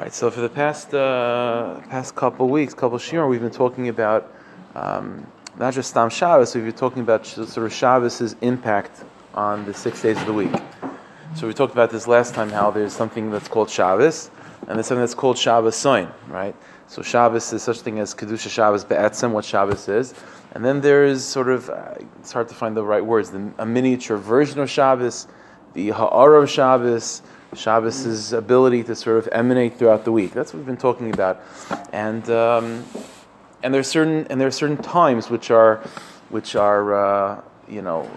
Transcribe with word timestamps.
right, 0.00 0.14
so 0.14 0.30
for 0.30 0.40
the 0.40 0.48
past 0.48 0.94
uh, 0.94 1.78
past 1.90 2.14
couple 2.14 2.48
weeks, 2.48 2.72
couple 2.72 2.98
shiur, 2.98 3.28
we've 3.28 3.42
been 3.42 3.50
talking 3.50 3.88
about 3.88 4.32
um, 4.74 5.26
not 5.58 5.74
just 5.74 5.90
Stam 5.90 6.08
Shabbos, 6.08 6.54
we've 6.54 6.64
been 6.64 6.72
talking 6.72 7.02
about 7.02 7.26
sort 7.26 7.66
of 7.66 7.72
Shabbos' 7.72 8.34
impact 8.40 9.04
on 9.34 9.66
the 9.66 9.74
six 9.74 10.00
days 10.00 10.16
of 10.18 10.26
the 10.26 10.32
week. 10.32 10.54
So 11.36 11.46
we 11.46 11.52
talked 11.52 11.72
about 11.72 11.90
this 11.90 12.08
last 12.08 12.34
time, 12.34 12.48
how 12.48 12.70
there's 12.70 12.94
something 12.94 13.30
that's 13.30 13.46
called 13.46 13.68
Shabbos, 13.68 14.30
and 14.66 14.76
there's 14.76 14.86
something 14.86 15.02
that's 15.02 15.14
called 15.14 15.36
Shabbos 15.36 15.76
Soin, 15.76 16.08
right? 16.28 16.56
So 16.88 17.02
Shabbos 17.02 17.52
is 17.52 17.62
such 17.62 17.78
a 17.78 17.82
thing 17.82 17.98
as 17.98 18.14
Kedusha 18.14 18.48
Shabbos 18.48 18.84
Be'etzem, 18.84 19.32
what 19.32 19.44
Shabbos 19.44 19.86
is, 19.88 20.14
and 20.52 20.64
then 20.64 20.80
there 20.80 21.04
is 21.04 21.24
sort 21.24 21.50
of, 21.50 21.68
uh, 21.68 21.94
it's 22.18 22.32
hard 22.32 22.48
to 22.48 22.54
find 22.54 22.74
the 22.76 22.82
right 22.82 23.04
words, 23.04 23.30
the, 23.30 23.52
a 23.58 23.66
miniature 23.66 24.16
version 24.16 24.60
of 24.60 24.70
Shabbos, 24.70 25.28
the 25.74 25.90
Ha'ara 25.90 26.42
of 26.42 26.50
Shabbos, 26.50 27.22
Shabbos' 27.54 28.32
ability 28.32 28.84
to 28.84 28.94
sort 28.94 29.18
of 29.18 29.28
emanate 29.32 29.76
throughout 29.76 30.04
the 30.04 30.12
week. 30.12 30.32
That's 30.32 30.52
what 30.52 30.58
we've 30.58 30.66
been 30.66 30.76
talking 30.76 31.12
about, 31.12 31.40
and 31.92 32.28
um, 32.30 32.84
and 33.62 33.74
there's 33.74 33.88
certain 33.88 34.26
and 34.28 34.40
there 34.40 34.48
are 34.48 34.52
certain 34.52 34.76
times 34.76 35.30
which 35.30 35.50
are 35.50 35.76
which 36.28 36.54
are 36.54 36.94
uh, 36.94 37.42
you 37.68 37.82
know 37.82 38.08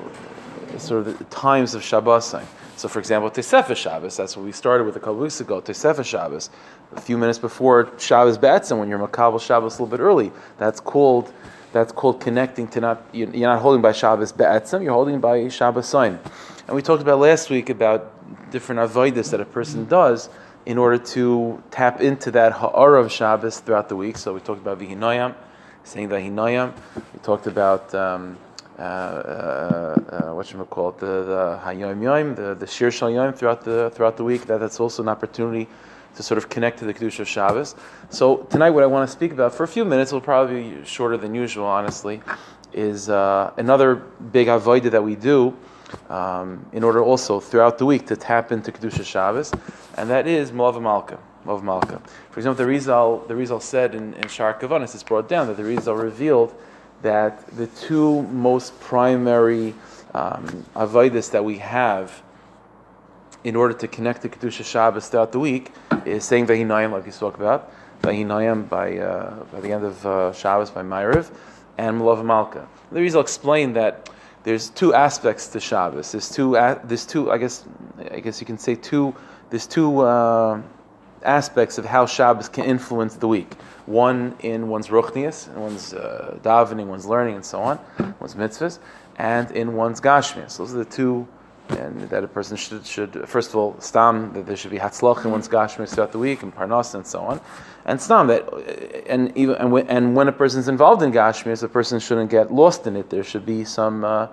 sort 0.78 1.08
of 1.08 1.18
the 1.18 1.24
times 1.26 1.74
of 1.74 1.84
Shabbos. 1.84 2.36
So, 2.76 2.88
for 2.90 3.00
example, 3.00 3.30
Tesefah 3.30 3.76
Shabbos, 3.76 4.18
that's 4.18 4.36
what 4.36 4.44
we 4.46 4.52
started 4.52 4.84
with 4.86 4.96
a 4.96 5.00
couple 5.00 5.18
weeks 5.18 5.40
ago. 5.40 5.62
Tesefah 5.62 6.04
Shabbos, 6.04 6.50
a 6.96 7.02
few 7.02 7.18
minutes 7.18 7.38
before 7.38 7.92
Shabbos 8.00 8.38
Be'etzim, 8.38 8.80
when 8.80 8.90
you're 8.90 9.00
Makabal 9.00 9.40
Shabbos 9.40 9.78
a 9.78 9.84
little 9.84 9.98
bit 9.98 10.02
early, 10.02 10.32
that's 10.58 10.80
called 10.80 11.32
that's 11.72 11.92
called 11.92 12.20
connecting 12.20 12.68
to 12.70 12.82
not 12.82 13.04
you're 13.14 13.30
not 13.30 13.62
holding 13.62 13.82
by 13.82 13.92
Shabbos 13.92 14.32
Be'etzim, 14.32 14.84
you're 14.84 14.94
holding 14.94 15.20
by 15.20 15.48
Shabbos 15.50 15.88
Sign. 15.88 16.20
And 16.66 16.76
we 16.76 16.82
talked 16.82 17.02
about 17.02 17.20
last 17.20 17.50
week 17.50 17.70
about 17.70 18.50
different 18.50 18.80
avoidus 18.80 19.32
that 19.32 19.42
a 19.42 19.46
person 19.46 19.86
does 19.86 20.30
in 20.66 20.78
order 20.78 20.98
to 20.98 21.62
tap 21.72 22.00
into 22.00 22.32
that 22.32 22.54
ha'ara 22.54 23.04
of 23.04 23.12
Shabbos 23.12 23.60
throughout 23.60 23.90
the 23.90 23.98
week. 23.98 24.18
So 24.18 24.34
we 24.34 24.40
talked 24.40 24.62
about 24.62 24.80
vihinoyam, 24.80 25.36
saying 25.84 26.08
vihinoyam. 26.08 26.74
We 26.96 27.20
talked 27.22 27.48
about 27.48 27.94
um, 27.94 28.38
uh, 28.80 28.82
uh, 28.82 29.96
uh, 30.10 30.34
what 30.34 30.54
we 30.54 30.64
call 30.66 30.90
it, 30.90 31.00
the, 31.00 31.06
the 31.06 31.60
hayom 31.66 32.02
yom, 32.02 32.36
the, 32.36 32.56
the 32.56 32.66
shir 32.66 32.92
shal 32.92 33.12
yom 33.12 33.34
throughout 33.34 33.66
the 33.66 33.92
throughout 33.94 34.16
the 34.16 34.24
week. 34.24 34.46
That, 34.46 34.62
that's 34.62 34.80
also 34.80 35.04
an 35.04 35.10
opportunity 35.10 35.68
to 36.16 36.24
sort 36.24 36.38
of 36.38 36.48
connect 36.48 36.80
to 36.80 36.86
the 36.86 36.94
kedusha 36.94 37.20
of 37.20 37.28
Shabbos. 37.28 37.76
So 38.10 38.38
tonight, 38.50 38.70
what 38.70 38.84
I 38.84 38.88
want 38.88 39.10
to 39.10 39.12
speak 39.12 39.34
about 39.34 39.54
for 39.54 39.64
a 39.64 39.68
few 39.68 39.84
minutes 39.84 40.14
will 40.14 40.22
probably 40.22 40.72
be 40.72 40.86
shorter 40.86 41.18
than 41.18 41.36
usual, 41.36 41.66
honestly, 41.66 42.22
is 42.72 43.10
uh, 43.10 43.52
another 43.58 43.96
big 43.96 44.48
avodah 44.48 44.92
that 44.92 45.04
we 45.04 45.18
do 45.18 45.54
um, 46.10 46.66
in 46.74 46.84
order 46.84 47.02
also 47.02 47.40
throughout 47.40 47.78
the 47.78 47.86
week 47.86 48.08
to 48.08 48.16
tap 48.16 48.52
into 48.52 48.72
Kedusha 48.72 49.06
Shabbos, 49.06 49.52
and 49.98 50.10
that 50.10 50.28
is 50.28 50.52
Malav 50.52 50.82
Malka. 50.82 51.20
Malav 51.46 51.64
Malka. 51.64 52.02
For 52.32 52.40
example, 52.40 52.64
the 52.64 52.70
Rizal, 52.70 53.20
the 53.28 53.36
Rizal 53.36 53.60
said 53.60 53.96
in, 53.96 54.14
in 54.16 54.28
Shar 54.28 54.54
Kavanis, 54.54 54.94
it's 54.94 55.04
brought 55.04 55.28
down 55.28 55.48
that 55.48 55.58
the 55.58 55.64
Rizal 55.64 55.96
revealed 55.96 56.54
that 57.02 57.46
the 57.56 57.68
two 57.68 58.22
most 58.24 58.80
primary 58.80 59.76
um, 60.14 60.66
avodas 60.76 61.32
that 61.32 61.44
we 61.44 61.58
have 61.58 62.24
in 63.44 63.56
order 63.56 63.74
to 63.74 63.88
connect 63.88 64.22
to 64.22 64.30
Kedusha 64.30 64.64
Shabbos 64.64 65.10
throughout 65.10 65.32
the 65.32 65.40
week 65.40 65.72
is 66.06 66.24
saying 66.24 66.48
Vehinayim, 66.48 66.92
like 66.92 67.06
we 67.06 67.12
spoke 67.12 67.36
about, 67.36 67.72
Vehinayim 68.02 68.70
by, 68.70 68.98
uh, 68.98 69.44
by 69.52 69.60
the 69.60 69.72
end 69.72 69.84
of 69.84 70.06
uh, 70.06 70.34
Shabbos 70.34 70.70
by 70.72 70.82
Ma'ariv, 70.82 71.30
and 71.78 72.00
Malav 72.00 72.24
Malka. 72.24 72.68
The 72.92 73.02
Rizal 73.02 73.22
explained 73.22 73.76
that 73.76 74.10
there's 74.44 74.70
two 74.70 74.94
aspects 74.94 75.48
to 75.48 75.60
Shabbos. 75.60 76.12
There's 76.12 76.30
two, 76.30 76.54
there's 76.84 77.06
two. 77.06 77.32
I 77.32 77.38
guess, 77.38 77.66
I 78.12 78.20
guess 78.20 78.40
you 78.42 78.46
can 78.46 78.58
say 78.58 78.76
two. 78.76 79.16
There's 79.50 79.68
two 79.68 80.00
uh, 80.00 80.62
aspects 81.24 81.78
of 81.78 81.86
how 81.86 82.06
Shabbos 82.06 82.50
can 82.50 82.66
influence 82.66 83.16
the 83.16 83.28
week. 83.28 83.54
One 83.86 84.36
in 84.40 84.68
one's 84.68 84.88
ruchnias, 84.88 85.54
in 85.54 85.62
one's 85.62 85.94
uh, 85.94 86.40
davening, 86.42 86.88
one's 86.88 87.06
learning, 87.06 87.36
and 87.36 87.46
so 87.46 87.62
on, 87.62 87.80
one's 88.20 88.36
mitzvahs, 88.36 88.80
and 89.18 89.52
in 89.52 89.74
one's 89.76 90.02
gashmias. 90.02 90.58
Those 90.58 90.74
are 90.74 90.78
the 90.78 90.86
two. 90.86 91.28
And 91.70 92.02
that 92.10 92.24
a 92.24 92.28
person 92.28 92.58
should, 92.58 92.86
should 92.86 93.28
first 93.28 93.50
of 93.52 93.56
all, 93.56 93.80
stam 93.80 94.34
that 94.34 94.46
there 94.46 94.58
should 94.58 94.72
be 94.72 94.78
hatzlach 94.78 95.24
in 95.24 95.32
one's 95.32 95.48
gashmias 95.48 95.96
throughout 95.96 96.12
the 96.12 96.20
week, 96.20 96.44
and 96.44 96.54
parnas 96.54 96.94
and 96.94 97.08
so 97.08 97.22
on, 97.22 97.40
and 97.86 98.02
stam 98.02 98.28
that, 98.28 98.44
and 99.08 99.36
even 99.38 99.56
and 99.56 99.72
when, 99.72 99.88
and 99.88 100.14
when 100.14 100.28
a 100.28 100.32
person's 100.32 100.68
involved 100.68 101.02
in 101.02 101.12
gashmias, 101.12 101.64
a 101.64 101.70
person 101.70 102.00
shouldn't 102.00 102.30
get 102.30 102.54
lost 102.54 102.86
in 102.86 102.98
it. 102.98 103.10
There 103.10 103.24
should 103.24 103.46
be 103.46 103.64
some. 103.64 104.04
Uh, 104.04 104.28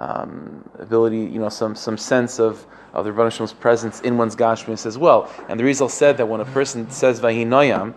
um, 0.00 0.68
ability, 0.78 1.18
you 1.18 1.38
know, 1.38 1.48
some, 1.48 1.74
some 1.74 1.96
sense 1.96 2.38
of, 2.38 2.66
of 2.92 3.04
the 3.04 3.12
Rebbe 3.12 3.30
Shem's 3.30 3.52
presence 3.52 4.00
in 4.00 4.16
one's 4.16 4.36
Gashmis 4.36 4.86
as 4.86 4.98
well. 4.98 5.30
And 5.48 5.58
the 5.58 5.64
Rizal 5.64 5.88
said 5.88 6.16
that 6.16 6.26
when 6.26 6.40
a 6.40 6.44
person 6.46 6.90
says 6.90 7.20
Vahinoyam, 7.20 7.94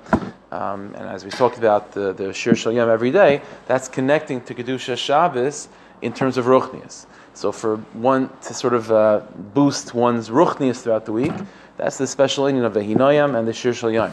um, 0.52 0.94
and 0.96 1.09
as 1.09 1.26
we 1.26 1.31
talked 1.31 1.58
about 1.58 1.92
the, 1.92 2.14
the 2.14 2.34
Shir 2.34 2.52
Shalyam 2.52 2.88
every 2.88 3.12
day, 3.12 3.42
that's 3.66 3.88
connecting 3.88 4.42
to 4.42 4.53
Kedusha 4.53 4.97
Shabbos 4.97 5.68
in 6.02 6.14
terms 6.14 6.38
of 6.38 6.46
Ruchnias. 6.46 7.06
So 7.38 7.52
for 7.52 7.78
one 7.94 8.31
to 8.42 8.53
sort 8.56 8.74
of 8.74 8.92
uh, 8.92 9.22
boost 9.53 9.94
one's 9.94 10.30
Ruchnias 10.30 10.81
throughout 10.81 11.06
the 11.06 11.12
week, 11.12 11.34
that's 11.78 12.00
the 12.00 12.08
special 12.08 12.50
union 12.50 12.66
of 12.66 12.74
Vahinoyam 12.74 13.38
and 13.38 13.48
the 13.48 13.53
Shir 13.53 13.74
Shalyam. 13.74 14.12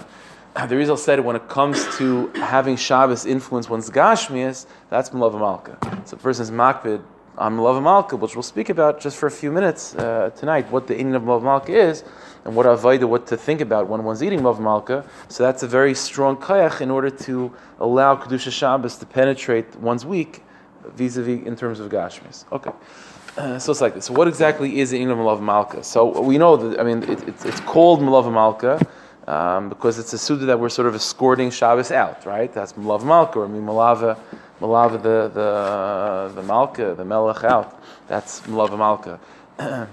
The 0.68 0.76
Rizal 0.76 0.98
said 0.98 1.20
when 1.20 1.34
it 1.34 1.48
comes 1.48 1.96
to 1.96 2.28
having 2.34 2.76
Shabbos 2.76 3.24
influence 3.24 3.70
one's 3.70 3.88
Gashmias, 3.88 4.66
that's 4.90 5.08
Malav 5.08 5.38
Malka. 5.38 5.78
So 6.04 6.18
a 6.18 6.20
person's 6.20 6.50
makbid 6.50 7.02
on 7.38 7.56
Malav 7.56 7.82
Malka, 7.82 8.14
which 8.14 8.36
we'll 8.36 8.42
speak 8.42 8.68
about 8.68 9.00
just 9.00 9.16
for 9.16 9.26
a 9.26 9.30
few 9.30 9.50
minutes 9.50 9.94
uh, 9.94 10.30
tonight, 10.36 10.70
what 10.70 10.86
the 10.86 10.94
eating 10.94 11.14
of 11.14 11.22
Malav 11.22 11.42
Malka 11.42 11.72
is, 11.72 12.04
and 12.44 12.54
what 12.54 12.66
Avaida, 12.66 13.08
what 13.08 13.26
to 13.28 13.38
think 13.38 13.62
about 13.62 13.88
when 13.88 14.04
one's 14.04 14.22
eating 14.22 14.40
Malav 14.40 14.60
Malka. 14.60 15.02
So 15.28 15.42
that's 15.42 15.62
a 15.62 15.66
very 15.66 15.94
strong 15.94 16.36
kayach 16.36 16.82
in 16.82 16.90
order 16.90 17.08
to 17.08 17.54
allow 17.80 18.16
Kedusha 18.16 18.52
Shabbos 18.52 18.96
to 18.98 19.06
penetrate 19.06 19.76
one's 19.76 20.04
week 20.04 20.42
vis-a-vis 20.90 21.46
in 21.46 21.56
terms 21.56 21.80
of 21.80 21.90
Gashmis. 21.90 22.44
Okay. 22.52 22.70
Uh, 23.36 23.58
so 23.58 23.72
it's 23.72 23.80
like 23.80 23.94
this. 23.94 24.06
So 24.06 24.14
what 24.14 24.28
exactly 24.28 24.78
is 24.78 24.90
the 24.90 25.02
of 25.02 25.18
Malav 25.18 25.40
Malka? 25.40 25.82
So 25.82 26.20
we 26.20 26.38
know 26.38 26.56
that, 26.56 26.78
I 26.78 26.84
mean, 26.84 27.02
it, 27.02 27.28
it, 27.28 27.44
it's 27.44 27.60
called 27.60 28.00
Malav 28.00 28.32
Malka, 28.32 28.86
um, 29.26 29.68
because 29.68 29.98
it's 29.98 30.12
a 30.12 30.18
Suda 30.18 30.46
that 30.46 30.60
we're 30.60 30.68
sort 30.68 30.86
of 30.86 30.94
escorting 30.94 31.50
Shabbos 31.50 31.90
out, 31.90 32.24
right? 32.26 32.52
That's 32.52 32.74
Malav 32.74 33.04
Malka, 33.04 33.40
or 33.40 33.48
Mimalava 33.48 34.18
Malav 34.60 35.02
the 35.02 35.28
the 35.28 36.32
the 36.34 36.42
Malka, 36.42 36.94
the 36.94 37.04
Melech 37.04 37.44
out. 37.44 37.82
That's 38.06 38.40
Malav 38.42 38.76
Malka. 38.78 39.18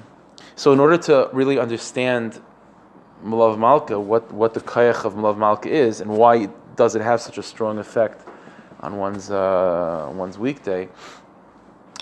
so 0.55 0.71
in 0.71 0.79
order 0.79 0.97
to 0.97 1.29
really 1.33 1.57
understand 1.57 2.39
Malav 3.23 3.57
Malka, 3.57 3.99
what, 3.99 4.31
what 4.31 4.53
the 4.53 4.61
Kayach 4.61 5.03
of 5.05 5.13
Malav 5.13 5.37
Malka 5.37 5.69
is, 5.69 6.01
and 6.01 6.11
why 6.11 6.47
does 6.75 6.95
it 6.95 7.01
have 7.01 7.21
such 7.21 7.37
a 7.37 7.43
strong 7.43 7.79
effect 7.79 8.27
on 8.81 8.97
one's 8.97 9.29
uh, 9.29 10.11
one's 10.13 10.37
weekday, 10.37 10.89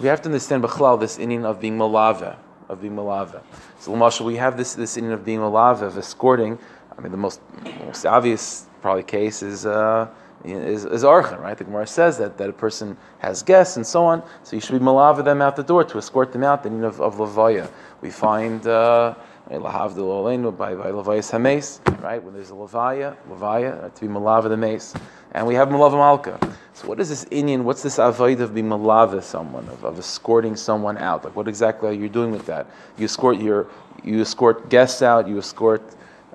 we 0.01 0.07
have 0.07 0.21
to 0.21 0.29
understand 0.29 0.63
Bechlal 0.63 0.99
this 0.99 1.19
inning 1.19 1.45
of 1.45 1.59
being 1.59 1.77
Malave, 1.77 2.37
of 2.69 2.81
being 2.81 2.95
Malave. 2.95 3.41
So 3.79 3.91
Lamashal, 3.91 4.25
we 4.25 4.35
have 4.37 4.57
this 4.57 4.73
this 4.75 4.97
inning 4.97 5.11
of 5.11 5.25
being 5.25 5.39
Malave, 5.39 5.81
of 5.81 5.97
escorting. 5.97 6.57
I 6.97 7.01
mean, 7.01 7.11
the 7.11 7.17
most 7.17 7.41
most 7.85 8.05
obvious 8.05 8.67
probably 8.81 9.03
case 9.03 9.43
is. 9.43 9.65
Uh, 9.65 10.07
is, 10.43 10.85
is 10.85 11.03
archen, 11.03 11.37
right? 11.41 11.57
The 11.57 11.65
Gemara 11.65 11.85
says 11.85 12.17
that, 12.17 12.37
that 12.37 12.49
a 12.49 12.53
person 12.53 12.95
has 13.17 13.43
guests 13.43 13.75
and 13.75 13.85
so 13.85 14.05
on, 14.05 14.23
so 14.43 14.55
you 14.55 14.61
should 14.61 14.79
be 14.79 14.85
malava 14.85 15.23
them 15.23 15.41
out 15.41 15.57
the 15.57 15.63
door 15.63 15.83
to 15.83 15.97
escort 15.97 16.31
them 16.31 16.43
out, 16.43 16.63
the 16.63 16.69
need 16.69 16.85
of, 16.85 17.01
of 17.01 17.15
levaya. 17.15 17.69
We 18.01 18.09
find 18.09 18.65
uh, 18.65 19.15
de 19.49 20.51
by 20.51 20.75
by 20.75 20.91
levayas 20.91 21.31
hames, 21.31 21.81
right? 22.01 22.23
When 22.23 22.33
there's 22.33 22.51
a 22.51 22.53
levaya, 22.53 23.17
levaya 23.29 23.83
uh, 23.83 23.89
to 23.89 24.01
be 24.01 24.07
malava 24.07 24.47
the 24.47 24.57
mace, 24.57 24.93
and 25.31 25.47
we 25.47 25.55
have 25.55 25.69
malava 25.69 25.93
malka. 25.93 26.39
So 26.73 26.87
what 26.87 26.99
is 26.99 27.09
this 27.09 27.25
Indian? 27.31 27.63
What's 27.63 27.81
this 27.81 27.97
avoid 27.97 28.41
of 28.41 28.53
being 28.53 28.69
malava 28.69 29.23
someone 29.23 29.67
of, 29.69 29.83
of 29.83 29.97
escorting 29.97 30.55
someone 30.55 30.97
out? 30.97 31.25
Like 31.25 31.35
what 31.35 31.47
exactly 31.47 31.89
are 31.89 31.93
you 31.93 32.09
doing 32.09 32.31
with 32.31 32.45
that? 32.45 32.67
You 32.97 33.05
escort 33.05 33.37
your 33.39 33.67
you 34.03 34.21
escort 34.21 34.69
guests 34.69 35.01
out. 35.01 35.27
You 35.27 35.39
escort 35.39 35.81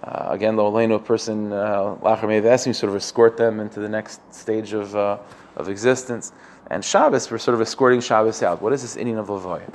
uh, 0.02 0.26
again, 0.30 0.56
the 0.56 0.62
Oleno 0.62 1.02
person 1.02 1.50
lachar 1.50 2.24
uh, 2.24 2.66
you 2.66 2.74
sort 2.74 2.90
of 2.90 2.96
escort 2.96 3.36
them 3.36 3.60
into 3.60 3.80
the 3.80 3.88
next 3.88 4.20
stage 4.34 4.72
of 4.72 4.94
uh, 4.94 5.18
of 5.56 5.68
existence. 5.68 6.32
And 6.68 6.84
Shabbos, 6.84 7.30
we're 7.30 7.38
sort 7.38 7.54
of 7.54 7.60
escorting 7.60 8.00
Shabbos 8.00 8.42
out. 8.42 8.60
What 8.60 8.72
is 8.72 8.82
this 8.82 8.96
Indian 8.96 9.18
of 9.18 9.28
Lavoya? 9.28 9.72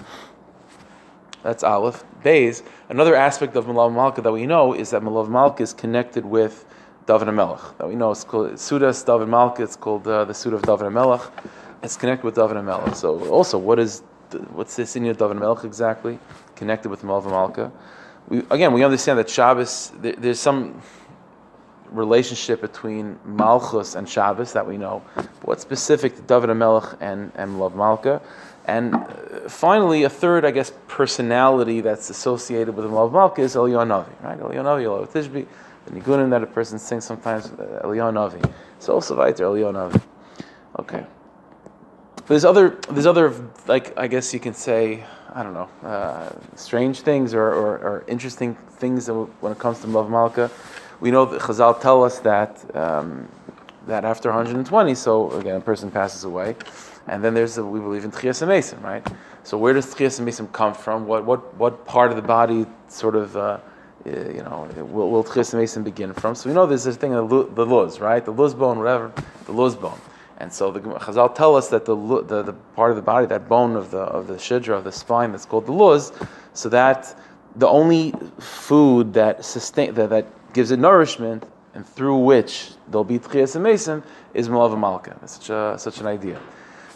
That's 1.43 1.63
Aleph. 1.63 2.03
Bays. 2.23 2.63
Another 2.89 3.15
aspect 3.15 3.55
of 3.55 3.65
Malav 3.65 3.93
Malka 3.93 4.21
that 4.21 4.31
we 4.31 4.45
know 4.45 4.73
is 4.73 4.89
that 4.91 5.01
Malav 5.01 5.29
Malka 5.29 5.63
is 5.63 5.73
connected 5.73 6.25
with 6.25 6.65
David 7.05 7.31
Melech. 7.31 7.61
That 7.77 7.87
we 7.87 7.95
know 7.95 8.11
it's 8.11 8.23
called 8.23 8.51
Sudas 8.53 9.05
David 9.05 9.29
Malka. 9.29 9.63
It's 9.63 9.75
called 9.75 10.07
uh, 10.07 10.25
the 10.25 10.33
Suda 10.33 10.57
of 10.57 10.63
David 10.63 10.89
Melech. 10.91 11.21
It's 11.81 11.95
connected 11.95 12.25
with 12.25 12.35
David 12.35 12.61
Melech. 12.61 12.95
So 12.95 13.27
also, 13.29 13.57
what 13.57 13.79
is 13.79 14.03
what's 14.51 14.75
this 14.75 14.95
of 14.95 15.17
David 15.17 15.37
Melech 15.37 15.63
exactly? 15.63 16.19
Connected 16.55 16.89
with 16.89 17.03
Malav 17.03 17.25
Malka 17.25 17.71
we, 18.29 18.39
again, 18.51 18.73
we 18.73 18.83
understand 18.83 19.19
that 19.19 19.29
Shabbos, 19.29 19.91
there, 19.99 20.13
there's 20.13 20.39
some 20.39 20.81
relationship 21.89 22.61
between 22.61 23.19
Malchus 23.25 23.95
and 23.95 24.07
Shabbos 24.07 24.53
that 24.53 24.65
we 24.65 24.77
know. 24.77 25.01
But 25.15 25.27
What's 25.43 25.61
specific 25.63 26.15
to 26.15 26.21
David 26.21 26.53
Melech 26.53 26.95
and, 27.01 27.31
and 27.35 27.59
Love 27.59 27.75
Malka? 27.75 28.21
And 28.69 28.93
uh, 28.93 29.49
finally, 29.49 30.03
a 30.03 30.09
third, 30.09 30.45
I 30.45 30.51
guess, 30.51 30.71
personality 30.87 31.81
that's 31.81 32.09
associated 32.09 32.75
with 32.75 32.85
the 32.85 32.91
Love 32.91 33.13
Malka 33.13 33.41
is 33.41 33.55
Eliyahu 33.55 33.87
Navi, 33.87 34.23
right? 34.23 34.39
Eliyahu 34.39 34.63
Navi, 34.63 35.07
Tishbi, 35.07 35.47
the 35.85 35.91
nigunim 35.99 36.29
that 36.29 36.43
a 36.43 36.45
person 36.45 36.77
sings 36.77 37.03
sometimes, 37.03 37.47
uh, 37.47 37.81
Eliyahu 37.83 38.13
Navi. 38.13 38.53
So 38.77 38.93
also 38.93 39.17
weiter, 39.17 39.45
Eliyahu 39.45 39.73
Navi. 39.73 40.01
Okay. 40.77 41.03
There's 42.27 42.45
other, 42.45 42.77
there's 42.91 43.07
other, 43.07 43.33
like 43.65 43.97
I 43.97 44.05
guess 44.05 44.33
you 44.35 44.39
can 44.39 44.53
say, 44.53 45.03
I 45.33 45.41
don't 45.41 45.55
know, 45.55 45.69
uh, 45.83 46.29
strange 46.55 47.01
things 47.01 47.33
or, 47.33 47.47
or, 47.47 47.77
or, 47.77 48.03
interesting 48.07 48.55
things 48.77 49.09
when 49.09 49.51
it 49.51 49.57
comes 49.57 49.81
to 49.81 49.87
Mlav 49.87 50.09
Malka. 50.09 50.51
We 50.99 51.09
know 51.09 51.25
that 51.25 51.41
Chazal 51.41 51.81
tell 51.81 52.03
us 52.03 52.19
that 52.19 52.63
um, 52.75 53.27
that 53.87 54.05
after 54.05 54.29
120, 54.29 54.93
so 54.93 55.31
again, 55.31 55.55
a 55.55 55.61
person 55.61 55.89
passes 55.89 56.23
away, 56.23 56.55
and 57.07 57.23
then 57.23 57.33
there's 57.33 57.59
we 57.59 57.79
believe 57.79 58.05
in 58.05 58.11
Tchias 58.11 58.45
Mason, 58.47 58.81
right? 58.81 59.05
So 59.43 59.57
where 59.57 59.73
does 59.73 59.93
Tchias 59.93 60.19
Mason 60.19 60.47
come 60.49 60.73
from? 60.73 61.07
What 61.07 61.25
what 61.25 61.53
what 61.55 61.85
part 61.85 62.11
of 62.11 62.15
the 62.15 62.21
body 62.21 62.65
sort 62.87 63.15
of 63.15 63.35
uh, 63.35 63.59
you 64.05 64.43
know 64.43 64.67
will, 64.77 65.09
will 65.09 65.23
Tchias 65.23 65.53
Mason 65.53 65.83
begin 65.83 66.13
from? 66.13 66.35
So 66.35 66.49
we 66.49 66.55
know 66.55 66.65
there's 66.65 66.83
this 66.83 66.97
thing 66.97 67.11
the 67.11 67.21
luz, 67.21 67.99
right? 67.99 68.23
The 68.23 68.31
luz 68.31 68.53
bone, 68.53 68.77
whatever, 68.77 69.11
the 69.45 69.51
luz 69.51 69.75
bone. 69.75 69.99
And 70.37 70.53
so 70.53 70.71
the 70.71 70.79
Chazal 70.79 71.35
tell 71.35 71.57
us 71.57 71.67
that 71.67 71.83
the, 71.83 71.95
the, 71.95 72.43
the 72.43 72.53
part 72.75 72.91
of 72.91 72.95
the 72.95 73.01
body, 73.01 73.25
that 73.27 73.49
bone 73.49 73.75
of 73.75 73.91
the 73.91 73.99
of 73.99 74.27
the 74.27 74.35
shidra 74.35 74.77
of 74.77 74.83
the 74.85 74.91
spine, 74.91 75.31
that's 75.31 75.45
called 75.45 75.65
the 75.65 75.73
luz, 75.73 76.13
so 76.53 76.69
that 76.69 77.15
the 77.55 77.67
only 77.67 78.13
food 78.39 79.13
that 79.13 79.43
sustain 79.43 79.93
that, 79.95 80.09
that 80.09 80.27
gives 80.53 80.71
it 80.71 80.79
nourishment 80.79 81.43
and 81.73 81.85
through 81.85 82.17
which 82.17 82.71
there'll 82.87 83.03
be 83.03 83.19
tchias 83.19 83.55
and 83.55 84.03
is 84.33 84.49
malav 84.49 84.79
malka. 84.79 85.17
That's 85.19 85.33
such 85.33 85.49
a, 85.49 85.75
such 85.77 85.99
an 85.99 86.07
idea. 86.07 86.39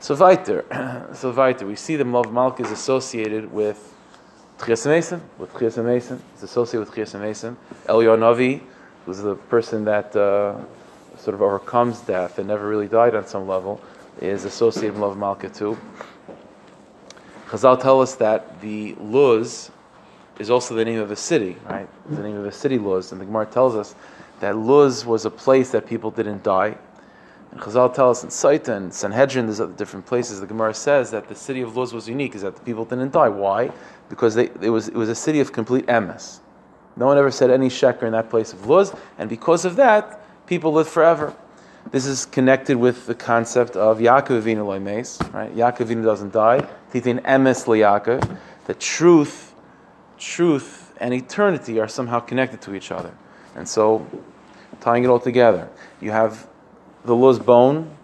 So 0.03 0.15
weiter, 0.15 0.65
so 1.13 1.31
weiter, 1.31 1.65
we 1.65 1.77
see 1.77 1.95
the 1.95 2.03
malav 2.03 2.29
malka 2.29 2.63
is 2.63 2.71
associated 2.71 3.50
with 3.53 3.95
tchias 4.57 4.85
mesim, 4.85 5.21
with 5.38 5.53
tchias 5.53 5.81
mesim. 5.81 6.19
It's 6.33 6.44
associated 6.44 6.89
with 6.89 6.94
tchias 6.94 7.17
mesim. 7.17 7.55
Eliyahu 7.85 8.19
Navi, 8.19 8.61
who's 9.05 9.19
the 9.19 9.35
person 9.35 9.85
that 9.85 10.13
uh, 10.13 10.59
sort 11.17 11.35
of 11.35 11.41
overcomes 11.41 12.01
death 12.01 12.38
and 12.38 12.50
never 12.50 12.67
really 12.67 12.89
died 12.89 13.15
on 13.15 13.25
some 13.25 13.47
level, 13.47 13.79
is 14.19 14.44
associated 14.44 15.00
with 15.00 15.03
malav 15.03 15.15
malka 15.17 15.47
too. 15.47 15.77
Chazal 17.47 17.81
tell 17.81 18.01
us 18.01 18.15
that 18.15 18.59
the 18.59 18.95
Luz 18.95 19.71
is 20.38 20.49
also 20.49 20.75
the 20.75 20.83
name 20.83 20.99
of 20.99 21.11
a 21.11 21.15
city, 21.15 21.56
right? 21.69 21.88
The 22.09 22.23
name 22.23 22.35
of 22.35 22.45
a 22.45 22.51
city, 22.51 22.77
Luz, 22.77 23.13
and 23.13 23.21
the 23.21 23.25
Gemara 23.25 23.45
tells 23.45 23.73
us 23.73 23.95
that 24.41 24.57
Luz 24.57 25.06
was 25.06 25.23
a 25.23 25.31
place 25.31 25.71
that 25.71 25.88
people 25.88 26.11
didn't 26.11 26.44
die. 26.44 26.75
And 27.53 27.61
Chazal 27.61 27.94
tell 27.94 28.09
us 28.09 28.23
in 28.23 28.31
Saita 28.31 28.69
and 28.69 28.91
Sanhedrin, 28.91 29.45
there's 29.45 29.59
other 29.59 29.73
different 29.73 30.07
places. 30.07 30.41
The 30.41 30.47
Gemara 30.47 30.73
says 30.73 31.11
that 31.11 31.27
the 31.27 31.35
city 31.35 31.61
of 31.61 31.77
Luz 31.77 31.94
was 31.94 32.09
unique, 32.09 32.33
is 32.33 32.41
that 32.41 32.55
the 32.55 32.61
people 32.61 32.83
didn't 32.83 33.11
die. 33.11 33.29
Why? 33.29 33.71
Because 34.09 34.33
they, 34.33 34.50
it, 34.59 34.71
was, 34.71 34.88
it 34.88 34.95
was 34.95 35.07
a 35.07 35.13
city 35.13 35.39
of 35.39 35.51
complete 35.51 35.85
emes. 35.85 36.39
No 36.95 37.05
one 37.05 37.15
ever 37.15 37.29
said 37.29 37.51
any 37.51 37.69
sheker 37.69 38.03
in 38.03 38.13
that 38.13 38.31
place 38.31 38.53
of 38.53 38.65
Luz, 38.65 38.91
and 39.19 39.29
because 39.29 39.65
of 39.65 39.75
that, 39.75 40.19
people 40.47 40.73
lived 40.73 40.89
forever. 40.89 41.35
This 41.91 42.07
is 42.07 42.25
connected 42.25 42.77
with 42.77 43.05
the 43.05 43.13
concept 43.13 43.75
of 43.75 43.99
Yaakov 43.99 44.41
Avinu 44.41 44.65
Loimes, 44.65 45.31
right? 45.31 45.56
Yaakov 45.56 45.85
Avinu 45.85 46.03
doesn't 46.03 46.33
die. 46.33 46.67
Titin 46.91 47.21
emes 47.21 47.65
liyakov. 47.65 48.35
The 48.65 48.73
truth, 48.73 49.53
truth, 50.17 50.91
and 50.97 51.13
eternity 51.13 51.79
are 51.79 51.88
somehow 51.88 52.19
connected 52.19 52.61
to 52.61 52.73
each 52.73 52.91
other. 52.91 53.13
And 53.56 53.69
so 53.69 54.07
tying 54.81 55.03
it 55.03 55.07
all 55.07 55.19
together. 55.19 55.69
You 56.01 56.09
have 56.09 56.47
the 57.05 57.15
Luz 57.15 57.39
bone 57.39 57.95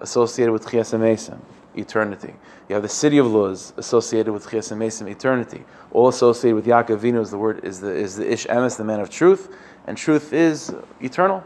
associated 0.00 0.52
with 0.52 0.66
Chias 0.66 0.98
Mesim, 0.98 1.38
eternity. 1.76 2.34
You 2.68 2.74
have 2.74 2.82
the 2.82 2.88
city 2.88 3.18
of 3.18 3.26
Luz 3.26 3.72
associated 3.76 4.32
with 4.32 4.46
Chias 4.46 4.76
Mesim, 4.76 5.10
eternity. 5.10 5.64
All 5.92 6.08
associated 6.08 6.56
with 6.56 6.66
Yaakov 6.66 7.00
Avinu 7.00 7.20
is 7.20 7.30
the 7.30 7.38
word 7.38 7.64
is 7.64 7.80
the 7.80 7.94
is 7.94 8.16
the 8.16 8.30
Ish 8.30 8.46
Emes, 8.46 8.76
the 8.76 8.84
man 8.84 9.00
of 9.00 9.10
truth, 9.10 9.54
and 9.86 9.96
truth 9.96 10.32
is 10.32 10.74
eternal. 11.00 11.44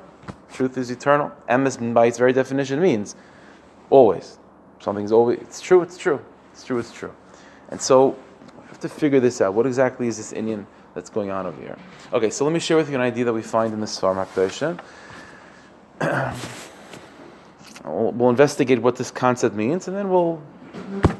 Truth 0.52 0.78
is 0.78 0.90
eternal. 0.90 1.32
Emes, 1.48 1.92
by 1.92 2.06
its 2.06 2.18
very 2.18 2.32
definition, 2.32 2.80
means 2.80 3.14
always. 3.90 4.38
Something's 4.80 5.12
always. 5.12 5.40
It's 5.40 5.60
true. 5.60 5.82
It's 5.82 5.98
true. 5.98 6.20
It's 6.52 6.64
true. 6.64 6.78
It's 6.78 6.92
true. 6.92 7.12
And 7.68 7.80
so, 7.80 8.16
we 8.56 8.66
have 8.68 8.80
to 8.80 8.88
figure 8.88 9.20
this 9.20 9.40
out. 9.40 9.54
What 9.54 9.66
exactly 9.66 10.06
is 10.06 10.16
this 10.16 10.32
Indian? 10.32 10.66
that's 10.96 11.10
going 11.10 11.30
on 11.30 11.44
over 11.44 11.60
here. 11.60 11.76
Okay, 12.10 12.30
so 12.30 12.42
let 12.44 12.54
me 12.54 12.58
share 12.58 12.78
with 12.78 12.88
you 12.88 12.94
an 12.94 13.02
idea 13.02 13.26
that 13.26 13.32
we 13.34 13.42
find 13.42 13.74
in 13.74 13.80
the 13.80 13.86
Sfar 13.86 14.16
Makdosha. 14.16 14.80
we'll, 17.86 18.30
investigate 18.30 18.82
what 18.82 18.96
this 18.96 19.10
concept 19.10 19.54
means, 19.54 19.88
and 19.88 19.96
then 19.96 20.10
we'll 20.10 20.42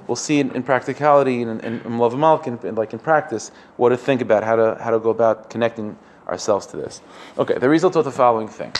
we'll 0.07 0.17
see 0.17 0.41
in, 0.41 0.51
in 0.53 0.63
practicality 0.63 1.43
and 1.43 1.63
in, 1.63 1.81
in, 1.81 1.99
Love 1.99 2.15
Malk, 2.15 2.47
in, 2.47 2.75
like 2.75 2.93
in 2.93 2.99
practice, 2.99 3.51
what 3.77 3.89
to 3.89 3.97
think 3.97 4.21
about, 4.21 4.43
how 4.43 4.57
to 4.57 4.77
how 4.81 4.91
to 4.91 4.99
go 4.99 5.11
about 5.11 5.49
connecting 5.51 5.97
ourselves 6.29 6.67
to 6.67 6.77
this. 6.77 7.01
Okay, 7.39 7.59
the 7.59 7.69
result 7.69 7.97
of 7.97 8.05
the 8.05 8.13
following 8.13 8.49
thing. 8.49 8.73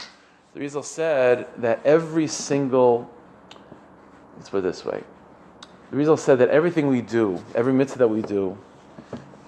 The 0.55 0.61
result 0.61 0.87
said 0.87 1.47
that 1.59 1.85
every 1.85 2.27
single 2.27 3.11
let's 4.37 4.51
put 4.51 4.59
it 4.59 4.63
this 4.63 4.85
way. 4.85 5.03
The 5.91 5.97
result 5.97 6.21
said 6.21 6.39
that 6.41 6.49
everything 6.51 6.89
we 6.89 7.01
do, 7.01 7.43
every 7.55 7.73
mitzvah 7.73 7.99
that 7.99 8.09
we 8.09 8.23
do, 8.23 8.59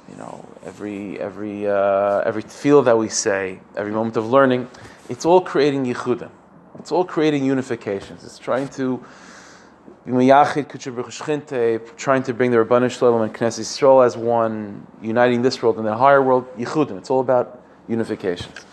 you 0.08 0.17
know, 0.17 0.46
every 0.64 1.19
every 1.20 1.67
uh, 1.67 2.20
every 2.20 2.43
field 2.43 2.87
that 2.87 2.96
we 2.96 3.08
say, 3.08 3.61
every 3.76 3.93
moment 3.93 4.17
of 4.17 4.31
learning, 4.31 4.69
it's 5.08 5.25
all 5.25 5.40
creating 5.40 5.85
yichudim. 5.85 6.31
It's 6.88 6.93
all 6.94 7.05
creating 7.05 7.43
unifications. 7.43 8.25
It's 8.25 8.38
trying 8.38 8.69
to 8.69 9.05
trying 10.06 10.62
to 12.23 12.32
bring 12.32 12.50
the 12.50 12.56
Rabbanu 12.56 12.90
Shalom 12.90 13.20
and 13.20 13.35
Knesset 13.35 13.61
Yisrael 13.61 14.06
as 14.06 14.17
one, 14.17 14.87
uniting 15.02 15.43
this 15.43 15.62
world 15.62 15.76
and 15.76 15.87
the 15.87 15.94
higher 15.94 16.23
world, 16.23 16.46
yichudim. 16.56 16.96
It's 16.96 17.11
all 17.11 17.20
about 17.20 17.62
unifications. 17.90 18.64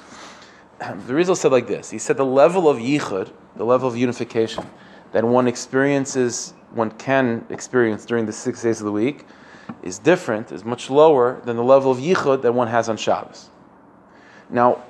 The 1.07 1.13
Rizal 1.13 1.35
said 1.35 1.51
like 1.51 1.67
this. 1.67 1.89
He 1.89 1.97
said 1.97 2.15
the 2.15 2.25
level 2.25 2.69
of 2.69 2.77
yichud, 2.77 3.33
the 3.57 3.65
level 3.65 3.89
of 3.89 3.97
unification 3.97 4.65
that 5.11 5.25
one 5.25 5.45
experiences, 5.45 6.53
one 6.71 6.91
can 6.91 7.45
experience 7.49 8.05
during 8.05 8.25
the 8.25 8.31
six 8.31 8.61
days 8.61 8.79
of 8.79 8.85
the 8.85 8.93
week, 8.93 9.25
is 9.83 9.99
different, 9.99 10.53
is 10.53 10.63
much 10.63 10.89
lower 10.89 11.41
than 11.43 11.57
the 11.57 11.65
level 11.65 11.91
of 11.91 11.97
yichud 11.97 12.43
that 12.43 12.53
one 12.53 12.69
has 12.69 12.87
on 12.87 12.95
Shabbos. 12.95 13.49
Now, 14.49 14.81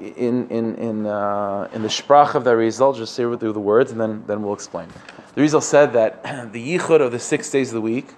in 0.00 0.48
in 0.48 0.74
in 0.76 1.06
uh, 1.06 1.68
in 1.72 1.82
the 1.82 1.88
sprach 1.88 2.34
of 2.34 2.44
the 2.44 2.56
Rizal, 2.56 2.92
just 2.92 3.14
say 3.14 3.22
through 3.22 3.52
the 3.52 3.60
words, 3.60 3.92
and 3.92 4.00
then 4.00 4.24
then 4.26 4.42
we'll 4.42 4.54
explain. 4.54 4.88
The 5.34 5.40
Rizal 5.40 5.60
said 5.60 5.92
that 5.92 6.22
the 6.52 6.78
yichud 6.78 7.00
of 7.00 7.12
the 7.12 7.18
six 7.18 7.50
days 7.50 7.68
of 7.68 7.74
the 7.74 7.80
week 7.80 8.08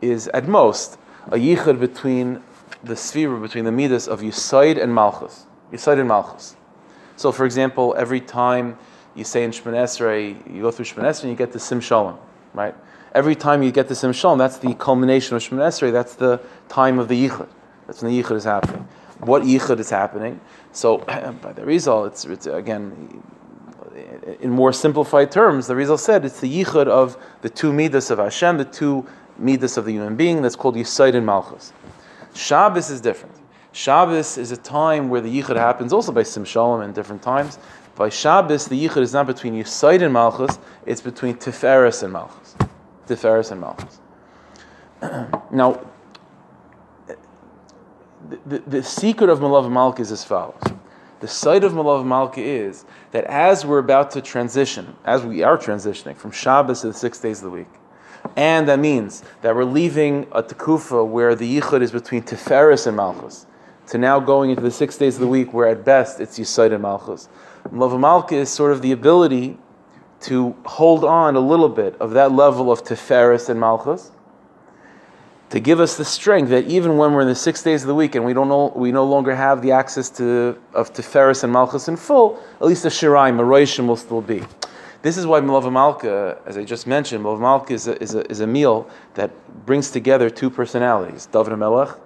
is 0.00 0.28
at 0.28 0.48
most 0.48 0.98
a 1.26 1.36
yichud 1.36 1.80
between 1.80 2.42
the 2.82 2.96
sphere 2.96 3.36
between 3.36 3.64
the 3.64 3.72
midas 3.72 4.08
of 4.08 4.20
Yisaid 4.20 4.82
and 4.82 4.94
Malchus. 4.94 5.46
Yisaid 5.72 5.98
and 5.98 6.08
Malchus. 6.08 6.56
So, 7.16 7.32
for 7.32 7.44
example, 7.44 7.94
every 7.98 8.20
time 8.20 8.78
you 9.14 9.24
say 9.24 9.44
in 9.44 9.50
Shemon 9.50 10.54
you 10.54 10.62
go 10.62 10.70
through 10.70 10.86
Shemon 10.86 11.20
and 11.20 11.30
you 11.30 11.36
get 11.36 11.52
to 11.52 11.58
Sim 11.58 11.80
Shalom, 11.80 12.18
right? 12.54 12.74
every 13.14 13.34
time 13.34 13.62
you 13.62 13.72
get 13.72 13.88
the 13.88 13.94
Sim 13.94 14.12
Shalom, 14.12 14.38
that's 14.38 14.58
the 14.58 14.74
culmination 14.74 15.36
of 15.36 15.42
Shemon 15.42 15.92
that's 15.92 16.14
the 16.14 16.40
time 16.68 16.98
of 16.98 17.08
the 17.08 17.28
Yichud. 17.28 17.48
That's 17.86 18.02
when 18.02 18.12
the 18.12 18.22
Yichud 18.22 18.36
is 18.36 18.44
happening. 18.44 18.86
What 19.20 19.42
Yichud 19.42 19.78
is 19.78 19.90
happening? 19.90 20.40
So, 20.72 20.98
by 21.42 21.52
the 21.52 21.64
Rizal, 21.64 22.06
it's, 22.06 22.24
it's 22.24 22.46
again, 22.46 23.22
in 24.40 24.50
more 24.50 24.72
simplified 24.72 25.30
terms, 25.30 25.66
the 25.66 25.76
Rizal 25.76 25.98
said 25.98 26.24
it's 26.24 26.40
the 26.40 26.62
Yichud 26.62 26.86
of 26.86 27.16
the 27.42 27.50
two 27.50 27.72
Midas 27.72 28.10
of 28.10 28.18
Hashem, 28.18 28.58
the 28.58 28.64
two 28.64 29.06
Midas 29.38 29.76
of 29.76 29.84
the 29.84 29.92
human 29.92 30.16
being, 30.16 30.42
that's 30.42 30.56
called 30.56 30.76
Yisaid 30.76 31.14
and 31.14 31.26
Malchus. 31.26 31.72
Shabbos 32.34 32.90
is 32.90 33.00
different. 33.00 33.36
Shabbos 33.72 34.38
is 34.38 34.50
a 34.50 34.56
time 34.56 35.08
where 35.08 35.20
the 35.20 35.42
Yichud 35.42 35.56
happens 35.56 35.92
also 35.92 36.12
by 36.12 36.22
Sim 36.22 36.44
Shalom 36.44 36.82
in 36.82 36.92
different 36.92 37.22
times. 37.22 37.58
By 37.94 38.08
Shabbos, 38.08 38.66
the 38.66 38.86
Yichud 38.86 39.02
is 39.02 39.12
not 39.12 39.26
between 39.26 39.54
Yisaid 39.54 40.02
and 40.02 40.12
Malchus, 40.12 40.58
it's 40.86 41.00
between 41.00 41.36
Tiferes 41.36 42.02
and 42.02 42.12
Malchus. 42.12 42.56
Tiferes 43.06 43.50
and 43.52 43.60
Malchus. 43.60 44.00
now, 45.50 45.80
the, 48.46 48.58
the, 48.60 48.82
secret 48.82 49.30
of 49.30 49.40
Malav 49.40 49.70
Malka 49.70 50.02
is 50.02 50.12
as 50.12 50.24
follows. 50.24 50.62
The 51.20 51.28
sight 51.28 51.64
of 51.64 51.72
Malav 51.72 52.04
Malka 52.04 52.40
is 52.40 52.84
that 53.12 53.24
as 53.24 53.66
we're 53.66 53.78
about 53.78 54.10
to 54.12 54.22
transition, 54.22 54.96
as 55.04 55.22
we 55.22 55.42
are 55.42 55.58
transitioning 55.58 56.16
from 56.16 56.30
Shabbos 56.30 56.80
to 56.82 56.88
the 56.88 56.94
six 56.94 57.18
days 57.18 57.38
of 57.38 57.44
the 57.44 57.50
week, 57.50 57.68
and 58.36 58.68
that 58.68 58.78
means 58.78 59.22
that 59.42 59.54
we're 59.54 59.64
leaving 59.64 60.26
a 60.32 60.42
Tekufa 60.42 61.06
where 61.06 61.34
the 61.34 61.60
Yichud 61.60 61.82
is 61.82 61.90
between 61.90 62.22
Tiferes 62.22 62.86
and 62.86 62.96
Malchus, 62.96 63.46
to 63.88 63.98
now 63.98 64.20
going 64.20 64.50
into 64.50 64.62
the 64.62 64.70
six 64.70 64.96
days 64.96 65.16
of 65.16 65.20
the 65.20 65.26
week 65.26 65.52
where 65.52 65.66
at 65.66 65.84
best 65.84 66.20
it's 66.20 66.38
Yisaid 66.38 66.72
and 66.72 66.82
Malchus. 66.82 67.28
Malav 67.70 67.98
Malka 67.98 68.36
is 68.36 68.50
sort 68.50 68.72
of 68.72 68.82
the 68.82 68.92
ability 68.92 69.58
to 70.20 70.54
hold 70.66 71.04
on 71.04 71.34
a 71.34 71.40
little 71.40 71.68
bit 71.68 71.96
of 72.00 72.12
that 72.12 72.32
level 72.32 72.70
of 72.70 72.84
Tiferes 72.84 73.48
and 73.48 73.58
Malchus, 73.58 74.12
to 75.50 75.58
give 75.58 75.80
us 75.80 75.96
the 75.96 76.04
strength 76.04 76.48
that 76.50 76.66
even 76.66 76.96
when 76.96 77.12
we're 77.12 77.22
in 77.22 77.28
the 77.28 77.34
six 77.34 77.62
days 77.62 77.82
of 77.82 77.88
the 77.88 77.94
week 77.94 78.14
and 78.14 78.24
we 78.24 78.32
don't 78.32 78.48
know, 78.48 78.72
we 78.74 78.92
no 78.92 79.04
longer 79.04 79.34
have 79.34 79.62
the 79.62 79.72
access 79.72 80.08
to 80.08 80.58
of 80.72 80.92
Tiferes 80.92 81.42
and 81.44 81.52
Malchus 81.52 81.88
in 81.88 81.96
full, 81.96 82.42
at 82.60 82.66
least 82.66 82.84
the 82.84 82.88
Shiraim, 82.88 83.36
Maroishim 83.36 83.86
will 83.86 83.96
still 83.96 84.22
be. 84.22 84.42
This 85.02 85.16
is 85.16 85.26
why 85.26 85.40
Malav 85.40 85.70
Malka, 85.72 86.38
as 86.46 86.56
I 86.56 86.64
just 86.64 86.86
mentioned, 86.86 87.24
Malav 87.24 87.40
Malka 87.40 87.72
is 87.72 87.88
a, 87.88 88.00
is, 88.00 88.14
a, 88.14 88.30
is 88.30 88.40
a 88.40 88.46
meal 88.46 88.88
that 89.14 89.30
brings 89.66 89.90
together 89.90 90.30
two 90.30 90.50
personalities, 90.50 91.26
David 91.26 91.56
Melech, 91.56 91.96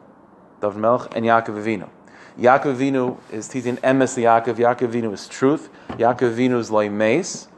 David 0.61 0.79
Melech, 0.79 1.15
and 1.15 1.27
Yaakov 1.27 1.63
Avinu. 1.63 1.91
Yaakov 2.39 2.77
Avinu 2.77 3.19
is 3.31 3.49
Titin 3.49 3.79
Emes 3.81 4.17
Yaakov. 4.17 4.57
Yaakov 4.57 4.93
Avinu 4.93 5.13
is 5.13 5.29
truth. 5.29 5.71
Yaakov 5.91 6.35
Avinu 6.35 6.59
is 6.59 6.71
Laimes. 6.71 7.49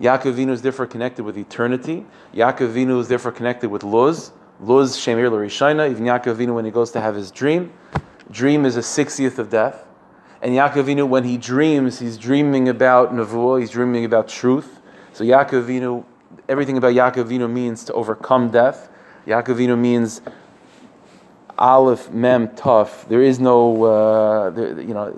Yaakov 0.00 0.34
Avinu 0.34 0.50
is 0.50 0.62
therefore 0.62 0.86
connected 0.86 1.24
with 1.24 1.36
eternity. 1.36 2.06
Yaakov 2.32 2.72
Avinu 2.72 3.00
is 3.00 3.08
therefore 3.08 3.32
connected 3.32 3.68
with 3.68 3.82
Luz. 3.84 4.32
Luz 4.60 4.96
Shemir 4.96 5.30
Larishina. 5.30 5.90
Even 5.90 6.04
Yaakov 6.04 6.36
Avinu, 6.36 6.54
when 6.54 6.64
he 6.64 6.70
goes 6.70 6.90
to 6.92 7.00
have 7.00 7.14
his 7.14 7.30
dream, 7.30 7.72
dream 8.30 8.64
is 8.64 8.76
a 8.76 8.82
sixtieth 8.82 9.38
of 9.38 9.50
death. 9.50 9.86
And 10.42 10.52
Yaakov 10.52 10.84
Avinu, 10.84 11.08
when 11.08 11.24
he 11.24 11.36
dreams, 11.36 11.98
he's 11.98 12.16
dreaming 12.16 12.68
about 12.68 13.12
Nevuah, 13.12 13.60
he's 13.60 13.70
dreaming 13.70 14.04
about 14.04 14.28
truth. 14.28 14.80
So 15.12 15.24
Yaakov 15.24 15.66
Avinu, 15.66 16.04
everything 16.48 16.76
about 16.76 16.92
Yaakov 16.92 17.26
Avinu 17.26 17.50
means 17.50 17.84
to 17.84 17.92
overcome 17.92 18.50
death. 18.50 18.88
Yaakov 19.26 19.56
Avinu 19.56 19.78
means 19.78 20.20
Aleph, 21.58 22.10
Mem, 22.10 22.48
Tuf. 22.48 23.08
There 23.08 23.22
is 23.22 23.40
no, 23.40 23.82
uh, 23.84 24.50
there, 24.50 24.78
you 24.80 24.92
know, 24.92 25.12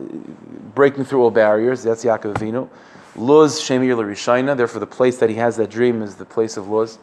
breaking 0.75 1.05
through 1.05 1.23
all 1.23 1.31
barriers. 1.33 1.83
That's 1.83 2.05
Yaakov 2.05 2.35
Avinu. 2.35 2.69
Luz, 3.17 3.61
Shemir 3.61 3.97
L'Rishayna. 3.97 4.57
Therefore, 4.57 4.79
the 4.79 4.87
place 4.87 5.19
that 5.19 5.29
he 5.29 5.35
has 5.37 5.57
that 5.57 5.71
dream 5.71 6.03
is 6.03 6.15
the 6.15 6.25
place 6.25 6.57
of 6.57 6.69
Luz. 6.69 6.99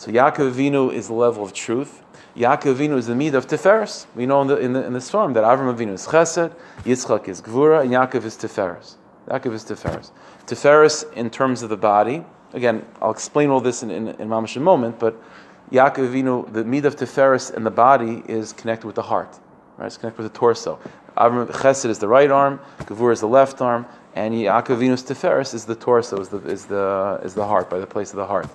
So 0.00 0.10
Yaakov 0.10 0.52
Avinu 0.52 0.90
is 0.90 1.08
the 1.08 1.12
level 1.12 1.44
of 1.44 1.52
truth. 1.52 2.02
Yaakov 2.34 2.76
Avinu 2.76 2.96
is 2.96 3.06
the 3.06 3.14
meat 3.14 3.34
of 3.34 3.46
Tiferes. 3.46 4.06
We 4.14 4.24
know 4.24 4.40
in 4.40 4.48
the, 4.48 4.56
in 4.56 4.72
the, 4.72 4.86
in 4.86 4.94
that 4.94 5.04
Avram 5.04 5.76
Avinu 5.76 5.92
is 5.92 6.06
Chesed, 6.06 6.54
Yitzchak 6.84 7.28
is 7.28 7.42
Gvura, 7.42 7.82
and 7.82 7.90
Yaakov 7.90 8.24
is 8.24 8.34
Tiferes. 8.38 8.96
Yaakov 9.28 9.52
is 9.52 9.62
Tiferes. 9.62 10.10
Tiferes 10.46 11.12
in 11.12 11.28
terms 11.28 11.60
of 11.62 11.68
the 11.68 11.76
body. 11.76 12.24
Again, 12.54 12.86
I'll 13.02 13.10
explain 13.10 13.50
all 13.50 13.60
this 13.60 13.82
in, 13.82 13.90
in, 13.90 14.08
in 14.08 14.26
Mamash 14.26 14.56
a 14.56 14.60
moment, 14.60 14.98
but 14.98 15.22
Yaakov 15.70 16.10
Avinu, 16.10 16.50
the 16.50 16.64
meat 16.64 16.86
of 16.86 16.96
Tiferes 16.96 17.52
and 17.52 17.66
the 17.66 17.70
body 17.70 18.22
is 18.26 18.54
connected 18.54 18.86
with 18.86 18.96
the 18.96 19.02
heart. 19.02 19.38
Right? 19.76 19.84
It's 19.84 19.98
connected 19.98 20.22
with 20.22 20.32
the 20.32 20.38
torso. 20.38 20.78
Avram 21.18 21.46
Chesed 21.46 21.90
is 21.90 21.98
the 21.98 22.08
right 22.08 22.30
arm, 22.30 22.58
Gevur 22.84 23.12
is 23.12 23.20
the 23.20 23.28
left 23.28 23.60
arm, 23.60 23.84
and 24.14 24.32
Yaakov 24.32 24.78
Avinu's 24.78 25.02
Tiferes 25.02 25.52
is 25.52 25.66
the 25.66 25.74
torso, 25.74 26.18
is 26.20 26.30
the, 26.30 26.38
is, 26.46 26.64
the, 26.64 27.20
is 27.22 27.34
the 27.34 27.46
heart, 27.46 27.68
by 27.68 27.78
the 27.78 27.86
place 27.86 28.10
of 28.10 28.16
the 28.16 28.26
heart. 28.26 28.48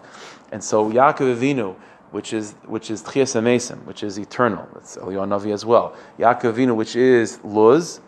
And 0.52 0.64
so 0.64 0.90
Yaakov 0.90 1.38
Avinu, 1.38 1.76
which 2.12 2.34
is 2.34 2.54
which 2.66 2.90
is 2.90 3.02
Tchias 3.04 3.36
Amesim, 3.36 3.84
which 3.86 4.04
is 4.04 4.18
eternal. 4.18 4.68
That's 4.74 4.96
Eliyahu 4.98 5.28
Navi 5.28 5.54
as 5.54 5.66
well. 5.66 5.96
Yaakov 6.18 6.54
Avinu, 6.54 6.76
which 6.76 6.96
is 6.96 7.40
Luz. 7.44 8.00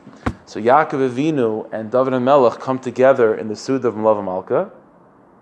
So 0.45 0.61
Yaakov 0.61 1.09
Avinu 1.09 1.67
and 1.73 1.91
David 1.91 2.13
HaMelech 2.13 2.59
come 2.59 2.79
together 2.79 3.35
in 3.35 3.47
the 3.47 3.55
Sud 3.55 3.83
of 3.83 3.95
Malav 3.95 4.23
Malka, 4.23 4.71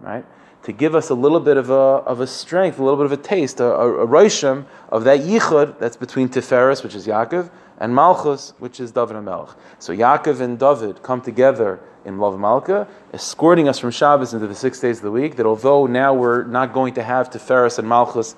right? 0.02 0.26
To 0.64 0.72
give 0.72 0.96
us 0.96 1.12
a 1.12 1.14
little 1.14 1.40
bit 1.40 1.58
of 1.58 1.70
a, 1.70 1.74
of 1.74 2.22
a 2.22 2.26
strength, 2.26 2.80
a 2.80 2.84
little 2.84 2.98
bit 2.98 3.06
of 3.06 3.12
a 3.12 3.22
taste, 3.22 3.60
a, 3.60 3.66
a, 3.66 4.04
a 4.04 4.66
of 4.90 5.04
that 5.04 5.20
yichud 5.20 5.78
that's 5.78 5.96
between 5.96 6.28
Tiferes, 6.28 6.84
which 6.84 6.96
is 6.96 7.06
Yaakov, 7.06 7.52
and 7.80 7.94
Malchus, 7.94 8.54
which 8.60 8.80
is 8.80 8.92
David 8.92 9.16
HaMelech. 9.18 9.56
So 9.80 9.96
Yaakov 9.96 10.40
and 10.42 10.58
David 10.58 11.04
come 11.04 11.22
together 11.22 11.80
in 12.06 12.20
Lav 12.20 12.40
Malka, 12.40 12.88
escorting 13.14 13.68
us 13.68 13.80
from 13.80 13.92
Shabbos 13.92 14.34
into 14.34 14.48
the 14.48 14.56
six 14.56 14.80
days 14.80 14.98
of 14.98 15.04
the 15.04 15.12
week. 15.12 15.36
That 15.36 15.46
although 15.46 15.88
now 15.88 16.14
we're 16.14 16.44
not 16.44 16.74
going 16.74 16.94
to 16.94 17.04
have 17.04 17.30
Tiferes 17.30 17.80
and 17.80 17.88
Malchus 17.88 18.36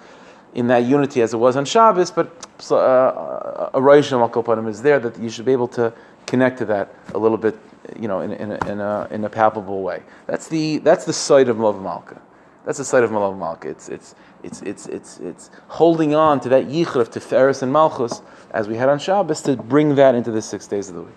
in 0.54 0.68
that 0.68 0.86
unity 0.86 1.22
as 1.22 1.34
it 1.34 1.38
was 1.38 1.56
on 1.56 1.66
Shabbos, 1.66 2.10
but 2.10 2.28
uh, 2.72 3.70
a 3.74 3.82
Rosh 3.82 4.12
Hashanah 4.12 4.70
is 4.70 4.82
there 4.82 5.00
that 5.00 5.20
you 5.20 5.30
should 5.30 5.46
be 5.46 5.52
able 5.52 5.68
to 5.70 5.94
connect 6.26 6.58
to 6.60 6.66
that 6.66 6.94
a 7.14 7.18
little 7.18 7.38
bit, 7.38 7.58
you 8.00 8.08
know, 8.08 8.22
in, 8.22 8.32
in, 8.32 8.52
a, 8.52 8.72
in, 8.72 8.80
a, 8.80 9.08
in 9.12 9.24
a 9.26 9.30
palpable 9.30 9.84
way. 9.84 10.02
That's 10.26 10.48
the 10.48 10.80
that's 10.80 11.06
the 11.06 11.14
site 11.14 11.50
of 11.50 11.58
Malav 11.58 11.82
Malka. 11.82 12.22
That's 12.66 12.80
the 12.80 12.86
site 12.86 13.04
of 13.04 13.12
Malav 13.12 13.38
Malka. 13.38 13.70
It's 13.70 13.88
it's 13.90 14.16
it's 14.44 14.62
it's 14.62 14.88
it's 14.88 15.20
it's 15.20 15.50
holding 15.68 16.16
on 16.16 16.40
to 16.42 16.50
that 16.50 16.68
yichud 16.68 16.96
of 16.96 17.10
Tiferes 17.10 17.62
and 17.64 17.72
Malchus 17.72 18.22
as 18.52 18.68
we 18.68 18.76
had 18.76 18.90
on 18.90 19.00
Shabbos 19.00 19.42
to 19.42 19.56
bring 19.56 19.96
that 19.96 20.16
into 20.16 20.32
the 20.32 20.42
six 20.42 20.68
days 20.68 20.90
of 20.90 20.96
the 20.96 21.02
week. 21.02 21.16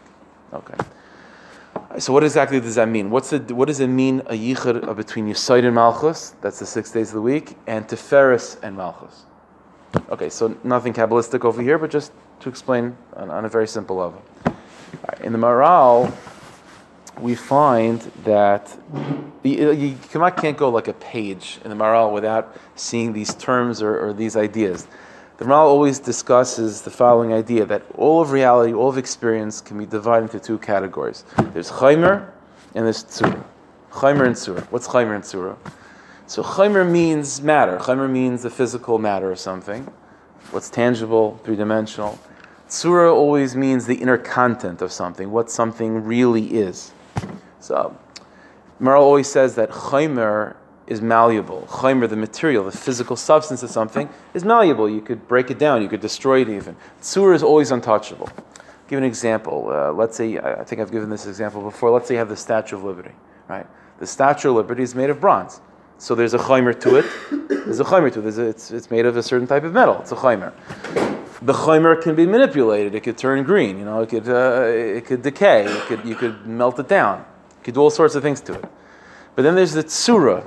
Okay. 0.53 0.77
So 1.99 2.13
what 2.13 2.23
exactly 2.23 2.61
does 2.61 2.77
that 2.77 2.89
mean? 2.89 3.11
What's 3.11 3.31
the, 3.31 3.39
what 3.55 3.67
does 3.69 3.81
it 3.81 3.89
mean 3.89 4.21
a 4.27 4.35
yichud 4.35 4.89
uh, 4.89 4.95
between 4.95 5.27
Yisoid 5.27 5.65
and 5.65 5.75
Malchus? 5.75 6.35
That's 6.41 6.59
the 6.59 6.67
six 6.67 6.91
days 6.91 7.09
of 7.09 7.15
the 7.15 7.21
week, 7.21 7.57
and 7.67 7.87
Tiferes 7.87 8.63
and 8.63 8.77
Malchus. 8.77 9.25
Okay, 10.09 10.29
so 10.31 10.57
nothing 10.63 10.93
kabbalistic 10.93 11.45
over 11.45 11.61
here, 11.61 11.79
but 11.79 11.91
just 11.91 12.13
to 12.41 12.49
explain 12.49 12.97
on, 13.15 13.31
on 13.31 13.45
a 13.45 13.49
very 13.49 13.67
simple 13.67 13.97
level. 13.97 14.23
Right, 14.45 15.21
in 15.23 15.33
the 15.33 15.39
Maharal, 15.39 16.13
we 17.19 17.35
find 17.35 18.01
that 18.25 18.77
you, 19.43 19.73
you 19.73 19.97
can't 20.37 20.57
go 20.57 20.69
like 20.69 20.89
a 20.89 20.93
page 20.95 21.59
in 21.65 21.71
the 21.71 21.77
Maharal 21.77 22.13
without 22.13 22.57
seeing 22.77 23.13
these 23.13 23.35
terms 23.35 23.83
or, 23.83 24.09
or 24.09 24.13
these 24.13 24.37
ideas. 24.37 24.87
The 25.39 25.45
Maharal 25.45 25.67
always 25.67 25.99
discusses 25.99 26.83
the 26.83 26.91
following 26.91 27.33
idea 27.33 27.65
that 27.67 27.83
all 27.95 28.21
of 28.21 28.31
reality, 28.31 28.75
all 28.75 28.89
of 28.89 28.99
experience 28.99 29.61
can 29.61 29.79
be 29.79 29.87
divided 29.87 30.25
into 30.25 30.41
two 30.41 30.59
categories. 30.59 31.25
There's 31.55 31.71
Chaimer 31.71 32.31
and 32.75 32.85
there's 32.85 33.05
Tzura. 33.05 33.43
Chaimer 33.91 34.27
and 34.27 34.37
Tzura. 34.37 34.63
What's 34.71 34.87
Chaimer 34.87 35.15
and 35.15 35.25
Tzura? 35.25 35.57
So 36.27 36.43
Chaimer 36.43 36.89
means 36.89 37.41
matter. 37.43 37.79
Chaimer 37.79 38.09
means 38.09 38.43
the 38.43 38.51
physical 38.51 38.99
matter 38.99 39.33
of 39.33 39.39
something. 39.39 39.91
What's 40.51 40.69
tangible, 40.69 41.41
three 41.45 41.57
dimensional. 41.57 42.19
Tzura 42.69 43.13
always 43.13 43.57
means 43.57 43.87
the 43.87 43.97
inner 43.97 44.19
content 44.19 44.81
of 44.81 44.93
something, 44.93 45.31
what 45.31 45.51
something 45.51 46.05
really 46.05 46.55
is. 46.55 46.93
So, 47.61 47.97
Maharal 48.81 49.01
always 49.01 49.31
says 49.31 49.55
that 49.57 49.71
Chaimer 49.71 50.57
is 50.87 51.01
malleable. 51.01 51.67
Chaimer, 51.69 52.09
the 52.09 52.17
material, 52.17 52.65
the 52.65 52.73
physical 52.73 53.15
substance 53.15 53.63
of 53.63 53.71
something, 53.71 54.09
is 54.35 54.45
malleable. 54.45 54.91
You 54.91 55.01
could 55.01 55.29
break 55.29 55.51
it 55.51 55.59
down, 55.59 55.83
you 55.83 55.89
could 55.89 56.01
destroy 56.01 56.41
it 56.41 56.49
even. 56.49 56.77
Tzur 57.01 57.35
is 57.35 57.43
always 57.43 57.71
untouchable. 57.71 58.29
I'll 58.29 58.89
give 58.89 58.99
an 58.99 59.05
example. 59.05 59.71
Uh, 59.71 59.93
let's 59.93 60.17
say, 60.17 60.39
I 60.39 60.65
think 60.65 60.81
I've 60.81 60.91
given 60.91 61.11
this 61.11 61.27
example 61.27 61.63
before. 61.63 61.91
Let's 61.91 62.09
say 62.09 62.15
you 62.15 62.19
have 62.19 62.29
the 62.29 62.37
Statue 62.37 62.77
of 62.77 62.85
Liberty, 62.85 63.13
right? 63.49 63.67
The 63.99 64.07
Statue 64.07 64.51
of 64.51 64.57
Liberty 64.57 64.83
is 64.83 64.95
made 64.95 65.11
of 65.11 65.21
bronze. 65.21 65.61
So 65.99 66.15
there's 66.15 66.33
a 66.33 66.39
chaimer 66.39 66.79
to 66.81 66.97
it. 66.97 67.05
There's 67.49 67.79
a 67.79 67.85
chaimer 67.85 68.11
to 68.15 68.27
it. 68.27 68.49
It's, 68.49 68.71
it's 68.71 68.91
made 68.91 69.05
of 69.05 69.17
a 69.19 69.23
certain 69.23 69.47
type 69.47 69.65
of 69.65 69.75
metal. 69.75 70.01
It's 70.01 70.13
a 70.13 70.17
chaimer. 70.17 70.55
The 71.43 71.53
chaimer 71.53 72.01
can 72.01 72.15
be 72.15 72.27
manipulated. 72.27 72.95
It 72.95 73.01
could 73.01 73.17
turn 73.17 73.43
green. 73.45 73.79
You 73.79 73.85
know, 73.85 74.03
it 74.03 74.09
could 74.09 74.29
uh, 74.29 74.63
it 74.67 75.07
could 75.07 75.23
decay. 75.23 75.65
It 75.65 75.83
could 75.87 76.05
you 76.05 76.15
could 76.15 76.47
melt 76.47 76.79
it 76.79 76.89
down. 76.89 77.19
You 77.59 77.65
could 77.65 77.75
do 77.75 77.81
all 77.81 77.91
sorts 77.91 78.15
of 78.15 78.23
things 78.23 78.41
to 78.43 78.55
it. 78.55 78.65
But 79.35 79.43
then 79.43 79.55
there's 79.55 79.73
the 79.73 79.85
tsura, 79.85 80.47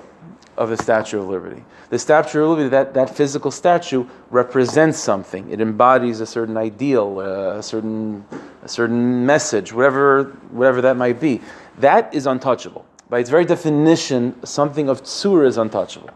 of 0.57 0.69
the 0.69 0.77
Statue 0.77 1.19
of 1.19 1.27
Liberty. 1.29 1.63
The 1.89 1.99
Statue 1.99 2.43
of 2.43 2.49
Liberty, 2.49 2.69
that, 2.69 2.93
that 2.93 3.15
physical 3.15 3.51
statue, 3.51 4.05
represents 4.29 4.99
something. 4.99 5.49
It 5.49 5.61
embodies 5.61 6.19
a 6.19 6.25
certain 6.25 6.57
ideal, 6.57 7.19
uh, 7.19 7.57
a 7.57 7.63
certain 7.63 8.25
a 8.63 8.69
certain 8.69 9.25
message, 9.25 9.73
whatever 9.73 10.25
whatever 10.51 10.81
that 10.81 10.95
might 10.95 11.19
be. 11.19 11.41
That 11.79 12.13
is 12.13 12.25
untouchable. 12.25 12.85
By 13.09 13.19
its 13.19 13.29
very 13.29 13.45
definition, 13.45 14.43
something 14.45 14.89
of 14.89 15.03
tsura 15.03 15.47
is 15.47 15.57
untouchable. 15.57 16.11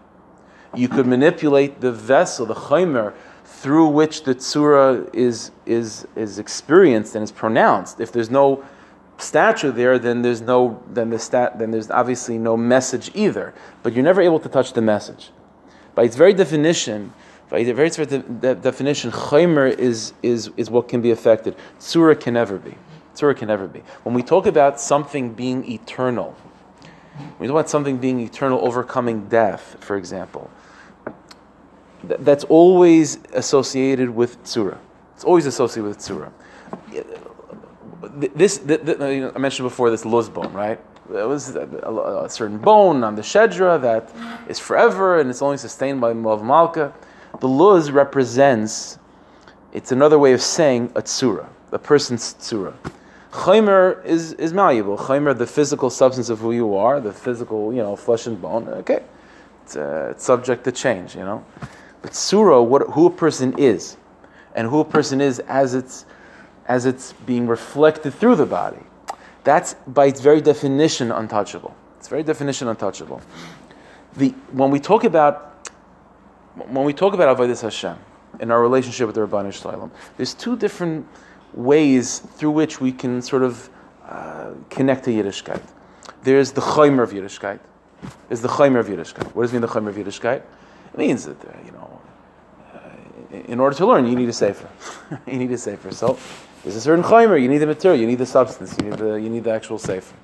You 0.76 0.88
could 0.88 1.08
manipulate 1.08 1.82
the 1.82 1.92
vessel, 1.92 2.46
the 2.46 2.54
chaimer, 2.54 3.14
through 3.68 3.90
which 3.90 4.24
the 4.24 4.34
tsura 4.34 5.14
is, 5.14 5.52
is, 5.66 6.08
is 6.16 6.40
experienced 6.40 7.16
and 7.16 7.24
is 7.26 7.34
pronounced. 7.34 8.00
If 8.00 8.14
there's 8.14 8.30
no 8.30 8.64
statue 9.18 9.74
there, 9.74 10.00
then 10.00 10.22
there's 10.22 10.40
no 10.40 10.82
then 10.88 11.10
the 11.10 11.20
stat 11.20 11.60
then 11.60 11.72
there's 11.72 11.92
obviously 11.92 12.38
no 12.38 12.56
message 12.56 13.12
either. 13.14 13.54
But 13.84 13.92
you're 13.92 14.06
never 14.06 14.22
able 14.22 14.40
to 14.40 14.48
touch 14.48 14.72
the 14.72 14.82
message. 14.82 15.32
By 15.96 16.04
its 16.04 16.16
very 16.16 16.34
definition, 16.34 17.12
by 17.50 17.60
its 17.60 17.70
very 17.76 17.90
de- 17.90 18.56
definition, 18.56 19.12
chaymer 19.12 19.78
is, 19.78 20.14
is, 20.24 20.50
is 20.56 20.70
what 20.70 20.88
can 20.88 21.02
be 21.02 21.12
affected. 21.12 21.58
Tzura 21.78 22.18
can 22.18 22.36
never 22.36 22.58
be. 22.58 22.76
Tzura 23.16 23.36
can 23.36 23.50
never 23.50 23.68
be. 23.68 23.82
When 24.04 24.16
we 24.16 24.24
talk 24.24 24.46
about 24.46 24.80
something 24.80 25.34
being 25.34 25.70
eternal, 25.70 26.38
we 27.38 27.48
talk 27.48 27.56
about 27.56 27.70
something 27.70 27.98
being 27.98 28.22
eternal, 28.22 28.66
overcoming 28.66 29.28
death, 29.28 29.76
for 29.82 29.98
example, 29.98 30.50
th- 32.08 32.20
that's 32.24 32.44
always 32.46 33.20
associated 33.34 34.10
with 34.10 34.44
tzura. 34.44 34.78
It's 35.16 35.24
always 35.24 35.46
associated 35.46 35.88
with 35.88 35.98
tzura 36.00 36.32
this, 38.02 38.58
the, 38.58 38.78
the, 38.78 39.32
I 39.36 39.38
mentioned 39.38 39.68
before 39.68 39.90
this 39.90 40.06
luz 40.06 40.30
bone, 40.30 40.54
right? 40.54 40.80
It 41.10 41.28
was 41.28 41.56
a, 41.56 41.62
a, 41.84 42.26
a, 42.26 42.30
certain 42.30 42.58
bone 42.58 43.04
on 43.04 43.16
the 43.16 43.22
shedra 43.22 43.82
that 43.82 44.12
is 44.50 44.60
forever 44.60 45.20
and 45.20 45.30
it's 45.30 45.42
only 45.42 45.58
sustained 45.58 46.02
by 46.02 46.14
Mav 46.14 46.44
Malka. 46.44 46.94
The 47.40 47.48
luz 47.48 47.92
represents, 47.92 49.00
it's 49.72 49.92
another 49.92 50.20
way 50.20 50.34
of 50.34 50.42
saying 50.42 50.92
a 50.96 51.02
tsura, 51.02 51.48
a 51.72 51.80
person's 51.80 52.34
tsura. 52.34 52.74
Chaimer 53.32 54.04
is, 54.06 54.34
is 54.34 54.52
malleable. 54.54 54.98
Chaimer, 54.98 55.38
the 55.38 55.48
physical 55.48 55.90
substance 55.90 56.30
of 56.30 56.40
who 56.40 56.52
you 56.52 56.76
are, 56.76 57.00
the 57.00 57.14
physical, 57.14 57.72
you 57.74 57.82
know, 57.82 57.96
flesh 57.96 58.28
and 58.28 58.42
bone, 58.42 58.68
okay. 58.68 59.04
It's, 59.64 59.76
uh, 59.76 60.10
it's 60.12 60.26
subject 60.26 60.64
to 60.64 60.72
change, 60.72 61.16
you 61.16 61.24
know. 61.24 61.46
But 62.02 62.12
tsura, 62.12 62.66
what, 62.66 62.84
who 62.90 63.08
a 63.08 63.10
person 63.10 63.58
is, 63.58 63.98
and 64.56 64.68
who 64.68 64.80
a 64.80 64.86
person 64.86 65.22
is 65.22 65.40
as 65.40 65.74
it's 65.74 66.06
as 66.68 66.86
it's 66.86 67.14
being 67.26 67.48
reflected 67.48 68.14
through 68.14 68.36
the 68.36 68.46
body. 68.46 68.84
That's 69.46 69.76
by 69.88 70.08
its 70.08 70.20
very 70.20 70.42
definition 70.42 71.12
untouchable. 71.12 71.74
It's 71.98 72.10
very 72.10 72.24
definition 72.24 72.68
untouchable. 72.68 73.22
The, 74.18 74.30
when 74.52 74.72
we 74.72 74.80
talk 74.80 75.06
about 75.06 75.70
when 76.56 76.86
we 76.86 76.94
talk 76.94 77.14
about 77.14 77.38
Avodas 77.38 77.62
Hashem 77.62 77.98
in 78.40 78.52
our 78.52 78.62
relationship 78.62 79.08
with 79.08 79.16
the 79.16 79.26
Rabbanu 79.26 79.54
Shalom, 79.54 79.92
there's 80.18 80.34
two 80.34 80.58
different 80.58 81.08
ways 81.54 82.20
through 82.20 82.52
which 82.52 82.82
we 82.82 82.92
can 82.92 83.22
sort 83.22 83.44
of 83.44 83.70
uh, 84.08 84.52
connect 84.70 85.06
to 85.06 85.12
Yiddishkeit. 85.12 85.62
There's 86.24 86.52
the 86.52 86.62
Chaimer 86.62 87.04
of 87.04 87.12
Yiddishkeit. 87.12 87.60
There's 88.28 88.42
the 88.42 88.48
Chaimer 88.48 88.80
of 88.80 88.88
Yiddishkeit. 88.88 89.34
What 89.36 89.44
does 89.44 89.54
mean, 89.54 89.62
the 89.62 89.68
Chaimer 89.68 89.90
of 89.90 89.96
Yiddishkeit? 89.96 90.42
It 90.94 90.98
means 90.98 91.26
that, 91.26 91.44
uh, 91.44 91.54
you 91.66 91.72
know, 91.72 92.02
uh, 92.74 93.38
in 93.48 93.60
order 93.60 93.76
to 93.78 93.86
learn, 93.86 94.08
you 94.08 94.16
need 94.16 94.30
a 94.30 94.34
sefer. 94.34 94.70
you 95.28 95.38
need 95.38 95.52
a 95.52 95.58
sefer. 95.58 95.92
So 95.92 96.18
there's 96.64 96.76
a 96.76 96.82
certain 96.82 97.04
Chaimer, 97.04 97.42
you 97.42 97.48
need 97.48 97.60
the 97.60 97.68
material, 97.68 98.00
you 98.00 98.08
need 98.08 98.18
the 98.18 98.26
substance, 98.26 98.76
you 98.78 98.90
need 98.90 99.00
the, 99.00 99.16
you 99.16 99.30
need 99.30 99.44
the 99.44 99.52
actual 99.52 99.78
sefer. 99.78 100.16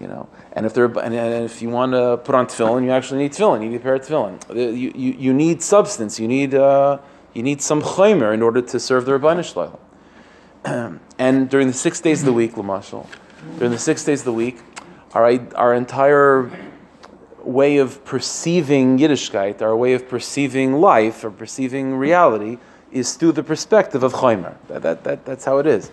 You 0.00 0.08
know, 0.08 0.28
and 0.54 0.66
if 0.66 0.74
there, 0.74 0.86
and, 0.86 1.14
and 1.14 1.44
if 1.44 1.62
you 1.62 1.68
want 1.68 1.92
to 1.92 2.16
put 2.16 2.34
on 2.34 2.46
tefillin, 2.46 2.82
you 2.82 2.90
actually 2.90 3.18
need 3.18 3.32
tefillin. 3.32 3.62
You 3.62 3.68
need 3.68 3.76
a 3.76 3.80
pair 3.80 3.94
of 3.94 4.02
tefillin. 4.02 4.56
You, 4.56 4.90
you, 4.94 5.12
you 5.12 5.34
need 5.34 5.62
substance. 5.62 6.18
You 6.18 6.26
need 6.26 6.54
uh, 6.54 6.98
you 7.34 7.42
need 7.42 7.62
some 7.62 7.82
chaymer 7.82 8.34
in 8.34 8.42
order 8.42 8.60
to 8.60 8.80
serve 8.80 9.06
the 9.06 9.12
Rabbanah 9.12 9.76
Shloim. 10.64 11.00
and 11.18 11.50
during 11.50 11.66
the 11.66 11.72
six 11.72 12.00
days 12.00 12.20
of 12.20 12.26
the 12.26 12.32
week, 12.32 12.54
Lamashal, 12.54 13.06
during 13.58 13.72
the 13.72 13.78
six 13.78 14.04
days 14.04 14.20
of 14.20 14.26
the 14.26 14.32
week, 14.32 14.58
our, 15.14 15.38
our 15.54 15.74
entire 15.74 16.50
way 17.44 17.78
of 17.78 18.04
perceiving 18.04 18.98
Yiddishkeit, 18.98 19.62
our 19.62 19.76
way 19.76 19.94
of 19.94 20.08
perceiving 20.08 20.74
life 20.74 21.24
or 21.24 21.30
perceiving 21.30 21.94
reality, 21.94 22.58
is 22.90 23.14
through 23.14 23.32
the 23.32 23.42
perspective 23.42 24.02
of 24.02 24.12
chaymer. 24.12 24.56
That, 24.68 24.82
that, 24.82 25.04
that, 25.04 25.24
that's 25.24 25.44
how 25.44 25.58
it 25.58 25.66
is. 25.66 25.90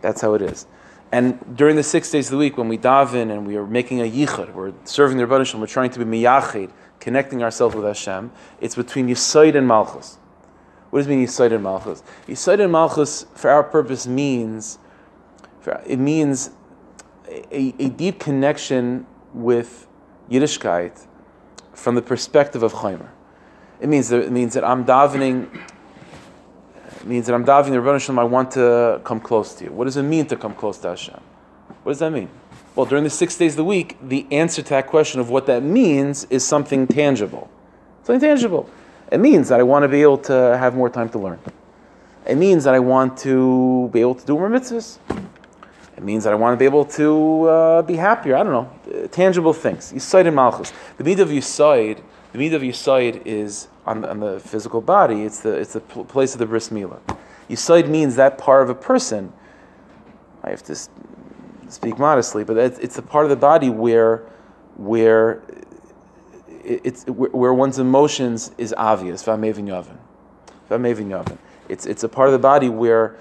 That's 0.00 0.20
how 0.20 0.34
it 0.34 0.42
is. 0.42 0.66
And 1.10 1.56
during 1.56 1.76
the 1.76 1.82
six 1.82 2.10
days 2.10 2.28
of 2.28 2.32
the 2.32 2.38
week, 2.38 2.56
when 2.56 2.68
we 2.68 2.78
daven 2.78 3.30
and 3.30 3.46
we 3.46 3.56
are 3.56 3.66
making 3.66 4.00
a 4.00 4.10
yichud, 4.10 4.54
we're 4.54 4.72
serving 4.84 5.18
the 5.18 5.24
Rebbeinu 5.24 5.60
we're 5.60 5.66
trying 5.66 5.90
to 5.90 6.04
be 6.04 6.04
miyachid, 6.04 6.70
connecting 7.00 7.42
ourselves 7.42 7.74
with 7.74 7.84
Hashem, 7.84 8.32
it's 8.60 8.76
between 8.76 9.08
Yisoid 9.08 9.56
and 9.56 9.66
Malchus. 9.66 10.18
What 10.90 11.00
does 11.00 11.08
mean 11.08 11.26
Yisoid 11.26 11.52
and 11.52 11.62
Malchus? 11.62 12.02
Yisoid 12.26 12.62
and 12.62 12.72
Malchus, 12.72 13.26
for 13.34 13.50
our 13.50 13.62
purpose, 13.62 14.06
means 14.06 14.78
it 15.86 15.98
means 15.98 16.50
a, 17.28 17.74
a 17.78 17.88
deep 17.88 18.18
connection 18.18 19.06
with 19.34 19.86
Yiddishkeit 20.30 21.06
from 21.74 21.94
the 21.94 22.02
perspective 22.02 22.62
of 22.62 22.72
Chaimer. 22.74 23.08
It 23.80 23.88
means 23.88 24.08
that 24.08 24.20
it 24.20 24.32
means 24.32 24.54
that 24.54 24.64
I'm 24.64 24.84
davening 24.84 25.48
it 27.02 27.06
means 27.06 27.26
that 27.26 27.34
I'm 27.34 27.44
davening 27.44 27.70
the 27.70 27.78
Rebbeinu 27.78 28.18
I 28.18 28.24
want 28.24 28.52
to 28.52 29.00
come 29.02 29.18
close 29.18 29.54
to 29.56 29.64
you. 29.64 29.72
What 29.72 29.84
does 29.84 29.96
it 29.96 30.04
mean 30.04 30.26
to 30.26 30.36
come 30.36 30.54
close 30.54 30.78
to 30.78 30.90
Hashem? 30.90 31.20
What 31.82 31.92
does 31.92 31.98
that 31.98 32.12
mean? 32.12 32.28
Well, 32.76 32.86
during 32.86 33.04
the 33.04 33.10
six 33.10 33.36
days 33.36 33.52
of 33.54 33.56
the 33.56 33.64
week, 33.64 33.96
the 34.00 34.26
answer 34.30 34.62
to 34.62 34.68
that 34.70 34.86
question 34.86 35.20
of 35.20 35.28
what 35.28 35.46
that 35.46 35.62
means 35.62 36.24
is 36.30 36.46
something 36.46 36.86
tangible. 36.86 37.50
Something 38.04 38.20
tangible. 38.20 38.70
It 39.10 39.18
means 39.18 39.48
that 39.48 39.58
I 39.58 39.62
want 39.62 39.82
to 39.82 39.88
be 39.88 40.00
able 40.00 40.18
to 40.18 40.56
have 40.56 40.74
more 40.74 40.88
time 40.88 41.08
to 41.10 41.18
learn. 41.18 41.38
It 42.24 42.36
means 42.36 42.64
that 42.64 42.74
I 42.74 42.78
want 42.78 43.18
to 43.18 43.90
be 43.92 44.00
able 44.00 44.14
to 44.14 44.24
do 44.24 44.34
more 44.34 44.48
mitzvahs. 44.48 44.98
It 45.96 46.02
means 46.02 46.24
that 46.24 46.32
I 46.32 46.36
want 46.36 46.54
to 46.54 46.58
be 46.58 46.64
able 46.64 46.84
to 46.86 47.44
uh, 47.44 47.82
be 47.82 47.96
happier. 47.96 48.36
I 48.36 48.42
don't 48.42 48.52
know. 48.52 49.06
tangible 49.08 49.52
things. 49.52 49.92
Yisoid 49.92 50.26
and 50.26 50.36
Malchus. 50.36 50.72
The 50.96 51.04
need 51.04 51.20
of 51.20 51.28
Yisoid, 51.28 52.00
the 52.32 52.38
need 52.38 52.54
of 52.54 52.62
Yisoid 52.62 53.26
is 53.26 53.68
on 53.84 54.00
the, 54.00 54.10
on 54.10 54.20
the 54.20 54.40
physical 54.40 54.80
body, 54.80 55.22
it's 55.24 55.40
the, 55.40 55.52
it's 55.52 55.74
the 55.74 55.80
place 55.80 56.34
of 56.34 56.38
the 56.38 56.46
bris 56.46 56.68
milah. 56.70 57.00
Yisoid 57.50 57.88
means 57.88 58.16
that 58.16 58.38
part 58.38 58.62
of 58.62 58.70
a 58.70 58.74
person. 58.74 59.32
I 60.42 60.50
have 60.50 60.62
to 60.64 60.76
speak 61.68 61.98
modestly, 61.98 62.44
but 62.44 62.56
it's, 62.56 62.96
the 62.96 63.02
part 63.02 63.24
of 63.24 63.30
the 63.30 63.36
body 63.36 63.70
where, 63.70 64.24
where, 64.76 65.42
it's, 66.64 67.04
where 67.04 67.52
one's 67.52 67.78
emotions 67.78 68.52
is 68.58 68.74
obvious. 68.76 69.26
It's, 71.68 71.86
it's 71.86 72.02
a 72.04 72.08
part 72.08 72.28
of 72.28 72.32
the 72.32 72.38
body 72.38 72.68
where, 72.68 73.16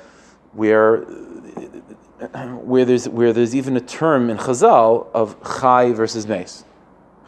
where, 0.54 1.06
where, 2.63 2.86
there's, 2.86 3.10
where 3.10 3.34
there's 3.34 3.56
even 3.56 3.75
a 3.75 3.82
term 3.82 4.30
in 4.30 4.38
Chazal 4.38 5.08
of 5.13 5.36
chai 5.44 5.92
versus 5.92 6.28
mace. 6.28 6.63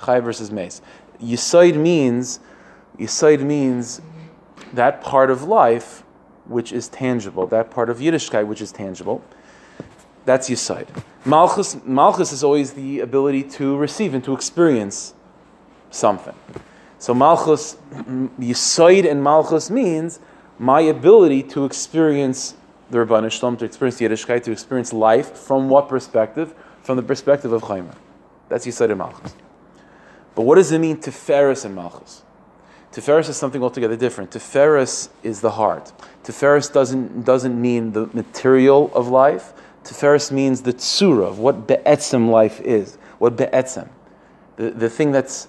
Chai 0.06 0.20
versus 0.20 0.52
mace. 0.52 0.82
Yisoid 1.22 1.76
means 1.76 2.40
Yisoid 2.98 3.42
means 3.42 4.02
that 4.74 5.02
part 5.02 5.32
of 5.32 5.44
life 5.44 6.04
which 6.46 6.72
is 6.72 6.90
tangible, 6.90 7.48
that 7.48 7.72
part 7.72 7.90
of 7.90 7.98
Yiddishkeit 7.98 8.46
which 8.46 8.62
is 8.62 8.72
tangible. 8.72 9.24
That's 10.26 10.50
Yisoid. 10.50 10.88
Malchus, 11.26 11.78
Malchus 11.86 12.32
is 12.32 12.44
always 12.44 12.74
the 12.74 13.00
ability 13.00 13.44
to 13.44 13.78
receive 13.78 14.14
and 14.14 14.24
to 14.24 14.34
experience 14.34 15.14
something. 15.90 16.36
So 17.00 17.14
Malchus, 17.14 17.76
Yisoid 17.94 19.10
and 19.10 19.24
Malchus 19.24 19.70
means 19.70 20.20
my 20.60 20.82
ability 20.82 21.44
to 21.44 21.66
experience 21.66 22.56
the 22.90 22.98
Rabbanah 23.00 23.32
Shalom, 23.32 23.58
to 23.58 23.66
experience 23.66 24.00
Yiddishkeit, 24.00 24.44
to 24.44 24.52
experience 24.52 24.94
life 24.94 25.36
from 25.38 25.70
what 25.70 25.90
perspective? 25.90 26.54
From 26.82 26.98
the 26.98 27.04
perspective 27.04 27.52
of 27.52 27.62
Chaimer. 27.64 27.96
That's 28.50 28.66
Yisoid 28.66 28.90
and 28.90 28.98
Malchus. 28.98 29.36
But 30.36 30.44
what 30.44 30.56
does 30.56 30.72
it 30.72 30.80
mean 30.80 30.98
Tiferes 30.98 31.66
and 31.66 31.76
Malchus? 31.76 32.24
Tiferes 32.92 33.30
is 33.30 33.38
something 33.38 33.64
altogether 33.64 33.96
different. 33.96 34.32
Tiferes 34.32 35.10
is 35.24 35.42
the 35.42 35.52
heart. 35.52 35.92
Tiferes 36.24 36.72
doesn't, 36.72 37.24
doesn't 37.24 37.60
mean 37.60 37.92
the 37.92 38.08
material 38.14 38.92
of 38.94 39.08
life. 39.08 39.54
Tiferes 39.84 40.32
means 40.32 40.62
the 40.62 40.74
tsura 40.74 41.28
of 41.28 41.40
what 41.40 41.68
be'etzem 41.68 42.30
life 42.30 42.62
is. 42.62 42.98
What 43.18 43.36
be'etzem. 43.36 43.90
The, 44.58 44.70
the 44.70 44.90
thing 44.90 45.12
that's, 45.12 45.48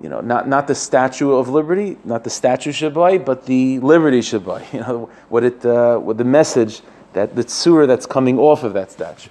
you 0.00 0.08
know, 0.08 0.20
not, 0.20 0.48
not 0.48 0.66
the 0.66 0.74
statue 0.74 1.32
of 1.32 1.48
liberty, 1.48 1.96
not 2.04 2.24
the 2.24 2.30
statue 2.30 2.72
Shabbai, 2.72 3.24
but 3.24 3.46
the 3.46 3.78
liberty 3.80 4.20
Shabbai. 4.20 4.64
You 4.72 4.80
know, 4.80 5.10
what 5.28 5.44
it, 5.44 5.64
uh, 5.64 5.98
what 5.98 6.18
the 6.18 6.24
message, 6.24 6.80
that 7.12 7.36
the 7.36 7.44
tsura 7.44 7.86
that's 7.86 8.06
coming 8.06 8.38
off 8.38 8.64
of 8.64 8.72
that 8.72 8.90
statue. 8.90 9.30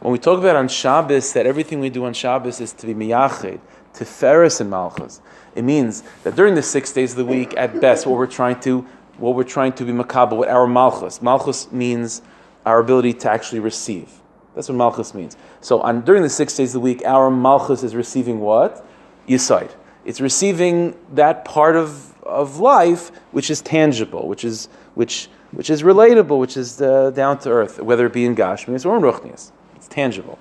When 0.00 0.12
we 0.12 0.18
talk 0.18 0.38
about 0.38 0.56
on 0.56 0.68
Shabbos, 0.68 1.32
that 1.34 1.46
everything 1.46 1.78
we 1.80 1.90
do 1.90 2.06
on 2.06 2.14
Shabbos 2.14 2.60
is 2.60 2.72
to 2.72 2.86
be 2.86 2.94
miyached, 2.94 3.60
to 3.94 4.04
Tiferes 4.04 4.60
and 4.60 4.70
Malchus. 4.70 5.20
It 5.54 5.62
means 5.62 6.02
that 6.22 6.36
during 6.36 6.54
the 6.54 6.62
six 6.62 6.92
days 6.92 7.12
of 7.12 7.18
the 7.18 7.24
week, 7.24 7.54
at 7.56 7.80
best, 7.80 8.06
what 8.06 8.16
we're 8.16 8.26
trying 8.26 8.60
to 8.60 8.86
what 9.18 9.34
we're 9.34 9.44
trying 9.44 9.72
to 9.74 9.84
be 9.84 9.92
makabel 9.92 10.38
what 10.38 10.48
our 10.48 10.66
malchus. 10.66 11.20
Malchus 11.20 11.70
means 11.70 12.22
our 12.64 12.78
ability 12.80 13.12
to 13.12 13.30
actually 13.30 13.60
receive. 13.60 14.08
That's 14.54 14.68
what 14.68 14.76
malchus 14.76 15.12
means. 15.12 15.36
So 15.60 15.80
on 15.82 16.00
during 16.00 16.22
the 16.22 16.30
six 16.30 16.56
days 16.56 16.70
of 16.70 16.74
the 16.74 16.80
week, 16.80 17.02
our 17.04 17.30
malchus 17.30 17.82
is 17.82 17.94
receiving 17.94 18.40
what? 18.40 18.84
Yisoid. 19.28 19.70
It's 20.04 20.20
receiving 20.20 20.96
that 21.14 21.44
part 21.44 21.76
of, 21.76 22.18
of 22.22 22.58
life 22.58 23.10
which 23.32 23.50
is 23.50 23.60
tangible, 23.60 24.26
which 24.26 24.44
is 24.44 24.68
which 24.94 25.28
which 25.52 25.68
is 25.68 25.82
relatable, 25.82 26.38
which 26.38 26.56
is 26.56 26.80
uh, 26.80 27.10
down 27.10 27.38
to 27.40 27.50
earth, 27.50 27.80
whether 27.80 28.06
it 28.06 28.12
be 28.12 28.24
in 28.24 28.36
Gashmias 28.36 28.86
or 28.86 28.96
in 28.96 29.02
Ruchnias. 29.02 29.50
It's 29.76 29.88
tangible. 29.88 30.38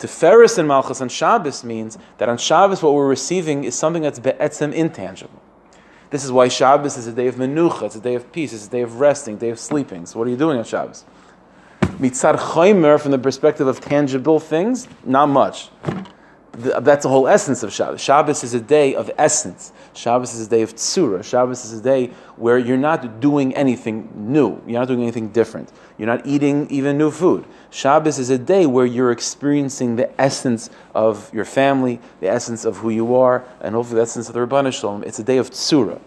Tiferes 0.00 0.58
and 0.58 0.66
Malchus 0.66 1.00
on 1.00 1.08
Shabbos 1.08 1.62
means 1.62 1.98
that 2.18 2.28
on 2.28 2.38
Shabbos 2.38 2.82
what 2.82 2.94
we're 2.94 3.06
receiving 3.06 3.64
is 3.64 3.74
something 3.74 4.02
that's 4.02 4.18
be'etzem 4.18 4.72
intangible. 4.72 5.40
This 6.10 6.24
is 6.24 6.32
why 6.32 6.48
Shabbos 6.48 6.96
is 6.96 7.06
a 7.06 7.12
day 7.12 7.28
of 7.28 7.36
menucha, 7.36 7.82
it's 7.82 7.96
a 7.96 8.00
day 8.00 8.14
of 8.14 8.32
peace, 8.32 8.52
it's 8.52 8.66
a 8.66 8.70
day 8.70 8.80
of 8.80 8.98
resting, 8.98 9.36
day 9.36 9.50
of 9.50 9.60
sleeping. 9.60 10.06
So 10.06 10.18
what 10.18 10.26
are 10.26 10.30
you 10.30 10.36
doing 10.36 10.58
on 10.58 10.64
Shabbos? 10.64 11.04
Mitzad 11.82 12.36
chaymer, 12.36 12.98
from 12.98 13.10
the 13.10 13.18
perspective 13.18 13.66
of 13.66 13.80
tangible 13.80 14.40
things, 14.40 14.88
not 15.04 15.28
much. 15.28 15.68
That's 16.52 17.04
the 17.04 17.08
whole 17.08 17.28
essence 17.28 17.62
of 17.62 17.72
Shabbos. 17.72 18.00
Shabbos 18.00 18.42
is 18.42 18.54
a 18.54 18.60
day 18.60 18.94
of 18.94 19.10
essence. 19.16 19.72
Shabbos 19.94 20.34
is 20.34 20.46
a 20.46 20.50
day 20.50 20.62
of 20.62 20.74
tsura. 20.74 21.22
Shabbos 21.22 21.64
is 21.64 21.78
a 21.78 21.82
day 21.82 22.08
where 22.36 22.58
you're 22.58 22.76
not 22.76 23.20
doing 23.20 23.54
anything 23.54 24.10
new. 24.14 24.60
You're 24.66 24.80
not 24.80 24.88
doing 24.88 25.02
anything 25.02 25.28
different. 25.28 25.70
You're 25.96 26.08
not 26.08 26.26
eating 26.26 26.68
even 26.68 26.98
new 26.98 27.12
food. 27.12 27.44
Shabbos 27.70 28.18
is 28.18 28.30
a 28.30 28.38
day 28.38 28.66
where 28.66 28.84
you're 28.84 29.12
experiencing 29.12 29.94
the 29.94 30.20
essence 30.20 30.70
of 30.92 31.32
your 31.32 31.44
family, 31.44 32.00
the 32.18 32.28
essence 32.28 32.64
of 32.64 32.78
who 32.78 32.90
you 32.90 33.14
are, 33.14 33.44
and 33.60 33.74
hopefully 33.74 33.96
the 33.96 34.02
essence 34.02 34.28
of 34.28 34.34
the 34.34 34.40
Rabbanah 34.40 34.72
Shalom. 34.72 35.04
It's 35.04 35.20
a 35.20 35.24
day 35.24 35.38
of 35.38 35.50
tsura. 35.50 36.00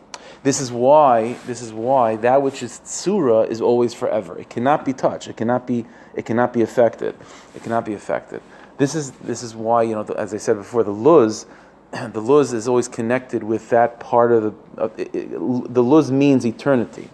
This 0.43 0.59
is 0.59 0.73
why. 0.73 1.33
This 1.45 1.61
is 1.61 1.71
why 1.71 2.17
that 2.17 2.41
which 2.41 2.63
is 2.63 2.81
tsura 2.83 3.47
is 3.47 3.61
always 3.61 3.93
forever. 3.93 4.37
It 4.37 4.49
cannot 4.49 4.83
be 4.83 4.91
touched. 4.91 5.29
It 5.29 5.37
cannot 5.37 5.65
be. 5.65 5.85
It 6.15 6.25
cannot 6.25 6.51
be 6.51 6.61
affected. 6.61 7.15
It 7.55 7.63
cannot 7.63 7.85
be 7.85 7.93
affected. 7.93 8.41
This 8.77 8.95
is 8.95 9.11
this 9.11 9.43
is 9.43 9.55
why 9.55 9.83
you 9.83 9.95
know, 9.95 10.03
as 10.17 10.33
I 10.33 10.37
said 10.37 10.57
before, 10.57 10.83
the 10.83 10.91
luz, 10.91 11.45
the 11.91 12.21
luz 12.21 12.53
is 12.53 12.67
always 12.67 12.87
connected 12.87 13.43
with 13.43 13.69
that 13.69 13.99
part 13.99 14.31
of 14.31 14.43
the. 14.43 14.81
Of, 14.81 14.99
it, 14.99 15.13
it, 15.13 15.29
the 15.73 15.83
luz 15.83 16.11
means 16.11 16.45
eternity, 16.45 17.09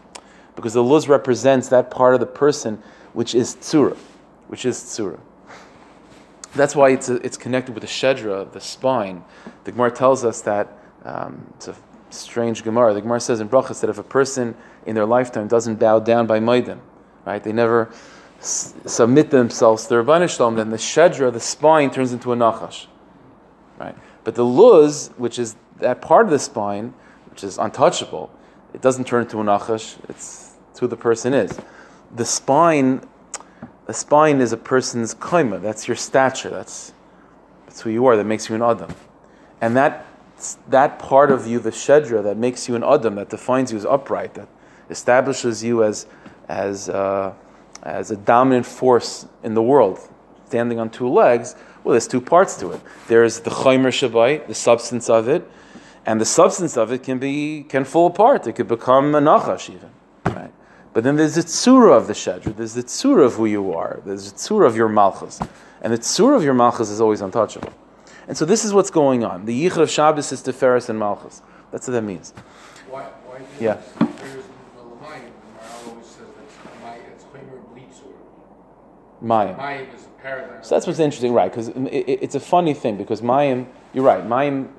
because 0.55 0.73
the 0.73 0.83
luz 0.83 1.07
represents 1.07 1.69
that 1.69 1.91
part 1.91 2.13
of 2.13 2.19
the 2.19 2.25
person 2.25 2.81
which 3.13 3.33
is 3.33 3.55
tsura 3.55 3.97
which 4.49 4.65
is 4.65 4.77
tsura. 4.79 5.19
That's 6.55 6.75
why 6.75 6.89
it's, 6.89 7.07
a, 7.07 7.15
it's 7.17 7.37
connected 7.37 7.75
with 7.75 7.81
the 7.81 7.87
shedra, 7.87 8.51
the 8.51 8.59
spine. 8.59 9.23
The 9.63 9.71
Gemara 9.71 9.91
tells 9.91 10.25
us 10.25 10.41
that 10.41 10.75
um, 11.05 11.45
it's 11.55 11.67
a 11.67 11.75
strange 12.09 12.63
Gemara. 12.63 12.93
The 12.95 13.01
Gemara 13.01 13.19
says 13.19 13.39
in 13.39 13.47
Brachas 13.47 13.79
that 13.81 13.91
if 13.91 13.99
a 13.99 14.03
person 14.03 14.55
in 14.87 14.95
their 14.95 15.05
lifetime 15.05 15.47
doesn't 15.47 15.79
bow 15.79 15.99
down 15.99 16.25
by 16.25 16.39
Maidim, 16.39 16.79
right, 17.25 17.43
they 17.43 17.53
never 17.53 17.93
submit 18.41 19.31
themselves 19.31 19.87
to 19.87 20.03
the 20.03 20.27
Shalom, 20.27 20.55
then 20.55 20.69
the 20.69 20.77
shedra, 20.77 21.31
the 21.31 21.39
spine, 21.39 21.91
turns 21.91 22.13
into 22.13 22.31
a 22.31 22.35
nachash, 22.35 22.87
right? 23.77 23.95
But 24.23 24.35
the 24.35 24.45
luz, 24.45 25.09
which 25.17 25.37
is 25.39 25.55
that 25.77 26.01
part 26.01 26.25
of 26.25 26.31
the 26.31 26.39
spine, 26.39 26.93
which 27.29 27.43
is 27.43 27.57
untouchable, 27.57 28.31
it 28.73 28.81
doesn't 28.81 29.05
turn 29.05 29.23
into 29.23 29.39
a 29.39 29.43
nachash. 29.43 29.97
It's, 30.09 30.53
it's 30.71 30.79
who 30.79 30.87
the 30.87 30.97
person 30.97 31.33
is. 31.33 31.59
The 32.15 32.25
spine 32.25 33.01
a 33.89 33.93
spine 33.93 34.39
is 34.39 34.53
a 34.53 34.57
person's 34.57 35.15
kaima. 35.15 35.59
That's 35.59 35.87
your 35.87 35.97
stature. 35.97 36.51
That's 36.51 36.93
that's 37.65 37.81
who 37.81 37.89
you 37.89 38.05
are. 38.05 38.15
That 38.15 38.25
makes 38.25 38.47
you 38.47 38.53
an 38.53 38.61
adam, 38.61 38.93
and 39.61 39.75
that 39.75 40.05
that 40.69 40.99
part 40.99 41.31
of 41.31 41.47
you, 41.47 41.57
the 41.59 41.71
shedra, 41.71 42.23
that 42.23 42.37
makes 42.37 42.69
you 42.69 42.75
an 42.75 42.83
adam, 42.83 43.15
that 43.15 43.29
defines 43.29 43.71
you 43.71 43.79
as 43.79 43.85
upright, 43.85 44.35
that 44.35 44.47
establishes 44.91 45.63
you 45.63 45.83
as 45.83 46.05
as 46.47 46.87
uh, 46.87 47.33
as 47.83 48.11
a 48.11 48.15
dominant 48.15 48.65
force 48.65 49.25
in 49.43 49.53
the 49.53 49.61
world, 49.61 49.99
standing 50.47 50.79
on 50.79 50.89
two 50.89 51.07
legs. 51.09 51.55
Well, 51.83 51.93
there's 51.93 52.07
two 52.07 52.21
parts 52.21 52.57
to 52.57 52.71
it. 52.71 52.81
There's 53.07 53.39
the 53.39 53.49
chaymer 53.49 53.89
shabai, 53.89 54.45
the 54.47 54.55
substance 54.55 55.09
of 55.09 55.27
it, 55.27 55.49
and 56.05 56.19
the 56.19 56.25
substance 56.25 56.77
of 56.77 56.91
it 56.91 57.03
can 57.03 57.19
be 57.19 57.63
can 57.69 57.85
fall 57.85 58.07
apart. 58.07 58.47
It 58.47 58.53
could 58.53 58.67
become 58.67 59.15
a 59.15 59.21
nachash 59.21 59.69
even, 59.69 59.89
right? 60.25 60.51
But 60.93 61.03
then 61.03 61.15
there's 61.15 61.35
the 61.35 61.41
tzura 61.41 61.95
of 61.95 62.07
the 62.07 62.13
shedra. 62.13 62.55
There's 62.55 62.73
the 62.73 62.83
tzura 62.83 63.25
of 63.25 63.35
who 63.35 63.45
you 63.45 63.73
are. 63.73 64.01
There's 64.05 64.31
the 64.31 64.37
tzura 64.37 64.65
of 64.65 64.75
your 64.75 64.89
malchus, 64.89 65.39
and 65.81 65.93
the 65.93 65.97
tzura 65.97 66.35
of 66.35 66.43
your 66.43 66.53
malchus 66.53 66.89
is 66.89 66.99
always 66.99 67.21
untouchable. 67.21 67.71
And 68.27 68.37
so 68.37 68.45
this 68.45 68.63
is 68.65 68.73
what's 68.73 68.91
going 68.91 69.23
on. 69.23 69.45
The 69.45 69.65
yichud 69.69 69.77
of 69.77 69.89
Shabbos 69.89 70.31
is 70.31 70.41
Tiferes 70.43 70.89
and 70.89 70.99
malchus. 70.99 71.41
That's 71.71 71.87
what 71.87 71.93
that 71.93 72.03
means. 72.03 72.33
Why, 72.89 73.03
why 73.25 73.41
Yeah. 73.59 73.77
there's 73.97 73.97
the 73.97 74.81
Lamayin, 74.81 75.31
the 75.31 75.61
Maharal 75.61 75.89
always 75.89 76.05
says 76.05 76.27
that 76.37 76.83
May- 76.83 77.01
it's 77.11 77.23
Chaymer 77.23 77.59
Blitzur. 77.73 78.13
Mayim. 79.23 79.57
Mayim 79.57 79.93
is 79.95 80.05
a 80.05 80.21
paradigm. 80.21 80.63
So 80.63 80.75
that's 80.75 80.87
what's 80.87 80.99
interesting, 80.99 81.33
right? 81.33 81.51
Because 81.51 81.69
it, 81.69 81.77
it, 81.77 82.23
it's 82.23 82.35
a 82.35 82.39
funny 82.39 82.73
thing 82.73 82.97
because 82.97 83.21
Mayim, 83.21 83.67
you're 83.93 84.03
right. 84.03 84.23
Mayim 84.23 84.69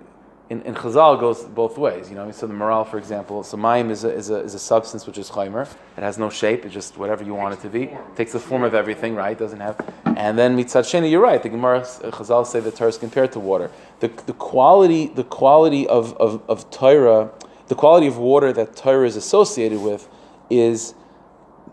in, 0.51 0.63
in 0.63 0.75
Chazal 0.75 1.19
goes 1.19 1.45
both 1.45 1.79
ways. 1.79 2.11
You 2.11 2.17
know, 2.17 2.31
so 2.33 2.47
the 2.47 2.53
Maharal, 2.53 2.87
for 2.87 2.99
example, 2.99 3.45
so 3.45 3.57
Mayim 3.57 3.89
is 3.89 4.03
a, 4.03 4.13
is 4.13 4.31
a, 4.31 4.41
is 4.41 4.55
a 4.55 4.59
substance 4.59 5.07
which 5.07 5.17
is 5.17 5.31
chaymer. 5.31 5.63
It 5.97 6.03
has 6.03 6.19
no 6.19 6.29
shape. 6.29 6.65
It's 6.65 6.75
just 6.75 6.99
whatever 6.99 7.23
you 7.23 7.35
want 7.35 7.55
it 7.55 7.61
to 7.63 7.69
be. 7.69 7.87
form. 7.87 8.17
takes 8.17 8.33
the 8.33 8.41
form 8.41 8.65
of 8.65 8.75
everything, 8.75 9.15
right? 9.15 9.39
Doesn't 9.39 9.61
have. 9.61 9.81
And 10.05 10.37
then 10.37 10.59
sheni, 10.59 11.11
you're 11.11 11.23
right. 11.23 11.41
The 11.41 11.51
Gemara 11.51 11.81
uh, 11.81 12.11
Chazal 12.11 12.45
say 12.45 12.59
that 12.61 12.75
Torah 12.75 12.91
is 12.91 12.99
compared 12.99 13.31
to 13.33 13.41
water. 13.41 13.71
The, 14.01 14.09
the 14.09 14.33
quality 14.33 15.07
the 15.07 15.25
quality 15.25 15.87
of, 15.87 16.17
of, 16.17 16.43
of 16.49 16.69
Torah, 16.71 17.31
the 17.69 17.77
quality 17.77 18.09
of 18.09 18.19
water 18.19 18.53
that 18.53 18.75
Torah 18.75 19.07
is 19.07 19.15
associated 19.15 19.81
with, 19.81 20.09
is 20.51 20.95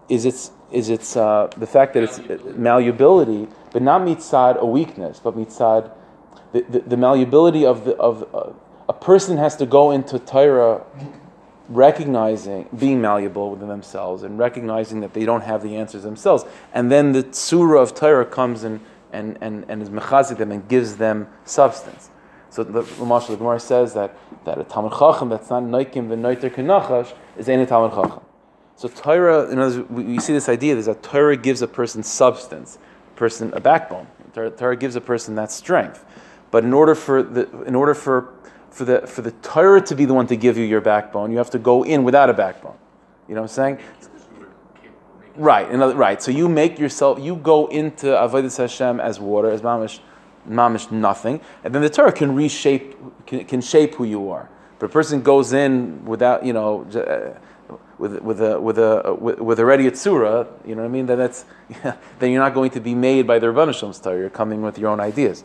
is 0.07 0.23
its 0.23 0.51
is 0.71 0.89
its 0.89 1.15
uh, 1.15 1.49
the 1.57 1.67
fact 1.67 1.93
that 1.93 2.03
it's 2.03 2.19
malleability, 2.55 3.47
but 3.71 3.81
not 3.81 4.01
mitzad 4.01 4.57
a 4.59 4.65
weakness, 4.65 5.19
but 5.19 5.35
mitzad 5.35 5.91
the, 6.51 6.61
the, 6.63 6.79
the 6.79 6.97
malleability 6.97 7.65
of 7.65 7.85
the 7.85 7.95
of 7.95 8.27
uh, 8.33 8.51
a 8.89 8.93
person 8.93 9.37
has 9.37 9.55
to 9.57 9.65
go 9.65 9.91
into 9.91 10.19
Torah 10.19 10.83
recognizing 11.69 12.69
being 12.77 13.01
malleable 13.01 13.51
within 13.51 13.67
themselves 13.67 14.23
and 14.23 14.39
recognizing 14.39 15.01
that 15.01 15.13
they 15.13 15.25
don't 15.25 15.41
have 15.41 15.61
the 15.61 15.75
answers 15.75 16.03
themselves, 16.03 16.45
and 16.73 16.91
then 16.91 17.11
the 17.11 17.27
surah 17.31 17.81
of 17.81 17.93
Torah 17.93 18.25
comes 18.25 18.63
and 18.63 18.79
and 19.11 19.37
and, 19.41 19.65
and 19.69 19.81
is 19.81 19.89
mechazik 19.89 20.37
them 20.37 20.51
and 20.51 20.67
gives 20.67 20.97
them 20.97 21.27
substance. 21.45 22.09
So 22.49 22.63
the 22.63 22.83
Lamashal 22.83 23.27
the 23.27 23.37
Gemara 23.37 23.59
says 23.59 23.93
that 23.93 24.17
that 24.45 24.57
a 24.57 24.63
Talmud 24.63 24.93
Chacham 24.93 25.29
that's 25.29 25.49
not 25.49 25.63
noikim 25.63 26.09
the 26.09 26.15
noiter 26.15 26.49
kenachash 26.49 27.13
is 27.37 27.47
ain't 27.47 27.61
a 27.61 27.65
Talmud 27.65 27.91
Chacham. 27.91 28.26
So 28.77 28.87
Torah, 28.87 29.53
words, 29.55 29.77
we, 29.89 30.19
see 30.19 30.33
this 30.33 30.47
idea 30.47 30.75
that 30.79 31.01
Torah 31.01 31.35
gives 31.35 31.63
a 31.63 31.67
person 31.67 32.03
substance, 32.03 32.77
a 33.15 33.17
person 33.17 33.51
a 33.53 33.59
backbone. 33.59 34.07
Torah, 34.33 34.77
gives 34.77 34.95
a 34.95 35.01
person 35.01 35.33
that 35.33 35.51
strength. 35.51 36.05
But 36.51 36.63
in 36.63 36.73
order 36.73 36.93
for 36.93 37.23
the 37.23 37.63
in 37.63 37.73
order 37.73 37.95
for 37.95 38.35
for 38.69 38.85
the 38.85 39.07
for 39.07 39.23
the 39.23 39.31
Torah 39.31 39.81
to 39.81 39.95
be 39.95 40.05
the 40.05 40.13
one 40.13 40.27
to 40.27 40.35
give 40.35 40.59
you 40.59 40.63
your 40.63 40.79
backbone, 40.79 41.31
you 41.31 41.39
have 41.39 41.49
to 41.49 41.59
go 41.59 41.83
in 41.83 42.03
without 42.03 42.29
a 42.29 42.33
backbone. 42.33 42.77
You 43.27 43.33
know 43.33 43.41
what 43.41 43.49
I'm 43.49 43.55
saying? 43.55 43.79
Right, 45.35 45.65
right. 45.95 46.21
So 46.21 46.31
you 46.31 46.47
make 46.47 46.77
yourself, 46.77 47.19
you 47.19 47.35
go 47.35 47.67
into 47.67 48.07
Avodah 48.07 48.55
Hashem 48.55 48.99
as 48.99 49.19
water, 49.19 49.49
as 49.49 49.61
mamish, 49.61 49.99
mamish 50.47 50.91
nothing, 50.91 51.41
and 51.63 51.73
then 51.73 51.81
the 51.81 51.89
Torah 51.89 52.11
can 52.11 52.35
reshape, 52.35 52.95
can, 53.25 53.43
can 53.45 53.61
shape 53.61 53.95
who 53.95 54.03
you 54.03 54.29
are. 54.29 54.49
But 54.79 54.87
a 54.87 54.89
person 54.89 55.21
goes 55.21 55.53
in 55.53 56.05
without, 56.05 56.45
you 56.45 56.53
know, 56.53 56.85
uh, 56.85 57.39
with 57.97 58.21
with 58.21 58.41
a 58.41 58.59
with 58.59 58.77
a 58.77 59.15
with, 59.19 59.39
with 59.39 59.59
already 59.59 59.89
tzura, 59.89 60.47
you 60.65 60.75
know 60.75 60.81
what 60.81 60.89
I 60.89 60.91
mean? 60.91 61.05
Then 61.05 61.17
that's 61.17 61.45
then 62.19 62.31
you're 62.31 62.43
not 62.43 62.53
going 62.53 62.71
to 62.71 62.79
be 62.79 62.95
made 62.95 63.27
by 63.27 63.39
the 63.39 63.47
Rebbeinu 63.47 63.73
Shalom's. 63.73 64.01
You're 64.05 64.29
coming 64.29 64.61
with 64.61 64.77
your 64.77 64.89
own 64.89 64.99
ideas. 64.99 65.43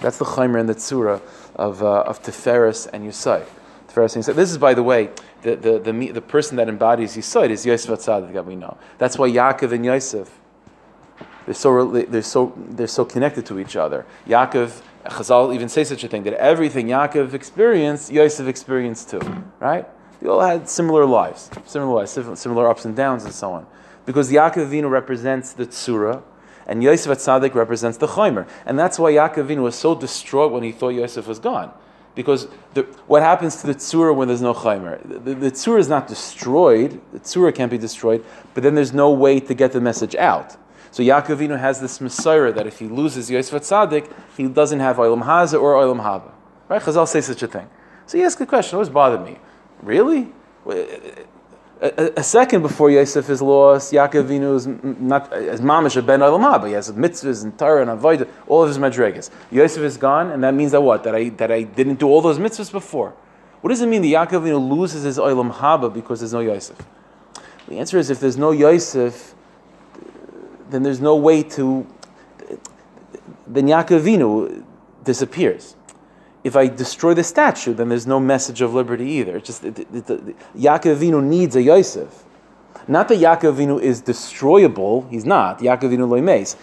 That's 0.00 0.18
the 0.18 0.24
chaimer 0.24 0.60
and 0.60 0.68
the 0.68 0.74
tzura 0.74 1.20
of 1.54 1.82
uh, 1.82 2.02
of 2.02 2.22
Tiferes 2.22 2.88
and 2.92 3.04
Yusai. 3.04 3.44
Tiferes 3.88 4.14
and 4.14 4.24
Yusai. 4.24 4.34
This 4.34 4.50
is, 4.50 4.58
by 4.58 4.74
the 4.74 4.82
way, 4.82 5.10
the 5.42 5.56
the 5.56 5.78
the, 5.78 6.10
the 6.12 6.20
person 6.20 6.56
that 6.56 6.68
embodies 6.68 7.16
Yisai 7.16 7.50
is 7.50 7.64
Yosef 7.66 7.90
Atzadik 7.98 8.32
that 8.32 8.46
we 8.46 8.56
know. 8.56 8.76
That's 8.98 9.18
why 9.18 9.30
Yaakov 9.30 9.72
and 9.72 9.84
Yosef 9.84 10.30
they're 11.46 11.54
so 11.54 11.86
they're 11.86 12.22
so 12.22 12.52
they're 12.56 12.86
so 12.88 13.04
connected 13.04 13.46
to 13.46 13.58
each 13.60 13.76
other. 13.76 14.04
Yaakov, 14.26 14.80
Chazal 15.06 15.54
even 15.54 15.68
say 15.68 15.84
such 15.84 16.02
a 16.02 16.08
thing 16.08 16.24
that 16.24 16.34
everything 16.34 16.88
Yaakov 16.88 17.34
experienced, 17.34 18.10
Yosef 18.10 18.48
experienced 18.48 19.10
too. 19.10 19.20
Right? 19.60 19.86
They 20.20 20.28
all 20.28 20.40
had 20.40 20.68
similar 20.68 21.04
lives, 21.04 21.50
similar 21.64 21.94
lives, 21.94 22.12
similar 22.40 22.68
ups 22.68 22.84
and 22.84 22.96
downs, 22.96 23.24
and 23.24 23.34
so 23.34 23.52
on. 23.52 23.66
Because 24.06 24.30
Yaakov 24.30 24.70
Avinu 24.70 24.90
represents 24.90 25.52
the 25.52 25.66
tzura, 25.66 26.22
and 26.66 26.82
Yosef 26.82 27.18
Atzadik 27.18 27.54
represents 27.54 27.98
the 27.98 28.06
chaimer, 28.06 28.48
and 28.64 28.78
that's 28.78 28.98
why 28.98 29.12
Yaakov 29.12 29.46
Avinu 29.46 29.62
was 29.62 29.74
so 29.74 29.94
distraught 29.94 30.52
when 30.52 30.62
he 30.62 30.72
thought 30.72 30.90
Yosef 30.90 31.26
was 31.26 31.38
gone. 31.38 31.72
Because 32.14 32.48
the, 32.72 32.82
what 33.06 33.22
happens 33.22 33.60
to 33.60 33.66
the 33.66 33.74
tzura 33.74 34.14
when 34.14 34.26
there's 34.28 34.40
no 34.40 34.54
chaimer? 34.54 35.02
The, 35.06 35.34
the, 35.34 35.50
the 35.50 35.76
is 35.76 35.88
not 35.88 36.08
destroyed. 36.08 37.00
The 37.12 37.20
tzura 37.20 37.54
can't 37.54 37.70
be 37.70 37.78
destroyed, 37.78 38.24
but 38.54 38.62
then 38.62 38.74
there's 38.74 38.94
no 38.94 39.10
way 39.10 39.38
to 39.40 39.54
get 39.54 39.72
the 39.72 39.80
message 39.80 40.14
out. 40.14 40.56
So 40.96 41.02
Yaakov 41.02 41.36
Avinu 41.36 41.58
has 41.58 41.78
this 41.78 42.00
Messiah 42.00 42.50
that 42.52 42.66
if 42.66 42.78
he 42.78 42.86
loses 42.86 43.30
Yosef 43.30 43.62
Tzaddik, 43.62 44.10
he 44.34 44.48
doesn't 44.48 44.80
have 44.80 44.96
Olam 44.96 45.24
Haza 45.24 45.60
or 45.60 45.74
Olam 45.74 46.00
Haba. 46.00 46.32
Right? 46.70 46.80
Chazal 46.80 47.06
say 47.06 47.20
such 47.20 47.42
a 47.42 47.46
thing. 47.46 47.68
So 48.06 48.16
he 48.16 48.24
asked 48.24 48.38
the 48.38 48.46
question, 48.46 48.76
always 48.76 48.88
bothered 48.88 49.22
me. 49.22 49.36
Really? 49.82 50.28
A, 51.78 52.12
a- 52.16 52.22
second 52.22 52.62
before 52.62 52.90
Yosef 52.90 53.28
is 53.28 53.42
lost, 53.42 53.92
Yaakov 53.92 54.30
is 54.30 54.66
not 54.66 55.30
as 55.32 55.60
mamish 55.60 55.96
a 55.96 56.02
ben 56.02 56.20
Olam 56.20 56.40
Haba. 56.40 56.66
He 56.68 56.72
has 56.72 56.90
mitzvahs 56.92 57.44
and 57.44 57.56
Torah 57.58 57.82
and 57.82 58.00
avodah, 58.00 58.26
all 58.46 58.62
of 58.62 58.68
his 58.68 58.78
madrigas. 58.78 59.30
Yosef 59.50 59.82
is 59.82 59.98
gone, 59.98 60.30
and 60.30 60.42
that 60.42 60.54
means 60.54 60.72
that 60.72 60.80
what? 60.80 61.04
That 61.04 61.14
I 61.14 61.28
that 61.30 61.52
I 61.52 61.62
didn't 61.64 61.96
do 61.96 62.08
all 62.08 62.22
those 62.22 62.38
mitzvahs 62.38 62.72
before. 62.72 63.14
What 63.60 63.70
does 63.70 63.82
it 63.82 63.88
mean 63.88 64.02
that 64.02 64.08
Yaakov 64.08 64.68
loses 64.68 65.02
his 65.02 65.18
Olam 65.18 65.52
Haba 65.52 65.92
because 65.92 66.20
there's 66.20 66.32
no 66.32 66.40
Yosef? 66.40 66.78
The 67.68 67.78
answer 67.78 67.98
is 67.98 68.08
if 68.10 68.20
there's 68.20 68.38
no 68.38 68.52
Yosef, 68.52 69.34
then 70.70 70.82
there's 70.82 71.00
no 71.00 71.14
way 71.14 71.42
to. 71.42 71.86
Then 73.46 73.66
Yaakov 73.66 74.64
disappears. 75.04 75.75
If 76.46 76.54
I 76.54 76.68
destroy 76.68 77.12
the 77.12 77.24
statue, 77.24 77.74
then 77.74 77.88
there's 77.88 78.06
no 78.06 78.20
message 78.20 78.60
of 78.60 78.72
liberty 78.72 79.08
either. 79.18 79.36
It's 79.38 79.48
just 79.48 79.64
it, 79.64 79.80
it, 79.80 79.88
it, 79.92 80.08
Yaakov 80.56 80.96
Avinu 80.96 81.20
needs 81.20 81.56
a 81.56 81.62
Yosef. 81.62 82.22
Not 82.86 83.08
that 83.08 83.18
Yaakov 83.18 83.56
Avinu 83.56 83.82
is 83.82 84.00
destroyable. 84.00 85.08
He's 85.10 85.24
not. 85.24 85.58
Yaakov 85.58 85.90
Avinu 85.90 86.06
loimes. 86.06 86.54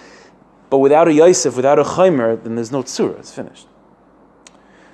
But 0.70 0.78
without 0.78 1.10
a 1.10 1.14
Yosef, 1.14 1.58
without 1.58 1.80
a 1.80 1.84
Chaimer, 1.84 2.42
then 2.42 2.56
there's 2.56 2.72
no 2.72 2.82
tzura. 2.82 3.20
It's 3.20 3.34
finished. 3.34 3.68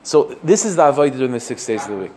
So 0.02 0.36
this 0.44 0.66
is 0.66 0.76
the 0.76 0.92
avodah 0.92 1.18
during 1.18 1.34
the 1.34 1.40
six 1.40 1.64
days 1.68 1.84
of 1.84 1.92
the 1.92 1.98
week. 1.98 2.12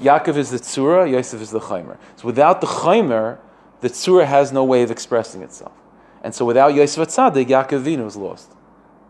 Yaakov 0.00 0.36
is 0.36 0.50
the 0.50 0.58
tzura, 0.58 1.08
Yosef 1.08 1.40
is 1.40 1.50
the 1.50 1.60
chaimer. 1.60 1.98
So 2.16 2.26
without 2.26 2.60
the 2.60 2.66
chaimer, 2.66 3.38
the 3.80 3.90
tzura 3.90 4.26
has 4.26 4.50
no 4.50 4.64
way 4.64 4.82
of 4.82 4.90
expressing 4.90 5.42
itself. 5.42 5.72
And 6.24 6.34
so 6.34 6.44
without 6.44 6.74
Yosef 6.74 7.06
Atzadik, 7.06 7.46
Yaakov 7.46 7.84
Avinu 7.84 8.06
is 8.08 8.16
lost. 8.16 8.50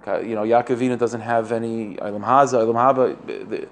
You 0.06 0.34
know, 0.34 0.42
Yaakov 0.42 0.78
Avinu 0.78 0.98
doesn't 0.98 1.20
have 1.20 1.52
any 1.52 1.96
Ilam 1.96 2.24
Haza, 2.24 2.64
Ilam 2.64 2.74
Haba. 2.74 3.68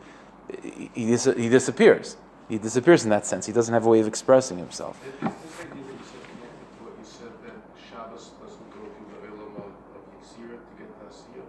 He, 0.94 1.06
dis- 1.06 1.24
he 1.36 1.48
disappears. 1.48 2.16
He 2.48 2.58
disappears 2.58 3.04
in 3.04 3.10
that 3.10 3.26
sense. 3.26 3.46
He 3.46 3.52
doesn't 3.52 3.72
have 3.74 3.84
a 3.86 3.88
way 3.88 4.00
of 4.00 4.06
expressing 4.06 4.58
himself. 4.58 4.98
Is 5.04 5.12
this 5.20 5.60
idea 5.60 5.82
that 5.84 5.92
you 5.92 5.98
said 6.04 6.22
connected 6.24 6.68
to 6.76 6.84
what 6.84 6.94
you 6.98 7.04
said 7.04 7.32
that 7.44 7.56
Shabbos 7.90 8.30
doesn't 8.40 8.70
go 8.70 8.80
through 8.80 9.08
the 9.20 9.28
Olam 9.28 9.56
of, 9.56 9.72
of 9.96 10.02
Yitzira 10.16 10.56
to 10.56 10.74
get 10.78 10.88
the 10.98 11.06
Asiyah? 11.06 11.44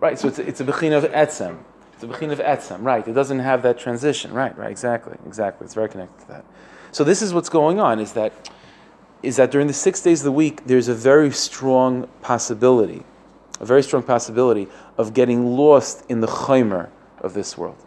Right, 0.00 0.18
so 0.18 0.28
it's 0.28 0.38
a, 0.38 0.46
it's 0.46 0.60
a 0.60 0.64
bechin 0.64 0.92
of 0.92 1.04
etzem. 1.04 1.58
It's 1.94 2.04
a 2.04 2.06
bechin 2.06 2.30
of 2.30 2.40
etzem, 2.40 2.82
right. 2.82 3.06
It 3.08 3.14
doesn't 3.14 3.38
have 3.38 3.62
that 3.62 3.78
transition. 3.78 4.32
Right, 4.34 4.56
right, 4.58 4.70
exactly, 4.70 5.16
exactly. 5.26 5.64
It's 5.64 5.74
very 5.74 5.88
connected 5.88 6.20
to 6.22 6.28
that. 6.28 6.44
So 6.92 7.04
this 7.04 7.22
is 7.22 7.32
what's 7.32 7.48
going 7.48 7.80
on, 7.80 8.00
is 8.00 8.12
that 8.12 8.50
is 9.22 9.36
that 9.36 9.50
during 9.50 9.66
the 9.66 9.72
six 9.72 10.02
days 10.02 10.20
of 10.20 10.24
the 10.24 10.32
week, 10.32 10.66
there's 10.66 10.88
a 10.88 10.94
very 10.94 11.30
strong 11.30 12.06
possibility, 12.20 13.02
a 13.60 13.64
very 13.64 13.82
strong 13.82 14.02
possibility 14.02 14.68
of 14.98 15.14
getting 15.14 15.56
lost 15.56 16.04
in 16.08 16.20
the 16.20 16.26
chaimer 16.26 16.90
of 17.20 17.34
this 17.34 17.56
world. 17.56 17.84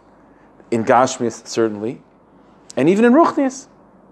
In 0.70 0.84
Gashmias, 0.84 1.46
certainly, 1.46 2.02
and 2.76 2.88
even 2.88 3.04
in 3.04 3.12
Ruchnias, 3.12 3.68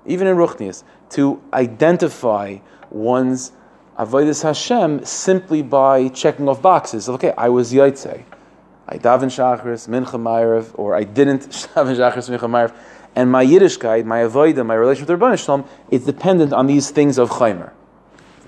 even 0.06 0.26
in 0.26 0.36
Ruchnias, 0.36 0.82
to 1.10 1.42
identify 1.52 2.58
one's 2.90 3.52
avodas 3.98 4.42
Hashem 4.42 5.04
simply 5.04 5.62
by 5.62 6.08
checking 6.08 6.48
off 6.48 6.62
boxes. 6.62 7.08
Okay, 7.08 7.32
I 7.36 7.48
was 7.48 7.72
Yaitse. 7.72 8.24
I 8.88 8.98
daven 8.98 9.26
Shachris, 9.26 9.88
Mincha 9.88 10.18
Ma'ariv, 10.18 10.70
or 10.74 10.94
I 10.94 11.04
didn't 11.04 11.42
daven 11.48 11.96
Shachris, 11.96 12.30
Mincha 12.30 12.48
Ma'ariv. 12.48 12.74
And 13.14 13.30
my 13.30 13.44
Yiddishkeit, 13.44 14.04
my 14.04 14.20
avodah, 14.20 14.64
my 14.64 14.74
relation 14.74 15.04
with 15.04 15.08
the 15.08 15.26
Rebbeinu 15.26 15.42
Shalom, 15.42 15.64
is 15.90 16.04
dependent 16.04 16.52
on 16.52 16.66
these 16.66 16.90
things 16.90 17.18
of 17.18 17.30
Chaimer. 17.30 17.72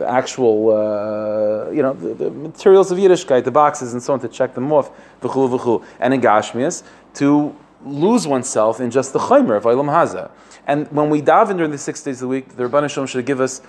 Actual, 0.01 0.71
uh, 0.71 1.71
you 1.71 1.83
know, 1.83 1.93
the, 1.93 2.15
the, 2.15 2.31
materials 2.31 2.91
of 2.91 2.99
Yiddishkeit, 2.99 3.45
the 3.45 3.51
boxes 3.51 3.93
and 3.93 4.03
so 4.03 4.13
on, 4.13 4.21
to 4.21 4.29
check 4.29 4.55
them 4.55 4.73
off, 4.73 4.91
v'chul 5.21 5.59
v'chul. 5.59 5.85
And 5.99 6.15
in 6.15 6.21
Gashmias, 6.21 6.83
to 7.15 7.55
lose 7.85 8.27
oneself 8.27 8.81
in 8.81 8.91
just 8.91 9.13
the 9.13 9.19
chaymer 9.19 9.57
of 9.57 9.65
Eilam 9.65 9.89
Haza. 9.89 10.31
And 10.67 10.91
when 10.93 11.11
we 11.11 11.23
daven 11.23 11.57
during 11.57 11.71
the 11.71 11.79
six 11.79 12.03
days 12.03 12.17
of 12.17 12.21
the 12.21 12.29
week, 12.29 12.57
the 12.57 12.65
Rabban 12.65 12.83
Hashem 12.83 13.07
should 13.07 13.27
give 13.27 13.41
us 13.41 13.63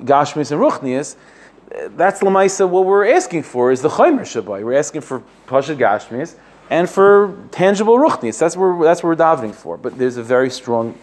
Gashmias 0.00 0.52
and 0.52 0.60
Ruchnias. 0.60 1.16
That's 1.96 2.20
Lamaisa, 2.20 2.68
what 2.68 2.86
we're 2.86 3.06
asking 3.06 3.42
for 3.42 3.72
is 3.72 3.82
the 3.82 3.88
chaymer 3.88 4.20
Shabbai. 4.20 4.64
We're 4.64 4.78
asking 4.78 5.02
for 5.02 5.22
Pashad 5.46 5.78
Gashmias 5.78 6.36
and 6.70 6.88
for 6.88 7.36
tangible 7.50 7.98
Ruchnias. 7.98 8.38
That's, 8.38 8.56
where, 8.56 8.82
that's 8.84 9.02
what 9.02 9.10
we're 9.10 9.16
davening 9.16 9.54
for. 9.54 9.76
But 9.76 9.98
there's 9.98 10.16
a 10.16 10.22
very 10.22 10.50
strong 10.50 10.96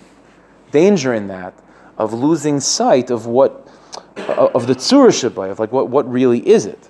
danger 0.71 1.13
in 1.13 1.27
that 1.27 1.53
of 1.97 2.13
losing 2.13 2.59
sight 2.59 3.11
of 3.11 3.25
what 3.25 3.67
of 4.17 4.67
the 4.67 4.75
tzura 4.75 5.49
of 5.49 5.59
like 5.59 5.71
what, 5.71 5.89
what 5.89 6.09
really 6.09 6.47
is 6.47 6.65
it, 6.65 6.89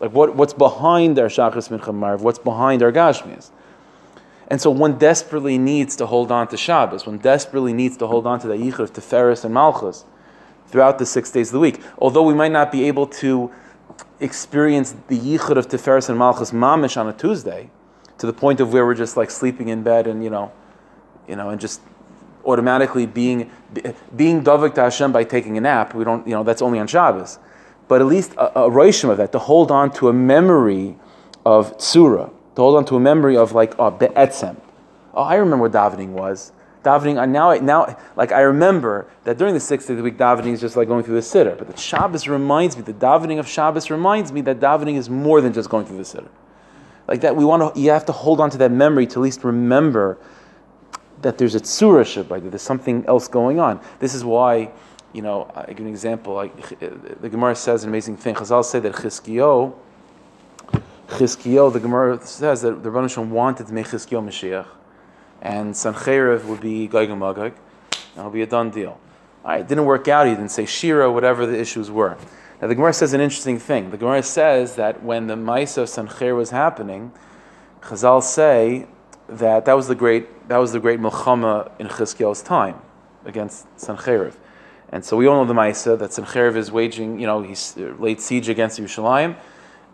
like 0.00 0.12
what, 0.12 0.34
what's 0.34 0.52
behind 0.52 1.18
our 1.18 1.26
shachas 1.26 1.68
mincha 1.68 1.94
marv, 1.94 2.22
what's 2.22 2.38
behind 2.38 2.82
our 2.82 2.92
gashmias. 2.92 3.50
And 4.48 4.60
so 4.60 4.70
one 4.70 4.98
desperately 4.98 5.56
needs 5.56 5.96
to 5.96 6.06
hold 6.06 6.30
on 6.30 6.46
to 6.48 6.58
Shabbos. 6.58 7.06
One 7.06 7.16
desperately 7.16 7.72
needs 7.72 7.96
to 7.96 8.06
hold 8.06 8.26
on 8.26 8.38
to 8.40 8.48
the 8.48 8.54
yichud 8.54 8.80
of 8.80 8.92
Teferis 8.92 9.46
and 9.46 9.54
Malchus 9.54 10.04
throughout 10.66 10.98
the 10.98 11.06
six 11.06 11.30
days 11.30 11.48
of 11.48 11.54
the 11.54 11.60
week. 11.60 11.80
Although 11.96 12.24
we 12.24 12.34
might 12.34 12.52
not 12.52 12.70
be 12.70 12.84
able 12.84 13.06
to 13.06 13.50
experience 14.20 14.94
the 15.08 15.18
yichud 15.18 15.56
of 15.56 15.68
Teferis 15.68 16.10
and 16.10 16.18
Malchus 16.18 16.50
mamish 16.50 16.98
on 16.98 17.08
a 17.08 17.14
Tuesday, 17.14 17.70
to 18.18 18.26
the 18.26 18.32
point 18.32 18.60
of 18.60 18.72
where 18.72 18.84
we're 18.84 18.94
just 18.94 19.16
like 19.16 19.30
sleeping 19.30 19.68
in 19.68 19.82
bed 19.82 20.06
and 20.06 20.22
you 20.22 20.30
know, 20.30 20.52
you 21.26 21.34
know, 21.34 21.48
and 21.48 21.60
just 21.60 21.80
automatically 22.44 23.06
being 23.06 23.50
being 24.14 24.42
davik 24.44 24.74
to 24.74 24.82
Hashem 24.82 25.12
by 25.12 25.24
taking 25.24 25.56
a 25.56 25.60
nap. 25.60 25.94
We 25.94 26.04
don't, 26.04 26.26
you 26.26 26.34
know, 26.34 26.42
that's 26.42 26.62
only 26.62 26.78
on 26.78 26.86
Shabbos. 26.86 27.38
But 27.88 28.00
at 28.00 28.06
least 28.06 28.32
a, 28.34 28.60
a 28.60 28.70
roishim 28.70 29.10
of 29.10 29.18
that, 29.18 29.32
to 29.32 29.38
hold 29.38 29.70
on 29.70 29.90
to 29.92 30.08
a 30.08 30.12
memory 30.12 30.96
of 31.44 31.76
tsura, 31.78 32.30
to 32.54 32.62
hold 32.62 32.76
on 32.76 32.84
to 32.86 32.96
a 32.96 33.00
memory 33.00 33.36
of 33.36 33.52
like 33.52 33.74
oh, 33.78 33.90
be'etzem. 33.90 34.56
Oh, 35.14 35.22
I 35.22 35.34
remember 35.34 35.68
what 35.68 35.72
davening 35.72 36.08
was. 36.08 36.52
Davening, 36.84 37.28
now, 37.28 37.54
now, 37.54 37.96
like 38.16 38.32
I 38.32 38.40
remember 38.40 39.06
that 39.22 39.38
during 39.38 39.54
the 39.54 39.60
sixth 39.60 39.86
day 39.86 39.94
of 39.94 39.98
the 39.98 40.02
week, 40.02 40.16
davening 40.16 40.52
is 40.52 40.60
just 40.60 40.74
like 40.74 40.88
going 40.88 41.04
through 41.04 41.14
the 41.14 41.20
siddur. 41.20 41.56
But 41.56 41.68
the 41.68 41.76
Shabbos 41.76 42.26
reminds 42.26 42.76
me, 42.76 42.82
the 42.82 42.92
davening 42.92 43.38
of 43.38 43.46
Shabbos 43.46 43.88
reminds 43.88 44.32
me 44.32 44.40
that 44.42 44.58
davening 44.58 44.96
is 44.96 45.08
more 45.08 45.40
than 45.40 45.52
just 45.52 45.68
going 45.68 45.86
through 45.86 45.98
the 45.98 46.02
siddur. 46.02 46.28
Like 47.06 47.20
that, 47.20 47.36
we 47.36 47.44
want 47.44 47.74
to, 47.74 47.80
you 47.80 47.90
have 47.90 48.06
to 48.06 48.12
hold 48.12 48.40
on 48.40 48.50
to 48.50 48.58
that 48.58 48.72
memory 48.72 49.06
to 49.08 49.20
at 49.20 49.22
least 49.22 49.44
remember 49.44 50.18
that 51.22 51.38
there's 51.38 51.54
a 51.54 51.60
tzura 51.60 52.04
shabbat, 52.04 52.50
there's 52.50 52.62
something 52.62 53.04
else 53.06 53.28
going 53.28 53.58
on. 53.58 53.80
This 53.98 54.14
is 54.14 54.24
why, 54.24 54.70
you 55.12 55.22
know, 55.22 55.50
I 55.54 55.66
give 55.72 55.80
an 55.80 55.88
example. 55.88 56.34
Like 56.34 56.52
uh, 56.82 56.88
the 57.20 57.28
Gemara 57.28 57.54
says 57.54 57.84
an 57.84 57.90
amazing 57.90 58.16
thing. 58.16 58.34
Chazal 58.34 58.64
say 58.64 58.80
that 58.80 58.92
Chizkiyo, 58.92 59.74
Chizkiyo, 61.08 61.72
the 61.72 61.80
Gemara 61.80 62.24
says 62.24 62.62
that 62.62 62.82
the 62.82 62.90
Rebbeinu 62.90 63.28
wanted 63.28 63.66
to 63.68 63.72
make 63.72 63.86
Chizkiyo 63.86 64.24
Mashiach, 64.24 64.66
and 65.40 65.74
Sancheiriv 65.74 66.44
would 66.44 66.60
be 66.60 66.86
Gog 66.86 67.10
and 67.10 67.20
Magog, 67.20 67.52
and 67.92 68.18
it'll 68.18 68.30
be 68.30 68.42
a 68.42 68.46
done 68.46 68.70
deal. 68.70 68.98
All 69.44 69.50
right, 69.50 69.60
it 69.60 69.68
didn't 69.68 69.84
work 69.86 70.08
out. 70.08 70.26
He 70.26 70.34
didn't 70.34 70.50
say 70.50 70.66
Shira, 70.66 71.10
whatever 71.10 71.46
the 71.46 71.58
issues 71.58 71.90
were. 71.90 72.16
Now 72.60 72.68
the 72.68 72.74
Gemara 72.74 72.92
says 72.92 73.12
an 73.12 73.20
interesting 73.20 73.58
thing. 73.58 73.90
The 73.90 73.96
Gemara 73.96 74.22
says 74.22 74.76
that 74.76 75.02
when 75.02 75.26
the 75.26 75.34
Maisa 75.34 75.78
of 75.78 75.88
Sancheir 75.88 76.36
was 76.36 76.50
happening, 76.50 77.12
Chazal 77.80 78.22
say 78.22 78.86
that 79.28 79.64
that 79.64 79.74
was 79.74 79.88
the 79.88 79.94
great 79.94 80.41
that 80.52 80.58
was 80.58 80.72
the 80.72 80.80
great 80.80 81.00
milchama 81.00 81.70
in 81.78 81.88
Chizkiel's 81.88 82.42
time 82.42 82.78
against 83.24 83.66
Sancheriv. 83.78 84.34
And 84.90 85.02
so 85.02 85.16
we 85.16 85.26
all 85.26 85.42
know 85.42 85.48
the 85.48 85.58
Maisa 85.58 85.98
that 85.98 86.10
Sancheriv 86.10 86.56
is 86.56 86.70
waging, 86.70 87.18
you 87.18 87.26
know, 87.26 87.40
he's 87.40 87.74
uh, 87.78 87.94
laid 87.98 88.20
siege 88.20 88.50
against 88.50 88.78
Yerushalayim, 88.78 89.34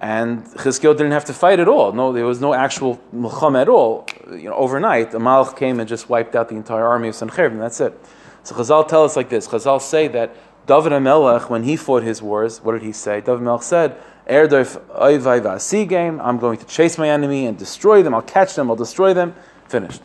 and 0.01 0.44
Chizkiel 0.62 0.97
didn't 0.97 1.12
have 1.12 1.25
to 1.27 1.33
fight 1.33 1.61
at 1.61 1.68
all. 1.68 1.92
No, 1.92 2.12
there 2.12 2.27
was 2.27 2.40
no 2.40 2.55
actual 2.55 3.01
milchama 3.14 3.62
at 3.62 3.68
all. 3.68 4.05
You 4.33 4.49
know, 4.49 4.55
overnight, 4.55 5.12
the 5.12 5.21
Malach 5.21 5.57
came 5.57 5.79
and 5.79 5.88
just 5.88 6.09
wiped 6.09 6.35
out 6.35 6.49
the 6.49 6.57
entire 6.57 6.85
army 6.85 7.07
of 7.07 7.14
Sancheriv, 7.14 7.53
and 7.53 7.61
that's 7.61 7.81
it. 7.81 7.94
So 8.42 8.57
Chazal 8.57 8.88
tell 8.88 9.05
us 9.05 9.14
like 9.14 9.29
this. 9.29 9.47
Chazal 9.47 9.81
say 9.81 10.09
that 10.09 10.35
David 10.66 10.90
HaMelech, 10.90 11.49
when 11.49 11.62
he 11.62 11.77
fought 11.77 12.03
his 12.03 12.21
wars, 12.21 12.61
what 12.64 12.73
did 12.73 12.83
he 12.83 12.90
say? 12.90 13.21
David 13.21 13.42
HaMelech 13.42 13.62
said, 13.62 13.97
game. 15.88 16.21
I'm 16.21 16.38
going 16.38 16.59
to 16.59 16.66
chase 16.66 16.99
my 16.99 17.09
enemy 17.09 17.47
and 17.47 17.57
destroy 17.57 18.03
them. 18.03 18.12
I'll 18.12 18.23
catch 18.23 18.57
them. 18.57 18.71
I'll 18.71 18.77
destroy 18.77 19.14
them. 19.14 19.37
Finished. 19.68 20.03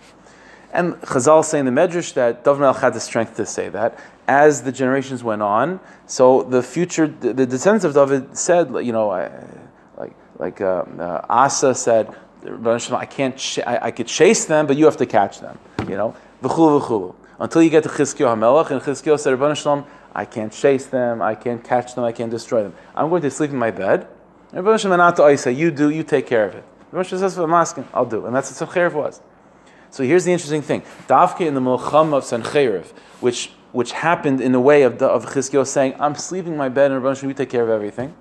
And 0.74 0.96
Chazal 0.96 1.46
say 1.46 1.60
in 1.60 1.66
the 1.66 1.72
Medrash 1.72 2.14
that 2.16 2.44
David 2.44 2.76
had 2.76 2.94
the 2.96 3.00
strength 3.00 3.36
to 3.36 3.46
say 3.46 3.70
that. 3.70 3.98
As 4.28 4.64
the 4.64 4.72
generations 4.72 5.24
went 5.24 5.44
on, 5.44 5.80
so 6.08 6.44
the 6.44 6.64
future, 6.64 7.08
the, 7.08 7.32
the 7.32 7.46
descendants 7.46 7.86
of 7.86 7.94
David 7.94 8.36
said, 8.36 8.74
you 8.84 8.92
know, 8.92 9.12
I, 9.12 9.30
like 9.98 10.14
like 10.40 10.62
uh, 10.62 10.84
uh, 11.00 11.26
Asa 11.30 11.76
said, 11.76 12.16
I 12.44 13.06
can't, 13.06 13.38
ch- 13.38 13.60
I, 13.60 13.80
I, 13.84 13.92
could 13.92 14.08
chase 14.08 14.46
them, 14.46 14.66
but 14.66 14.76
you 14.76 14.86
have 14.86 14.98
to 14.98 15.06
catch 15.06 15.40
them. 15.40 15.60
You 15.82 15.96
know, 15.96 16.16
v'chulu 16.42 16.82
v'chulu. 16.82 17.16
Until 17.40 17.62
you 17.62 17.70
get 17.70 17.84
to 17.84 17.90
Chizkiah 17.90 18.36
HaMelech, 18.36 18.72
and 18.72 18.82
Chizkiah 18.82 19.20
said, 19.20 19.38
Rabban 19.38 19.56
Shalom, 19.56 19.86
I 20.16 20.26
can't 20.26 20.52
chase 20.52 20.86
them, 20.88 21.22
I 21.22 21.36
can't 21.36 21.64
catch 21.64 21.96
them, 21.96 22.04
I 22.04 22.12
can't 22.12 22.32
destroy 22.32 22.64
them. 22.64 22.74
I'm 22.96 23.10
going 23.10 23.22
to 23.22 23.32
sleep 23.32 23.52
in 23.52 23.58
my 23.58 23.72
bed. 23.72 24.08
And 24.52 24.66
Rabban 24.66 24.80
Shalom, 24.80 25.56
you 25.56 25.72
do, 25.72 25.90
you 25.90 26.04
take 26.04 26.26
care 26.26 26.48
of 26.48 26.56
it. 26.56 26.64
Rabban 26.92 27.06
Shalom 27.06 27.22
says, 27.22 27.38
I'm 27.38 27.54
asking, 27.54 27.88
I'll 27.94 28.06
do. 28.06 28.26
And 28.26 28.36
that's 28.36 28.60
what 28.60 28.70
Sancheiriv 28.70 28.94
was. 28.94 29.22
So 29.94 30.04
here's 30.04 30.26
the 30.26 30.32
interesting 30.32 30.64
thing. 30.64 30.82
Davke 31.08 31.42
in 31.42 31.54
the 31.54 31.62
Mulcham 31.62 32.16
of 32.16 32.24
Sancheiriv, 32.24 32.86
which 33.20 33.52
which 33.74 33.92
happened 33.92 34.42
in 34.42 34.52
the 34.52 34.60
way 34.60 34.82
of, 34.82 35.00
of 35.04 35.68
saying, 35.68 35.94
I'm 36.00 36.16
sleeping 36.16 36.54
in 36.54 36.58
my 36.58 36.70
bed 36.70 36.90
and 36.90 37.00
Rabban 37.00 37.16
Shalom, 37.16 37.30
you 37.30 37.36
take 37.36 37.52
care 37.52 37.62
of 37.62 37.70
everything. 37.70 38.16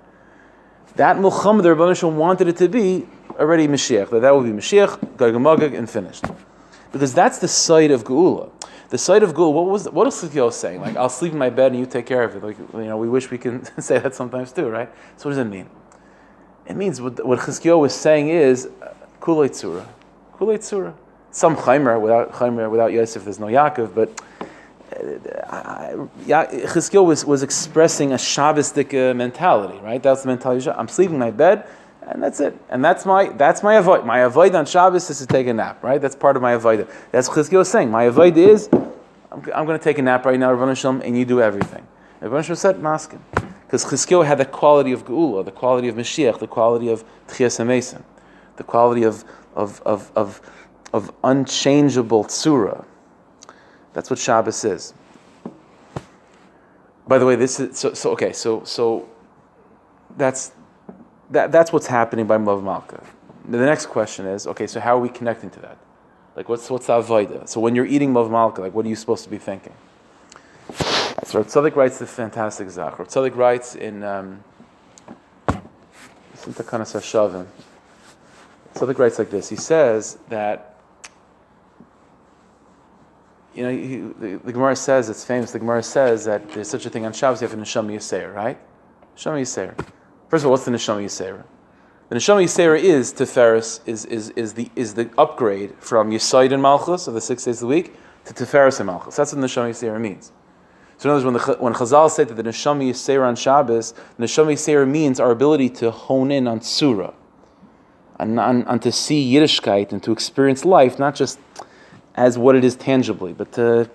That 0.97 1.15
Mulcham, 1.15 1.63
the 1.63 1.69
Rabban 1.69 1.97
Shalom 1.97 2.17
wanted 2.17 2.47
it 2.47 2.57
to 2.57 2.69
be 2.69 3.07
already 3.39 3.67
Mashiach, 3.67 4.11
that 4.11 4.19
that 4.19 4.35
would 4.35 4.43
be 4.43 4.51
Mashiach, 4.51 5.17
Gog 5.17 5.63
and 5.63 5.73
and 5.73 5.89
finished. 5.89 6.25
Because 6.91 7.11
that's 7.11 7.39
the 7.39 7.47
site 7.47 7.89
of 7.89 8.03
Geula. 8.03 8.51
The 8.89 8.99
site 8.99 9.23
of 9.23 9.33
Gul, 9.33 9.51
what 9.51 9.65
was 9.65 9.89
what 9.89 10.05
is 10.05 10.13
Chizkiyahu 10.13 10.53
saying? 10.53 10.79
Like, 10.79 10.95
I'll 10.95 11.09
sleep 11.09 11.31
in 11.31 11.39
my 11.39 11.49
bed 11.49 11.71
and 11.71 11.79
you 11.79 11.87
take 11.87 12.05
care 12.05 12.21
of 12.21 12.35
it. 12.35 12.43
Like, 12.43 12.59
you 12.59 12.85
know, 12.85 12.97
we 12.97 13.09
wish 13.09 13.31
we 13.31 13.39
can 13.39 13.65
say 13.81 13.97
that 13.97 14.13
sometimes 14.13 14.51
too, 14.51 14.69
right? 14.69 14.91
So 15.17 15.27
what 15.27 15.35
does 15.35 15.39
it 15.39 15.49
mean? 15.49 15.67
It 16.67 16.75
means 16.75 17.01
what, 17.01 17.25
what 17.25 17.39
Chizkiyahu 17.39 17.79
was 17.79 17.95
saying 17.95 18.29
is 18.29 18.67
uh, 18.67 18.93
Kulei 19.19 19.49
Tzura. 19.49 19.87
Kulei 20.37 20.59
Tzura. 20.59 20.93
Some 21.33 21.57
Chaimer, 21.57 21.99
without 21.99 22.31
Chaimer, 22.31 22.69
without 22.69 22.93
Yosef, 22.93 23.25
there's 23.25 23.39
no 23.39 23.47
Yaakov, 23.47 23.93
but 23.93 24.21
Chizkiyahu 26.25 26.95
uh, 26.95 27.03
was, 27.03 27.25
was 27.25 27.43
expressing 27.43 28.13
a 28.13 28.15
Shabbosdik 28.15 29.11
uh, 29.11 29.13
mentality, 29.13 29.77
right? 29.79 30.01
That's 30.01 30.21
the 30.21 30.29
mentality. 30.29 30.69
I'm 30.69 30.87
sleeping 30.87 31.15
in 31.15 31.19
my 31.19 31.31
bed 31.31 31.67
and 32.07 32.21
that's 32.21 32.39
it. 32.39 32.57
And 32.69 32.83
that's 32.83 33.05
my 33.05 33.29
that's 33.29 33.63
my 33.63 33.75
avoid. 33.75 34.05
My 34.05 34.19
avoid 34.19 34.53
on 34.55 34.65
Shabbos 34.65 35.09
is 35.09 35.19
to 35.19 35.25
take 35.25 35.47
a 35.47 35.53
nap, 35.53 35.83
right? 35.83 35.99
That's 35.99 36.15
part 36.15 36.35
of 36.35 36.41
my 36.41 36.53
avoid. 36.53 36.87
That's 37.11 37.29
Chizkiyahu 37.29 37.59
was 37.59 37.69
saying. 37.69 37.89
My 37.89 38.03
avoid 38.03 38.37
is 38.37 38.69
I'm, 39.31 39.41
I'm 39.55 39.65
going 39.65 39.79
to 39.79 39.83
take 39.83 39.97
a 39.97 40.01
nap 40.01 40.25
right 40.25 40.39
now, 40.39 40.55
Rabban 40.55 40.77
Shalom, 40.77 41.01
and 41.01 41.17
you 41.17 41.25
do 41.25 41.41
everything. 41.41 41.85
Rabban 42.21 42.43
Shalom 42.43 42.55
said, 42.55 42.75
Maskin. 42.77 43.19
Because 43.65 43.85
Chizkiyahu 43.85 44.25
had 44.25 44.37
the 44.37 44.45
quality 44.45 44.91
of 44.91 45.05
Geula, 45.05 45.43
the 45.43 45.51
quality 45.51 45.87
of 45.87 45.95
Mashiach, 45.95 46.39
the 46.39 46.47
quality 46.47 46.89
of 46.89 47.03
Tchias 47.27 48.03
the 48.55 48.63
quality 48.63 49.01
of, 49.01 49.25
of, 49.55 49.81
of, 49.81 50.11
of, 50.15 50.39
of 50.93 51.11
unchangeable 51.23 52.23
Tzura. 52.23 52.85
That's 53.93 54.09
what 54.09 54.19
Shabbos 54.19 54.63
is. 54.63 54.93
By 57.07 57.17
the 57.17 57.25
way, 57.25 57.35
this 57.35 57.59
is 57.59 57.77
so, 57.77 57.93
so 57.93 58.11
okay, 58.11 58.31
so 58.31 58.63
so 58.63 59.09
that's 60.15 60.53
that, 61.31 61.51
that's 61.51 61.73
what's 61.73 61.87
happening 61.87 62.27
by 62.27 62.37
Mav 62.37 62.63
Malka. 62.63 63.03
The 63.49 63.57
next 63.57 63.87
question 63.87 64.25
is, 64.25 64.47
okay, 64.47 64.67
so 64.67 64.79
how 64.79 64.95
are 64.95 65.01
we 65.01 65.09
connecting 65.09 65.49
to 65.49 65.59
that? 65.61 65.77
Like, 66.35 66.47
what's 66.47 66.69
what's 66.69 66.87
avodah? 66.87 67.49
So 67.49 67.59
when 67.59 67.75
you're 67.75 67.85
eating 67.85 68.13
Mav 68.13 68.31
Malka, 68.31 68.61
like, 68.61 68.73
what 68.73 68.85
are 68.85 68.89
you 68.89 68.95
supposed 68.95 69.23
to 69.25 69.29
be 69.29 69.37
thinking? 69.37 69.73
So 71.25 71.43
Tzaddik 71.43 71.75
writes 71.75 71.99
the 71.99 72.07
fantastic 72.07 72.69
Zach. 72.69 72.95
Tzaddik 72.95 73.35
writes 73.35 73.75
in 73.75 74.03
um, 74.03 74.43
Takanas 75.47 76.93
Hashavin. 76.93 77.47
Tzaddik 78.75 78.97
writes 78.97 79.19
like 79.19 79.29
this. 79.29 79.49
He 79.49 79.55
says 79.55 80.17
that 80.29 80.72
you 83.53 83.63
know, 83.63 83.69
he, 83.69 83.97
the, 83.97 84.41
the, 84.43 84.53
Gemara 84.53 84.75
says, 84.75 85.09
it's 85.09 85.23
famous, 85.23 85.51
the 85.51 85.59
Gemara 85.59 85.83
says 85.83 86.25
that 86.25 86.49
there's 86.51 86.69
such 86.69 86.85
a 86.85 86.89
thing 86.89 87.05
on 87.05 87.13
Shabbos, 87.13 87.41
you 87.41 87.47
have 87.47 87.57
a 87.57 87.61
Neshama 87.61 87.93
Yisera, 87.93 88.33
right? 88.33 88.57
Neshama 89.15 89.41
Yisera. 89.41 89.75
First 90.29 90.43
of 90.43 90.47
all, 90.47 90.51
what's 90.51 90.65
the 90.65 90.71
Neshama 90.71 91.03
Yisera? 91.03 91.43
The 92.09 92.15
Neshama 92.15 92.43
Yisera 92.43 92.79
is 92.79 93.13
Tiferes, 93.13 93.79
is, 93.85 94.05
is, 94.05 94.29
is, 94.31 94.53
the, 94.55 94.69
is 94.75 94.95
the 94.95 95.09
upgrade 95.17 95.75
from 95.79 96.09
Yisaid 96.11 96.51
and 96.51 96.61
Malchus 96.61 97.07
of 97.07 97.13
the 97.13 97.21
six 97.21 97.45
days 97.45 97.57
of 97.57 97.61
the 97.61 97.67
week 97.67 97.95
to 98.25 98.33
Tiferes 98.33 98.79
and 98.79 98.87
Malchus. 98.87 99.15
That's 99.15 99.33
what 99.33 99.41
the 99.41 99.47
Neshama 99.47 99.69
Yisera 99.69 99.99
means. 99.99 100.31
So 100.97 101.09
in 101.09 101.15
other 101.15 101.25
words, 101.25 101.45
when, 101.47 101.55
the, 101.55 101.61
when 101.61 101.73
Chazal 101.73 102.09
said 102.09 102.29
that 102.29 102.35
the 102.35 102.43
Neshama 102.43 102.89
Yisera 102.89 103.27
on 103.27 103.35
Shabbos, 103.35 103.93
Neshama 104.17 104.53
Yisera 104.53 104.87
means 104.87 105.19
our 105.19 105.31
ability 105.31 105.69
to 105.69 105.91
hone 105.91 106.31
in 106.31 106.47
on 106.47 106.61
Surah, 106.61 107.13
and, 108.19 108.39
on, 108.39 108.63
on 108.65 108.79
to 108.79 108.91
see 108.91 109.31
Yiddishkeit 109.31 109.91
and 109.91 110.01
to 110.03 110.11
experience 110.11 110.65
life, 110.65 110.97
not 110.97 111.13
just 111.15 111.39
as 112.15 112.37
what 112.37 112.55
it 112.55 112.63
is 112.63 112.75
tangibly, 112.75 113.33
but 113.33 113.51
to 113.53 113.89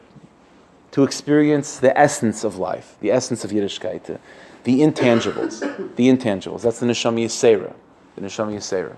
to 0.91 1.05
experience 1.05 1.79
the 1.79 1.97
essence 1.99 2.45
of 2.45 2.57
life, 2.57 2.97
the 3.01 3.11
essence 3.11 3.45
of 3.45 3.51
Yiddishkeit, 3.51 4.19
the 4.65 4.81
intangibles, 4.81 5.61
the 5.97 6.09
intangibles. 6.09 6.63
That's 6.63 6.81
the 6.81 6.87
neshama 6.87 7.25
yisera, 7.25 7.75
the 8.15 8.23
neshama 8.23 8.55
yisera. 8.55 8.97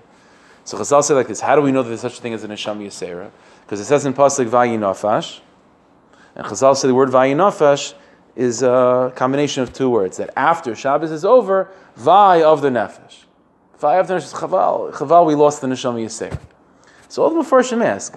So 0.64 0.78
Chazal 0.78 1.02
say 1.02 1.14
like 1.14 1.28
this: 1.28 1.40
How 1.40 1.56
do 1.56 1.62
we 1.62 1.72
know 1.72 1.82
that 1.82 1.88
there's 1.88 2.00
such 2.00 2.18
a 2.18 2.22
thing 2.22 2.32
as 2.32 2.44
a 2.44 2.48
neshama 2.48 2.86
yisera? 2.86 3.30
Because 3.62 3.80
it 3.80 3.86
says 3.86 4.06
in 4.06 4.14
pasuk 4.14 4.48
vayinafash, 4.48 5.40
and 6.34 6.46
Chazal 6.46 6.76
say 6.76 6.88
the 6.88 6.94
word 6.94 7.08
vayinafash 7.08 7.94
is 8.36 8.62
a 8.62 9.12
combination 9.16 9.62
of 9.62 9.72
two 9.72 9.90
words. 9.90 10.16
That 10.16 10.30
after 10.36 10.74
Shabbos 10.74 11.10
is 11.10 11.24
over, 11.24 11.70
vay 11.96 12.42
of 12.42 12.62
the 12.62 12.68
nefesh, 12.68 13.24
vay 13.78 13.98
of 13.98 14.06
the 14.06 14.14
nefesh 14.14 14.32
chaval. 14.32 14.92
Chaval, 14.92 15.26
we 15.26 15.34
lost 15.34 15.60
the 15.60 15.66
neshama 15.66 16.04
yisera. 16.04 16.38
So 17.08 17.24
all 17.24 17.30
the 17.30 17.42
Mepharshim 17.42 17.84
ask, 17.84 18.16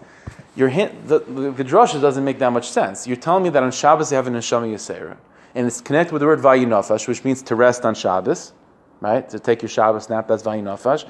your 0.56 0.70
hint, 0.70 1.08
the, 1.08 1.20
the, 1.20 1.52
the 1.52 1.64
drasha 1.64 2.00
doesn't 2.00 2.24
make 2.24 2.40
that 2.40 2.52
much 2.52 2.70
sense. 2.70 3.08
You're 3.08 3.18
telling 3.18 3.44
me 3.44 3.50
that 3.50 3.64
on 3.64 3.72
Shabbos 3.72 4.12
you 4.12 4.16
have 4.16 4.28
an 4.28 4.34
neshama 4.34 4.72
yisera, 4.72 5.18
and 5.56 5.66
it's 5.66 5.82
connected 5.82 6.14
with 6.14 6.20
the 6.22 6.26
word 6.26 6.40
vayinafash, 6.40 7.08
which 7.08 7.24
means 7.24 7.42
to 7.44 7.56
rest 7.56 7.86
on 7.86 7.96
Shabbos, 7.96 8.54
right? 9.02 9.28
To 9.30 9.40
take 9.40 9.62
your 9.62 9.70
Shabbos 9.70 10.10
nap, 10.10 10.28
that's 10.28 10.44
vayinafash. 10.44 11.10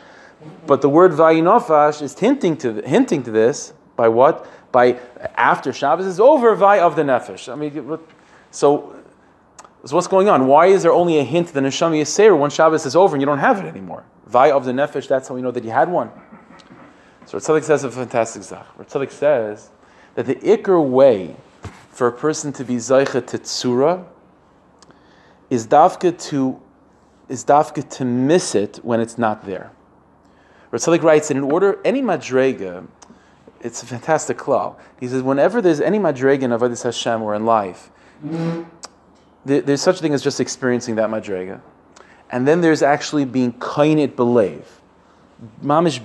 But 0.65 0.81
the 0.81 0.89
word 0.89 1.11
vayinafash 1.11 2.01
is 2.01 2.17
hinting 2.17 2.57
to 2.57 2.81
hinting 2.81 3.23
to 3.23 3.31
this 3.31 3.73
by 3.95 4.07
what? 4.07 4.47
By 4.71 4.99
after 5.35 5.71
Shabbos 5.71 6.05
is 6.05 6.19
over, 6.19 6.55
vay 6.55 6.79
of 6.79 6.95
the 6.95 7.03
nefesh. 7.03 7.51
I 7.51 7.55
mean, 7.55 7.99
so. 8.51 8.95
So 9.85 9.97
what's 9.97 10.07
going 10.07 10.29
on? 10.29 10.47
Why 10.47 10.67
is 10.67 10.81
there 10.83 10.93
only 10.93 11.19
a 11.19 11.25
hint 11.25 11.49
that 11.49 11.61
neshama 11.61 11.99
yisera 11.99 12.39
when 12.39 12.49
Shabbos 12.49 12.85
is 12.85 12.95
over 12.95 13.15
and 13.15 13.21
you 13.21 13.25
don't 13.25 13.39
have 13.39 13.59
it 13.59 13.65
anymore? 13.65 14.05
Vay 14.27 14.49
of 14.49 14.63
the 14.63 14.71
nefesh. 14.71 15.09
That's 15.09 15.27
how 15.27 15.35
we 15.35 15.41
know 15.41 15.51
that 15.51 15.65
you 15.65 15.71
had 15.71 15.89
one. 15.89 16.09
So 17.25 17.37
Reb 17.37 17.43
Tzadok 17.43 17.63
says 17.63 17.83
a 17.83 17.91
fantastic 17.91 18.43
zach. 18.43 18.67
Reb 18.77 18.87
Tzadok 18.87 19.11
says 19.11 19.69
that 20.15 20.25
the 20.25 20.35
ikar 20.35 20.83
way 20.85 21.35
for 21.89 22.07
a 22.07 22.11
person 22.11 22.51
to 22.53 22.63
be 22.63 22.75
zaycha 22.75 23.25
to 23.27 23.37
tzura 23.37 24.05
is 25.49 25.67
dafka 25.67 26.17
to 26.29 26.59
is 27.29 27.45
dafka 27.45 27.87
to 27.97 28.05
miss 28.05 28.55
it 28.55 28.77
when 28.83 28.99
it's 28.99 29.17
not 29.17 29.45
there. 29.45 29.71
Reb 30.71 30.81
Tzadok 30.81 31.03
writes 31.03 31.31
in 31.31 31.39
order 31.39 31.79
any 31.85 32.01
madrega, 32.01 32.87
it's 33.61 33.81
a 33.81 33.85
fantastic 33.85 34.37
klal. 34.37 34.75
He 34.99 35.07
says 35.07 35.21
whenever 35.21 35.61
there's 35.61 35.79
any 35.79 35.99
madrega 35.99 36.43
in 36.43 36.51
avodas 36.51 36.83
Hashem 36.83 37.21
or 37.21 37.35
in 37.35 37.45
life, 37.45 37.89
there's 39.45 39.81
such 39.81 39.97
a 39.97 40.01
thing 40.01 40.13
as 40.13 40.21
just 40.21 40.39
experiencing 40.39 40.95
that 40.95 41.09
madrega, 41.09 41.61
and 42.29 42.47
then 42.47 42.61
there's 42.61 42.81
actually 42.81 43.25
being 43.25 43.53
kainit 43.53 44.15
believe, 44.15 44.81
mamish 45.63 46.01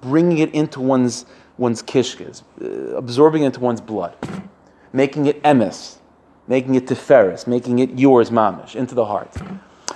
bringing 0.00 0.38
it 0.38 0.54
into 0.54 0.80
one's 0.80 1.26
one's 1.58 1.82
kishkas, 1.82 2.42
uh, 2.62 2.96
absorbing 2.96 3.42
it 3.42 3.46
into 3.46 3.60
one's 3.60 3.80
blood, 3.80 4.16
making 4.92 5.26
it 5.26 5.42
emes, 5.42 5.98
making 6.48 6.74
it 6.74 6.86
Tiferes, 6.86 7.46
making 7.46 7.78
it 7.78 7.98
yours, 7.98 8.30
mamish, 8.30 8.74
into 8.74 8.94
the 8.94 9.04
heart. 9.04 9.30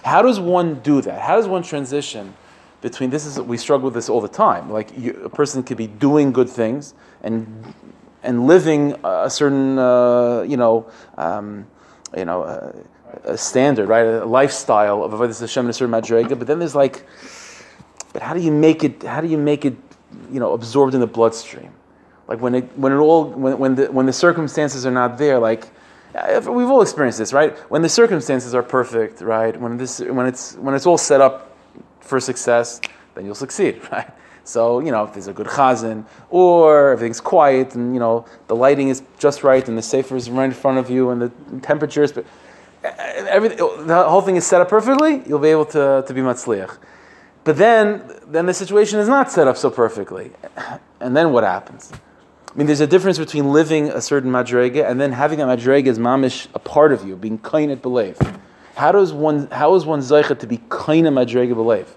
How 0.05 0.21
does 0.21 0.39
one 0.39 0.81
do 0.81 1.01
that? 1.01 1.21
How 1.21 1.37
does 1.37 1.49
one 1.49 1.63
transition 1.63 2.35
between 2.83 3.11
this? 3.11 3.25
Is 3.25 3.41
we 3.41 3.57
struggle 3.57 3.87
with 3.87 3.95
this 3.95 4.09
all 4.09 4.21
the 4.21 4.29
time. 4.29 4.71
Like 4.71 4.97
you, 4.97 5.13
a 5.25 5.31
person 5.31 5.63
could 5.63 5.79
be 5.79 5.87
doing 5.87 6.33
good 6.33 6.51
things 6.51 6.95
and 7.23 7.75
and 8.23 8.47
living 8.47 8.95
a 9.05 9.29
certain, 9.29 9.79
uh, 9.79 10.43
you 10.43 10.57
know, 10.57 10.91
um, 11.17 11.67
you 12.17 12.25
know. 12.25 12.43
Uh, 12.43 12.73
a 13.25 13.39
standard, 13.39 13.89
right? 13.89 14.05
A 14.05 14.25
lifestyle 14.25 15.05
of 15.05 15.13
avodas 15.13 15.41
Hashem 15.41 15.67
and 15.67 15.71
a 15.71 15.73
certain 15.73 15.95
madrega, 15.95 16.37
but 16.39 16.47
then 16.47 16.59
there's 16.59 16.75
like, 16.75 17.07
but 18.13 18.23
how 18.23 18.35
do 18.35 18.41
you 18.41 18.51
make 18.51 18.83
it? 18.83 19.03
How 19.03 19.21
do 19.21 19.29
you 19.29 19.39
make 19.39 19.65
it 19.65 19.77
you 20.31 20.41
know, 20.41 20.53
absorbed 20.53 20.95
in 20.95 21.01
the 21.01 21.07
bloodstream. 21.07 21.73
Like 22.29 22.41
when 22.41 22.55
it, 22.55 22.79
when 22.79 22.93
it 22.93 22.97
all, 22.97 23.27
when, 23.27 23.59
when, 23.59 23.75
the, 23.75 23.93
when 23.93 24.07
the 24.07 24.13
circumstances 24.13 24.87
are 24.87 24.91
not 24.91 25.19
there, 25.19 25.39
like, 25.39 25.69
eh, 26.15 26.39
we've 26.41 26.69
all 26.69 26.83
experienced 26.83 27.19
this, 27.19 27.33
right? 27.33 27.57
When 27.71 27.83
the 27.83 27.89
circumstances 27.89 28.55
are 28.55 28.63
perfect, 28.63 29.21
right? 29.21 29.59
When, 29.59 29.77
this, 29.77 30.01
when, 30.01 30.27
it's, 30.27 30.55
when 30.57 30.75
it's 30.75 30.87
all 30.87 30.99
set 30.99 31.21
up 31.21 31.57
for 32.01 32.21
success, 32.21 32.81
then 33.15 33.27
you'll 33.27 33.35
succeed, 33.35 33.81
right? 33.93 34.11
So, 34.45 34.81
you 34.81 34.91
know, 34.91 35.05
if 35.05 35.15
there's 35.15 35.27
a 35.27 35.33
good 35.33 35.47
chazan, 35.47 36.05
or 36.29 36.93
everything's 36.93 37.21
quiet, 37.21 37.75
and, 37.75 37.95
you 37.95 38.01
know, 38.01 38.27
the 38.47 38.55
lighting 38.55 38.89
is 38.89 39.03
just 39.19 39.43
right, 39.43 39.67
and 39.67 39.77
the 39.77 39.83
sefer 39.83 40.17
is 40.17 40.29
right 40.31 40.45
in 40.45 40.53
front 40.53 40.79
of 40.79 40.91
you, 40.91 41.11
and 41.11 41.23
the 41.23 41.33
temperature 41.61 42.03
is, 42.03 42.13
but 42.13 42.27
eh, 42.85 42.89
eh, 42.89 43.27
everything, 43.29 43.59
the 43.59 44.05
whole 44.07 44.21
thing 44.21 44.37
is 44.37 44.47
set 44.47 44.61
up 44.61 44.69
perfectly, 44.69 45.23
you'll 45.27 45.39
be 45.39 45.49
able 45.49 45.65
to, 45.67 46.05
to 46.07 46.15
be 46.15 46.21
matzliach. 46.21 46.77
But 47.45 47.59
then, 47.59 48.11
then 48.27 48.47
the 48.47 48.55
situation 48.55 48.99
is 48.99 49.09
not 49.09 49.31
set 49.31 49.47
up 49.47 49.57
so 49.57 49.71
perfectly. 49.71 50.33
And 51.01 51.15
then 51.15 51.33
what 51.33 51.45
happens? 51.45 51.93
I 51.93 52.57
mean, 52.57 52.67
there's 52.67 52.81
a 52.81 52.87
difference 52.87 53.19
between 53.19 53.53
living 53.53 53.91
a 53.91 54.01
certain 54.01 54.31
madrega 54.31 54.89
and 54.89 55.01
then 55.01 55.13
having 55.13 55.41
a 55.41 55.45
madrega 55.45 55.89
as 55.89 55.99
mamish 55.99 56.49
a 56.55 56.59
part 56.59 56.93
of 56.93 57.07
you, 57.07 57.17
being 57.17 57.39
kain 57.39 57.71
at 57.71 57.83
belief. 57.83 58.17
How 58.77 58.93
does 58.93 59.13
one, 59.13 59.49
how 59.49 59.75
is 59.75 59.85
one 59.85 60.01
zeicha 60.01 60.39
to 60.39 60.47
be 60.47 60.59
kain 60.71 61.05
madrega 61.05 61.55
belief? 61.55 61.95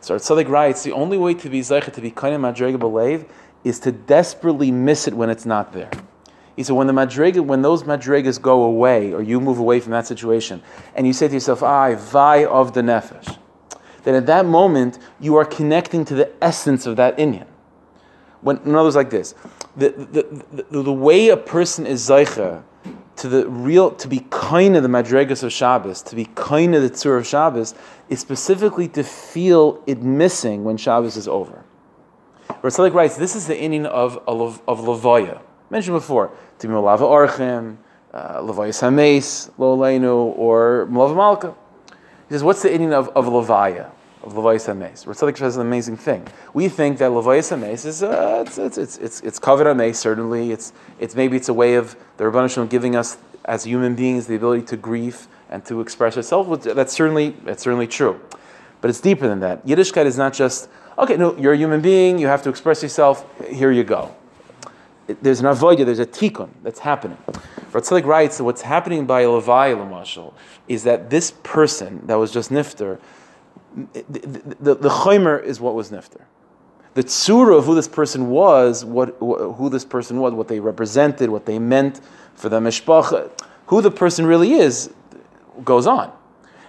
So 0.00 0.16
Tzaddik 0.16 0.48
writes, 0.48 0.82
the 0.82 0.92
only 0.92 1.16
way 1.16 1.34
to 1.34 1.48
be 1.48 1.60
zeicha 1.60 1.92
to 1.92 2.00
be 2.00 2.10
kain 2.10 2.40
madrega 2.40 2.78
belief 2.78 3.24
is 3.64 3.78
to 3.80 3.92
desperately 3.92 4.72
miss 4.72 5.06
it 5.06 5.14
when 5.14 5.30
it's 5.30 5.46
not 5.46 5.72
there. 5.72 5.90
He 6.56 6.64
said, 6.64 6.74
when 6.74 6.86
the 6.86 6.92
madriga, 6.92 7.40
when 7.40 7.62
those 7.62 7.84
madrigas 7.84 8.40
go 8.40 8.64
away, 8.64 9.12
or 9.12 9.22
you 9.22 9.40
move 9.40 9.58
away 9.58 9.80
from 9.80 9.92
that 9.92 10.06
situation, 10.06 10.62
and 10.94 11.06
you 11.06 11.12
say 11.12 11.28
to 11.28 11.34
yourself, 11.34 11.62
I 11.62 11.94
vai 11.94 12.44
of 12.44 12.74
the 12.74 12.82
nefesh, 12.82 13.38
then 14.04 14.14
at 14.14 14.26
that 14.26 14.46
moment 14.46 14.98
you 15.20 15.36
are 15.36 15.44
connecting 15.44 16.04
to 16.06 16.14
the 16.14 16.30
essence 16.42 16.86
of 16.86 16.96
that 16.96 17.16
inyan. 17.18 17.46
When, 18.40 18.58
in 18.58 18.74
other 18.74 18.84
words, 18.84 18.96
like 18.96 19.10
this, 19.10 19.34
the, 19.76 19.90
the, 19.90 20.64
the, 20.70 20.82
the 20.82 20.92
way 20.92 21.28
a 21.28 21.36
person 21.36 21.86
is 21.86 22.08
zaycha 22.08 22.64
to 23.16 23.28
the 23.28 23.48
real, 23.48 23.92
to 23.92 24.08
be 24.08 24.26
kind 24.30 24.76
of 24.76 24.82
the 24.82 24.88
madregas 24.88 25.44
of 25.44 25.52
Shabbos, 25.52 26.02
to 26.02 26.16
be 26.16 26.24
kind 26.34 26.74
of 26.74 26.82
the 26.82 26.90
tzur 26.90 27.18
of 27.18 27.26
Shabbos, 27.26 27.74
is 28.08 28.18
specifically 28.18 28.88
to 28.88 29.04
feel 29.04 29.82
it 29.86 30.02
missing 30.02 30.64
when 30.64 30.76
Shabbos 30.76 31.16
is 31.16 31.28
over. 31.28 31.64
Reb 32.48 32.72
Tzadok 32.72 32.94
writes, 32.94 33.16
this 33.16 33.36
is 33.36 33.46
the 33.46 33.54
inyan 33.54 33.86
of, 33.86 34.18
of, 34.26 34.60
of 34.66 34.80
Levaya. 34.80 35.40
Mentioned 35.70 35.96
before, 35.96 36.32
to 36.58 36.66
be 36.66 36.72
Malava 36.74 37.00
Archim, 37.00 37.76
uh, 38.12 38.40
Levaya 38.40 38.72
Sames, 38.72 39.50
Lo 39.56 39.76
Leinu, 39.76 40.36
or 40.36 40.88
Malava 40.90 41.16
Malka. 41.16 41.54
He 42.32 42.36
says, 42.36 42.44
what's 42.44 42.62
the 42.62 42.70
inyan 42.70 42.94
of, 42.94 43.10
of 43.10 43.26
Levaya, 43.26 43.90
of 44.22 44.32
Levayis 44.32 44.66
HaMeis? 44.66 45.06
Reb 45.06 45.16
Tzadok 45.16 45.36
says 45.36 45.56
an 45.58 45.66
amazing 45.66 45.98
thing. 45.98 46.26
We 46.54 46.70
think 46.70 46.96
that 46.96 47.10
Levayis 47.10 47.54
HaMeis 47.54 47.84
is, 47.84 48.02
uh, 48.02 48.42
it's, 48.46 48.56
it's, 48.56 48.78
it's, 48.78 48.96
it's, 48.96 49.20
it's 49.20 49.38
covered 49.38 49.94
certainly. 49.94 50.50
It's, 50.50 50.72
it's, 50.98 51.14
maybe 51.14 51.36
it's 51.36 51.50
a 51.50 51.52
way 51.52 51.74
of 51.74 51.94
the 52.16 52.48
Shalom 52.48 52.68
giving 52.70 52.96
us, 52.96 53.18
as 53.44 53.64
human 53.64 53.94
beings, 53.94 54.28
the 54.28 54.36
ability 54.36 54.62
to 54.62 54.78
grieve 54.78 55.28
and 55.50 55.62
to 55.66 55.82
express 55.82 56.16
ourselves. 56.16 56.64
That's 56.64 56.94
certainly, 56.94 57.36
that's 57.44 57.62
certainly 57.62 57.86
true. 57.86 58.18
But 58.80 58.88
it's 58.88 59.02
deeper 59.02 59.28
than 59.28 59.40
that. 59.40 59.66
Yiddishkeit 59.66 60.06
is 60.06 60.16
not 60.16 60.32
just, 60.32 60.70
okay, 60.96 61.18
no, 61.18 61.36
you're 61.36 61.52
a 61.52 61.58
human 61.58 61.82
being, 61.82 62.18
you 62.18 62.28
have 62.28 62.40
to 62.44 62.48
express 62.48 62.82
yourself, 62.82 63.26
here 63.46 63.72
you 63.72 63.84
go. 63.84 64.16
There's 65.06 65.40
an 65.40 65.46
avodah, 65.46 65.84
there's 65.84 65.98
a 65.98 66.06
tikkun 66.06 66.50
that's 66.62 66.80
happening. 66.80 67.18
Reb 67.72 67.82
Tzadok 67.84 68.04
writes 68.04 68.38
that 68.38 68.44
what's 68.44 68.62
happening 68.62 69.06
by 69.06 69.24
Levi 69.26 69.72
Lamashal 69.72 70.34
is 70.68 70.84
that 70.84 71.10
this 71.10 71.32
person 71.42 72.06
that 72.06 72.16
was 72.16 72.30
just 72.30 72.50
nifter, 72.50 72.98
the, 73.74 74.74
the, 74.74 75.42
is 75.44 75.60
what 75.60 75.74
was 75.74 75.90
nifter. 75.90 76.20
The 76.94 77.02
tzura 77.02 77.56
of 77.56 77.64
who 77.64 77.74
this 77.74 77.88
person 77.88 78.28
was, 78.28 78.84
what, 78.84 79.16
who 79.18 79.70
this 79.70 79.84
person 79.84 80.18
was, 80.18 80.34
what 80.34 80.48
they 80.48 80.60
represented, 80.60 81.30
what 81.30 81.46
they 81.46 81.58
meant 81.58 82.00
for 82.34 82.50
the 82.50 82.60
mishpacha, 82.60 83.30
who 83.66 83.80
the 83.80 83.90
person 83.90 84.26
really 84.26 84.52
is, 84.52 84.90
goes 85.64 85.86
on. 85.86 86.12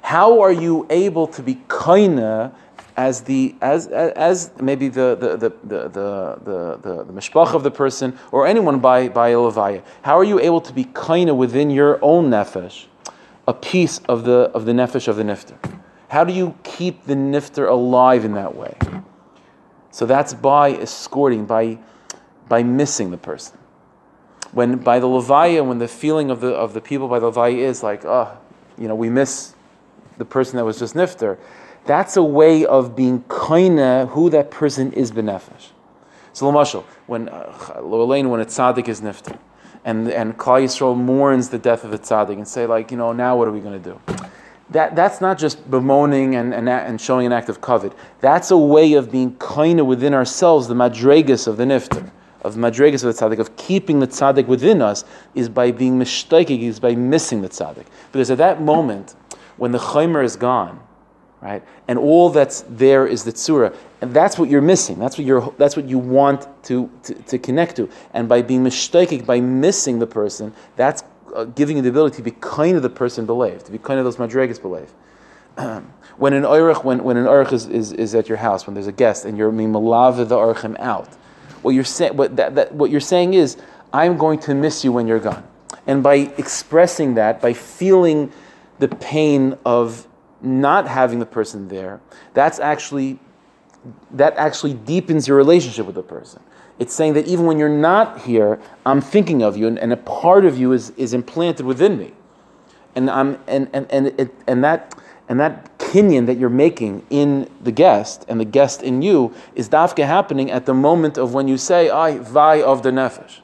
How 0.02 0.42
are 0.42 0.52
you 0.52 0.88
able 0.90 1.28
to 1.28 1.44
be 1.44 1.56
kaina 1.68 2.54
as 2.96 3.22
the 3.22 3.56
as 3.62 3.88
as 3.88 4.52
maybe 4.60 4.88
the 4.88 5.16
the 5.20 5.38
the 5.38 5.50
the 5.64 5.90
the 5.90 6.78
the, 6.82 7.04
the, 7.06 7.56
of 7.56 7.64
the 7.64 7.72
person 7.72 8.18
or 8.32 8.46
anyone 8.48 8.80
by 8.80 9.10
by 9.10 9.30
a 9.30 9.36
levaya. 9.36 9.84
How 10.04 10.18
are 10.18 10.24
you 10.24 10.40
able 10.40 10.62
to 10.62 10.74
be 10.74 10.86
kaina 10.86 11.36
within 11.36 11.70
your 11.70 12.00
own 12.04 12.30
nefesh, 12.30 12.86
a 13.48 13.54
piece 13.54 14.00
of 14.10 14.26
the 14.26 14.52
of 14.54 14.66
the 14.66 14.72
nefesh 14.72 15.08
of 15.08 15.16
the 15.16 15.24
nifter? 15.24 15.58
How 16.10 16.24
do 16.24 16.34
you 16.34 16.56
keep 16.64 17.06
the 17.06 17.16
nifter 17.16 17.68
alive 17.68 18.24
in 18.24 18.34
that 18.34 18.56
way? 18.56 18.78
So 19.92 20.06
that's 20.06 20.34
by 20.34 20.72
escorting, 20.72 21.46
by 21.46 21.80
by 22.48 22.64
missing 22.64 23.12
the 23.12 23.18
person. 23.18 23.58
When 24.52 24.78
by 24.78 25.00
the 25.00 25.08
levaya, 25.08 25.66
when 25.66 25.80
the 25.80 25.88
feeling 25.88 26.30
of 26.30 26.42
the 26.42 26.54
of 26.54 26.74
the 26.74 26.82
people 26.82 27.08
by 27.08 27.20
the 27.20 27.32
levaya 27.32 27.58
is 27.58 27.82
like, 27.82 28.06
oh, 28.06 28.38
you 28.78 28.88
know, 28.88 28.96
we 28.96 29.10
miss 29.10 29.56
the 30.20 30.26
person 30.26 30.58
that 30.58 30.66
was 30.66 30.78
just 30.78 30.94
nifter 30.94 31.40
that's 31.86 32.16
a 32.18 32.24
way 32.24 32.66
of 32.66 32.96
being 32.96 33.24
koine 33.24 34.10
who 34.10 34.30
that 34.30 34.52
person 34.52 34.94
is 34.94 35.12
benefesh. 35.12 35.70
So 36.34 36.52
Lamashal, 36.52 36.84
when 37.06 37.30
uh, 37.30 37.52
when 37.82 38.40
a 38.40 38.46
tzaddik 38.46 38.88
is 38.88 39.02
nifter, 39.02 39.38
and 39.86 40.10
and 40.10 40.38
Klal 40.38 40.64
Yisrael 40.64 40.98
mourns 40.98 41.50
the 41.50 41.60
death 41.60 41.84
of 41.84 41.94
a 41.94 41.98
tzaddik 41.98 42.34
and 42.34 42.48
say 42.48 42.66
like, 42.66 42.90
you 42.90 42.98
know, 42.98 43.12
now 43.14 43.38
what 43.38 43.48
are 43.48 43.52
we 43.52 43.60
going 43.60 43.82
to 43.82 43.90
do? 43.92 44.00
That, 44.70 44.96
that's 44.96 45.22
not 45.22 45.38
just 45.38 45.70
bemoaning 45.70 46.36
and, 46.36 46.52
and, 46.54 46.68
and 46.68 47.00
showing 47.00 47.28
an 47.28 47.32
act 47.32 47.48
of 47.48 47.62
covet. 47.62 47.94
That's 48.22 48.50
a 48.50 48.58
way 48.58 48.94
of 48.94 49.12
being 49.12 49.36
kind 49.36 49.86
within 49.86 50.16
ourselves, 50.16 50.68
the 50.68 50.74
madregas 50.74 51.48
of 51.48 51.58
the 51.58 51.66
nifter, 51.66 52.10
of 52.42 52.56
madregas 52.56 53.04
of 53.04 53.16
the 53.16 53.26
tzaddik, 53.26 53.40
of 53.40 53.56
keeping 53.56 54.00
the 54.00 54.08
tzaddik 54.08 54.48
within 54.48 54.82
us, 54.82 55.06
is 55.36 55.48
by 55.48 55.70
being 55.70 56.00
mishtaikik, 56.00 56.62
is 56.62 56.80
by 56.80 56.96
missing 56.96 57.42
the 57.42 57.50
tzaddik. 57.50 57.86
Because 58.12 58.32
at 58.32 58.40
that 58.40 58.62
moment, 58.64 59.14
when 59.58 59.74
the 59.74 59.78
chaymer 59.78 60.24
is 60.24 60.36
gone, 60.36 60.80
right, 61.44 61.64
and 61.88 62.00
all 62.00 62.30
that's 62.30 62.64
there 62.70 63.06
is 63.06 63.24
the 63.24 63.34
tzura, 63.34 63.76
and 64.02 64.14
that's 64.14 64.38
what 64.38 64.50
you're 64.50 64.62
missing. 64.62 64.98
That's 64.98 65.18
what 65.18 65.26
you're. 65.26 65.54
That's 65.58 65.76
what 65.76 65.86
you 65.86 65.98
want 65.98 66.48
to, 66.64 66.90
to, 67.04 67.14
to 67.14 67.38
connect 67.38 67.76
to. 67.78 67.90
And 68.14 68.28
by 68.28 68.42
being 68.42 68.64
mishtaikik, 68.64 69.26
by 69.26 69.40
missing 69.40 70.00
the 70.00 70.08
person, 70.08 70.54
that's 70.76 71.04
uh, 71.36 71.46
giving 71.46 71.78
you 71.78 71.84
the 71.84 71.90
ability 71.90 72.18
to 72.18 72.22
be 72.22 72.32
kind 72.32 72.78
of 72.78 72.84
the 72.84 72.90
person 72.90 73.26
believed, 73.26 73.66
to 73.66 73.72
be 73.72 73.78
kind 73.78 74.00
of 74.00 74.06
those 74.06 74.18
madregas 74.18 74.62
believed. 74.62 74.94
when 76.18 76.34
an 76.34 76.44
oirich, 76.44 76.84
when, 76.84 77.04
when 77.04 77.18
an 77.18 77.26
oirich 77.26 77.54
is, 77.54 77.68
is, 77.68 77.92
is 77.94 78.16
at 78.16 78.28
your 78.28 78.38
house, 78.38 78.66
when 78.68 78.74
there's 78.74 78.88
a 78.88 78.92
guest, 78.92 79.26
and 79.26 79.38
you're 79.38 79.52
mimalava 79.52 80.28
the 80.28 80.36
oirichim 80.36 80.80
out, 80.80 81.08
what 81.62 81.72
you're 81.72 81.84
saying, 81.84 82.16
what 82.18 82.36
that, 82.36 82.56
that, 82.56 82.74
what 82.74 82.92
you're 82.92 83.00
saying 83.00 83.34
is, 83.34 83.58
I'm 83.92 84.18
going 84.18 84.40
to 84.40 84.56
miss 84.56 84.84
you 84.84 84.92
when 84.92 85.08
you're 85.08 85.20
gone. 85.20 85.48
And 85.86 86.02
by 86.02 86.16
expressing 86.38 87.16
that, 87.16 87.42
by 87.42 87.54
feeling 87.54 88.32
the 88.80 88.88
pain 88.88 89.58
of 89.66 90.08
not 90.44 90.88
having 90.88 91.20
the 91.20 91.26
person 91.26 91.70
there, 91.70 92.02
that's 92.34 92.60
actually 92.60 93.20
that 94.12 94.36
actually 94.38 94.74
deepens 94.74 95.28
your 95.28 95.38
relationship 95.38 95.86
with 95.86 95.96
the 95.96 96.04
person. 96.04 96.42
It's 96.80 96.94
saying 96.94 97.14
that 97.14 97.28
even 97.28 97.46
when 97.46 97.60
you're 97.60 97.70
not 97.70 98.22
here, 98.22 98.60
I'm 98.86 99.02
thinking 99.02 99.44
of 99.44 99.58
you, 99.58 99.68
and, 99.68 99.78
and 99.78 99.94
a 99.94 99.98
part 99.98 100.46
of 100.46 100.58
you 100.58 100.72
is, 100.72 100.92
is 100.92 101.14
implanted 101.14 101.66
within 101.66 101.98
me. 101.98 102.14
And, 102.96 103.10
I'm, 103.10 103.40
and, 103.48 103.70
and, 103.74 103.92
and, 103.92 104.08
it, 104.20 104.34
and, 104.48 104.64
that, 104.64 104.96
and 105.30 105.40
that 105.40 105.78
kinyan 105.78 106.26
that 106.28 106.38
you're 106.38 106.50
making 106.50 107.06
in 107.10 107.50
the 107.62 107.72
guest 107.72 108.26
and 108.28 108.40
the 108.40 108.46
guest 108.46 108.82
in 108.82 109.02
you 109.02 109.34
is 109.56 109.70
dafka 109.70 110.06
happening 110.06 110.50
at 110.50 110.66
the 110.66 110.74
moment 110.74 111.18
of 111.18 111.34
when 111.34 111.48
you 111.48 111.58
say, 111.58 111.90
I 111.90 112.18
vai 112.18 112.62
of 112.62 112.84
the 112.84 112.92
nefesh. 112.92 113.40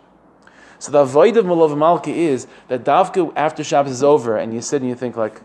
So 0.80 0.92
the 0.92 1.00
avoid 1.00 1.36
of 1.36 1.46
Malov 1.46 1.72
Malki 1.72 2.16
is 2.16 2.48
that 2.70 2.84
dafka 2.84 3.34
after 3.36 3.64
Shabbos 3.64 3.92
is 3.92 4.04
over 4.04 4.38
and 4.38 4.54
you 4.54 4.62
sit 4.62 4.82
and 4.82 4.90
you 4.90 4.96
think 4.96 5.16
like, 5.16 5.42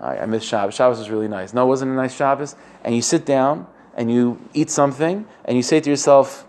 I, 0.00 0.18
I 0.18 0.26
miss 0.26 0.44
Shabbos. 0.44 0.74
Shabbos 0.74 0.98
was 0.98 1.10
really 1.10 1.28
nice. 1.28 1.52
No, 1.52 1.64
it 1.64 1.68
wasn't 1.68 1.92
a 1.92 1.94
nice 1.94 2.14
Shabbos. 2.14 2.56
And 2.84 2.94
you 2.94 3.02
sit 3.02 3.26
down 3.26 3.66
and 3.96 4.10
you 4.10 4.40
eat 4.54 4.70
something 4.70 5.26
and 5.44 5.56
you 5.56 5.62
say 5.62 5.80
to 5.80 5.90
yourself, 5.90 6.46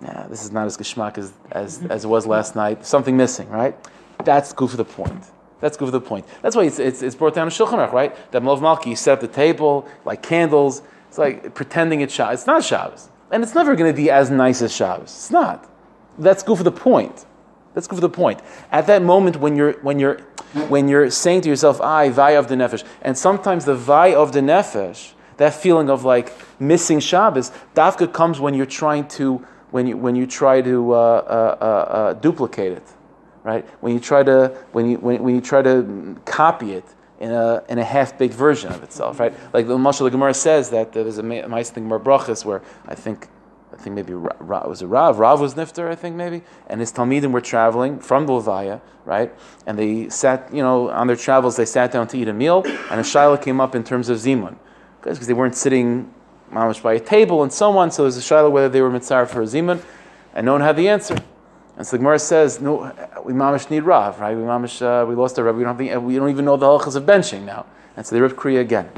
nah, 0.00 0.26
this 0.28 0.44
is 0.44 0.52
not 0.52 0.66
as 0.66 0.76
geschmack 0.76 1.18
as, 1.18 1.32
as, 1.50 1.82
as 1.90 2.04
it 2.04 2.08
was 2.08 2.26
last 2.26 2.54
night. 2.56 2.86
Something 2.86 3.16
missing, 3.16 3.48
right? 3.48 3.76
That's 4.24 4.52
good 4.52 4.70
for 4.70 4.76
the 4.76 4.84
point. 4.84 5.24
That's 5.60 5.76
good 5.76 5.86
for 5.86 5.92
the 5.92 6.00
point. 6.00 6.26
That's 6.42 6.56
why 6.56 6.64
it's, 6.64 6.78
it's, 6.78 7.02
it's 7.02 7.14
brought 7.14 7.34
down 7.34 7.48
to 7.48 7.52
Shulchan 7.52 7.74
Aruch, 7.74 7.92
right? 7.92 8.32
That 8.32 8.42
Malov 8.42 8.60
Malki, 8.60 8.86
you 8.86 8.96
set 8.96 9.12
up 9.14 9.20
the 9.20 9.28
table, 9.28 9.86
like 10.04 10.22
candles. 10.22 10.82
It's 11.08 11.18
like 11.18 11.54
pretending 11.54 12.00
it's 12.00 12.12
Shabbos. 12.12 12.40
It's 12.40 12.46
not 12.46 12.64
Shabbos. 12.64 13.08
And 13.30 13.42
it's 13.42 13.54
never 13.54 13.76
going 13.76 13.92
to 13.92 13.96
be 13.96 14.10
as 14.10 14.30
nice 14.30 14.60
as 14.60 14.74
Shabbos. 14.74 15.04
It's 15.04 15.30
not. 15.30 15.68
That's 16.18 16.42
good 16.42 16.58
for 16.58 16.64
the 16.64 16.72
point. 16.72 17.24
That's 17.74 17.86
good 17.86 17.96
for 17.96 18.00
the 18.02 18.08
point. 18.08 18.40
At 18.70 18.86
that 18.88 19.02
moment 19.02 19.36
when 19.36 19.56
you're, 19.56 19.72
when 19.82 19.98
you're, 19.98 20.20
when 20.68 20.88
you're 20.88 21.10
saying 21.10 21.42
to 21.42 21.48
yourself, 21.48 21.80
I, 21.80 22.10
vai 22.10 22.32
of 22.32 22.48
the 22.48 22.54
nefesh, 22.54 22.84
and 23.00 23.16
sometimes 23.16 23.64
the 23.64 23.74
vai 23.74 24.14
of 24.14 24.32
the 24.32 24.40
nefesh, 24.40 25.12
that 25.38 25.54
feeling 25.54 25.88
of 25.88 26.04
like 26.04 26.32
missing 26.60 27.00
Shabbos, 27.00 27.50
dafka 27.74 28.12
comes 28.12 28.38
when 28.38 28.54
you're 28.54 28.66
trying 28.66 29.08
to 29.08 29.44
when 29.70 29.86
you 29.86 29.96
when 29.96 30.14
you 30.14 30.26
try 30.26 30.60
to 30.60 30.92
uh, 30.92 30.96
uh, 30.96 31.56
uh, 31.60 31.64
uh, 31.64 32.12
duplicate 32.14 32.72
it, 32.72 32.88
right? 33.42 33.66
When 33.80 33.94
you 33.94 34.00
try 34.00 34.22
to 34.22 34.56
when 34.72 34.90
you 34.90 34.98
when, 34.98 35.22
when 35.22 35.34
you 35.34 35.40
try 35.40 35.62
to 35.62 36.20
copy 36.24 36.74
it 36.74 36.84
in 37.18 37.32
a 37.32 37.62
in 37.68 37.78
a 37.78 37.84
half 37.84 38.18
baked 38.18 38.34
version 38.34 38.72
of 38.72 38.82
itself, 38.82 39.18
right? 39.18 39.32
Like 39.52 39.66
the 39.66 39.76
Mashal 39.76 40.10
Gemara 40.10 40.34
says 40.34 40.70
that 40.70 40.92
there's 40.92 41.18
a 41.18 41.22
nice 41.22 41.70
thing 41.70 41.84
Gemara 41.84 42.00
Brachas 42.00 42.44
where 42.44 42.62
I 42.86 42.94
think. 42.94 43.28
I 43.72 43.76
think 43.76 43.96
maybe 43.96 44.12
Rav, 44.12 44.68
was 44.68 44.82
a 44.82 44.86
Rav. 44.86 45.18
Rav 45.18 45.40
was 45.40 45.54
Nifter, 45.54 45.88
I 45.88 45.94
think 45.94 46.14
maybe, 46.14 46.42
and 46.66 46.80
his 46.80 46.92
Talmidim 46.92 47.32
were 47.32 47.40
traveling 47.40 47.98
from 47.98 48.26
Bolvaya, 48.26 48.80
right? 49.04 49.32
And 49.66 49.78
they 49.78 50.08
sat, 50.10 50.52
you 50.52 50.62
know, 50.62 50.90
on 50.90 51.06
their 51.06 51.16
travels, 51.16 51.56
they 51.56 51.64
sat 51.64 51.90
down 51.90 52.06
to 52.08 52.18
eat 52.18 52.28
a 52.28 52.32
meal, 52.32 52.62
and 52.90 53.00
a 53.00 53.02
shaila 53.02 53.42
came 53.42 53.60
up 53.60 53.74
in 53.74 53.82
terms 53.82 54.08
of 54.08 54.18
Zimun 54.18 54.56
because 55.02 55.26
they 55.26 55.32
weren't 55.32 55.56
sitting 55.56 56.12
mamish 56.52 56.82
by 56.82 56.94
a 56.94 57.00
table 57.00 57.42
and 57.42 57.52
so 57.52 57.76
on. 57.76 57.90
So 57.90 58.02
there's 58.02 58.16
a 58.16 58.22
shiloh 58.22 58.50
whether 58.50 58.68
they 58.68 58.80
were 58.80 58.90
mitzvah 58.90 59.26
for 59.26 59.42
a 59.42 59.46
zimun, 59.46 59.82
and 60.34 60.46
no 60.46 60.52
one 60.52 60.60
had 60.60 60.76
the 60.76 60.88
answer. 60.88 61.16
And 61.76 61.86
so 61.86 61.92
the 61.92 61.98
Gemara 61.98 62.18
says, 62.18 62.60
no, 62.60 62.92
we 63.24 63.32
mamash 63.32 63.70
need 63.70 63.80
rav, 63.80 64.20
right? 64.20 64.36
We 64.36 64.42
mamash, 64.42 64.82
uh, 64.82 65.06
we 65.06 65.14
lost 65.14 65.38
our 65.38 65.44
rav. 65.44 65.56
We 65.56 65.64
don't 65.64 65.78
have 65.78 65.78
the, 65.78 65.96
we 65.96 66.16
don't 66.16 66.30
even 66.30 66.44
know 66.44 66.56
the 66.56 66.66
halachas 66.66 66.96
of 66.96 67.04
benching 67.04 67.42
now. 67.42 67.66
And 67.96 68.06
so 68.06 68.14
they 68.14 68.20
ripped 68.20 68.36
kriya 68.36 68.60
again. 68.60 68.90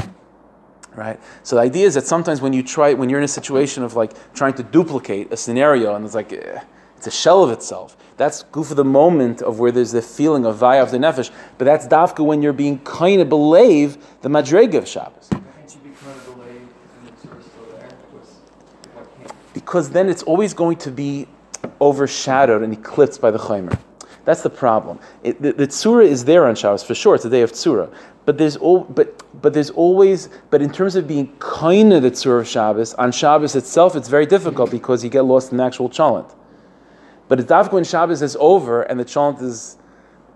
Right? 0.94 1.18
So 1.42 1.56
the 1.56 1.62
idea 1.62 1.86
is 1.86 1.94
that 1.94 2.06
sometimes 2.06 2.40
when 2.40 2.52
you 2.52 2.62
try, 2.62 2.94
when 2.94 3.08
you're 3.08 3.18
in 3.18 3.24
a 3.24 3.28
situation 3.28 3.82
of 3.82 3.94
like 3.94 4.12
trying 4.32 4.54
to 4.54 4.62
duplicate 4.62 5.32
a 5.32 5.36
scenario 5.36 5.94
and 5.94 6.04
it's 6.04 6.14
like, 6.14 6.32
eh, 6.32 6.60
it's 6.96 7.06
a 7.06 7.10
shell 7.10 7.42
of 7.42 7.50
itself. 7.50 7.96
That's 8.16 8.44
good 8.44 8.66
for 8.66 8.76
the 8.76 8.84
moment 8.84 9.42
of 9.42 9.58
where 9.58 9.72
there's 9.72 9.90
the 9.90 10.02
feeling 10.02 10.46
of 10.46 10.56
vaya 10.56 10.82
of 10.82 10.92
the 10.92 10.98
nefesh, 10.98 11.30
but 11.58 11.64
that's 11.64 11.88
dafka 11.88 12.24
when 12.24 12.42
you're 12.42 12.52
being 12.52 12.78
kind 12.80 13.20
of 13.20 13.28
believe 13.28 13.98
the 14.22 14.28
madrega 14.28 14.78
of 14.78 14.86
Shabbos. 14.86 15.30
because 19.54 19.90
then 19.90 20.08
it's 20.08 20.22
always 20.24 20.52
going 20.52 20.76
to 20.76 20.90
be 20.90 21.26
overshadowed 21.80 22.62
and 22.62 22.72
eclipsed 22.72 23.20
by 23.20 23.30
the 23.30 23.38
Chaimer. 23.38 23.78
That's 24.24 24.42
the 24.42 24.50
problem. 24.50 24.98
It, 25.22 25.40
the, 25.40 25.52
the 25.52 25.66
tzura 25.66 26.04
is 26.04 26.24
there 26.24 26.46
on 26.46 26.54
Shabbos 26.54 26.82
for 26.82 26.94
sure. 26.94 27.14
It's 27.14 27.24
a 27.24 27.30
day 27.30 27.42
of 27.42 27.52
tzura, 27.52 27.92
but 28.24 28.38
there's 28.38 28.56
all, 28.56 28.80
but 28.80 29.22
but 29.40 29.52
there's 29.52 29.70
always 29.70 30.28
but 30.50 30.62
in 30.62 30.70
terms 30.70 30.96
of 30.96 31.06
being 31.06 31.34
kind 31.38 31.92
of 31.92 32.02
the 32.02 32.10
tzura 32.10 32.40
of 32.40 32.48
Shabbos 32.48 32.94
on 32.94 33.12
Shabbos 33.12 33.54
itself, 33.54 33.94
it's 33.96 34.08
very 34.08 34.26
difficult 34.26 34.70
because 34.70 35.04
you 35.04 35.10
get 35.10 35.22
lost 35.22 35.52
in 35.52 35.58
the 35.58 35.64
actual 35.64 35.88
chalent. 35.88 36.34
But 37.28 37.40
it's 37.40 37.50
dafka 37.50 37.72
when 37.72 37.84
Shabbos 37.84 38.22
is 38.22 38.36
over 38.40 38.82
and 38.82 38.98
the 38.98 39.04
chalent 39.04 39.40
is, 39.40 39.76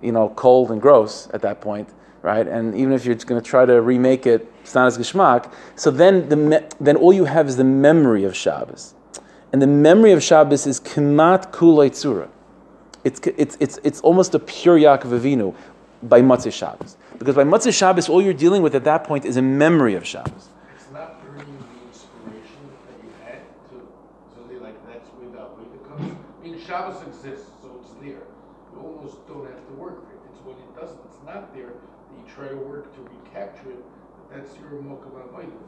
you 0.03 0.13
know, 0.13 0.31
cold 0.31 0.71
and 0.71 0.81
gross 0.81 1.29
at 1.33 1.43
that 1.43 1.61
point, 1.61 1.89
right? 2.23 2.47
And 2.47 2.75
even 2.75 2.93
if 2.93 3.05
you're 3.05 3.15
going 3.15 3.41
to 3.41 3.47
try 3.47 3.65
to 3.65 3.81
remake 3.81 4.27
it, 4.27 4.51
it's 4.63 4.75
not 4.75 4.87
as 4.87 4.99
geschmack. 4.99 5.53
So 5.77 5.91
then 5.91 6.29
the 6.29 6.65
then 6.81 6.97
all 6.97 7.13
you 7.13 7.25
have 7.25 7.49
is 7.49 7.57
the 7.57 7.65
memory 7.65 8.25
of 8.25 8.37
Shabbos. 8.37 8.95
And 9.53 9.63
the 9.63 9.67
memory 9.67 10.13
of 10.13 10.23
Shabbos 10.23 10.67
is 10.67 10.79
Kemat 10.79 11.53
Kulay 11.53 11.91
Tzura. 11.91 12.29
It's, 13.05 13.21
it's, 13.39 13.57
it's, 13.61 13.79
it's 13.83 14.01
almost 14.01 14.35
a 14.35 14.39
pure 14.39 14.79
Yaakov 14.79 15.19
Avinu 15.19 15.55
by 16.03 16.21
Motzei 16.21 16.53
Shabbos. 16.53 16.97
Because 17.19 17.35
by 17.35 17.45
Motzei 17.45 17.77
Shabbos, 17.77 18.09
all 18.09 18.23
you're 18.23 18.33
dealing 18.33 18.63
with 18.63 18.75
at 18.75 18.85
that 18.85 19.05
point 19.05 19.25
is 19.25 19.37
a 19.37 19.43
memory 19.43 19.95
of 19.95 20.07
Shabbos. 20.07 20.49
It's 20.75 20.91
not 20.93 21.21
earning 21.29 21.59
the 21.59 21.89
inspiration 21.89 22.63
that 22.87 22.99
you 23.03 23.11
had 23.25 23.43
to, 23.71 23.87
so 24.35 24.47
they 24.49 24.59
like 24.59 24.79
that's 24.87 25.09
where 25.11 25.31
the 25.31 25.45
way 25.59 25.67
comes. 25.89 26.15
I 26.15 26.45
mean, 26.45 26.61
Shabbos 26.65 27.03
exists, 27.07 27.51
so 27.61 27.81
it's 27.83 27.93
there. 28.01 28.23
You 28.73 28.79
almost 28.79 29.27
don't 29.27 29.47
have 29.47 29.67
to 29.67 29.73
work 29.75 30.07
for 30.07 30.15
it. 30.15 30.21
It's 30.31 30.41
when 30.47 30.57
it 30.57 30.73
doesn't, 30.79 31.01
it's 31.07 31.23
not 31.27 31.53
there, 31.55 31.75
that 31.75 32.15
you 32.15 32.25
try 32.33 32.49
to 32.49 32.57
work 32.57 32.95
to 32.95 33.01
recapture 33.03 33.71
it 33.71 33.85
that's 34.31 34.55
your 34.59 34.69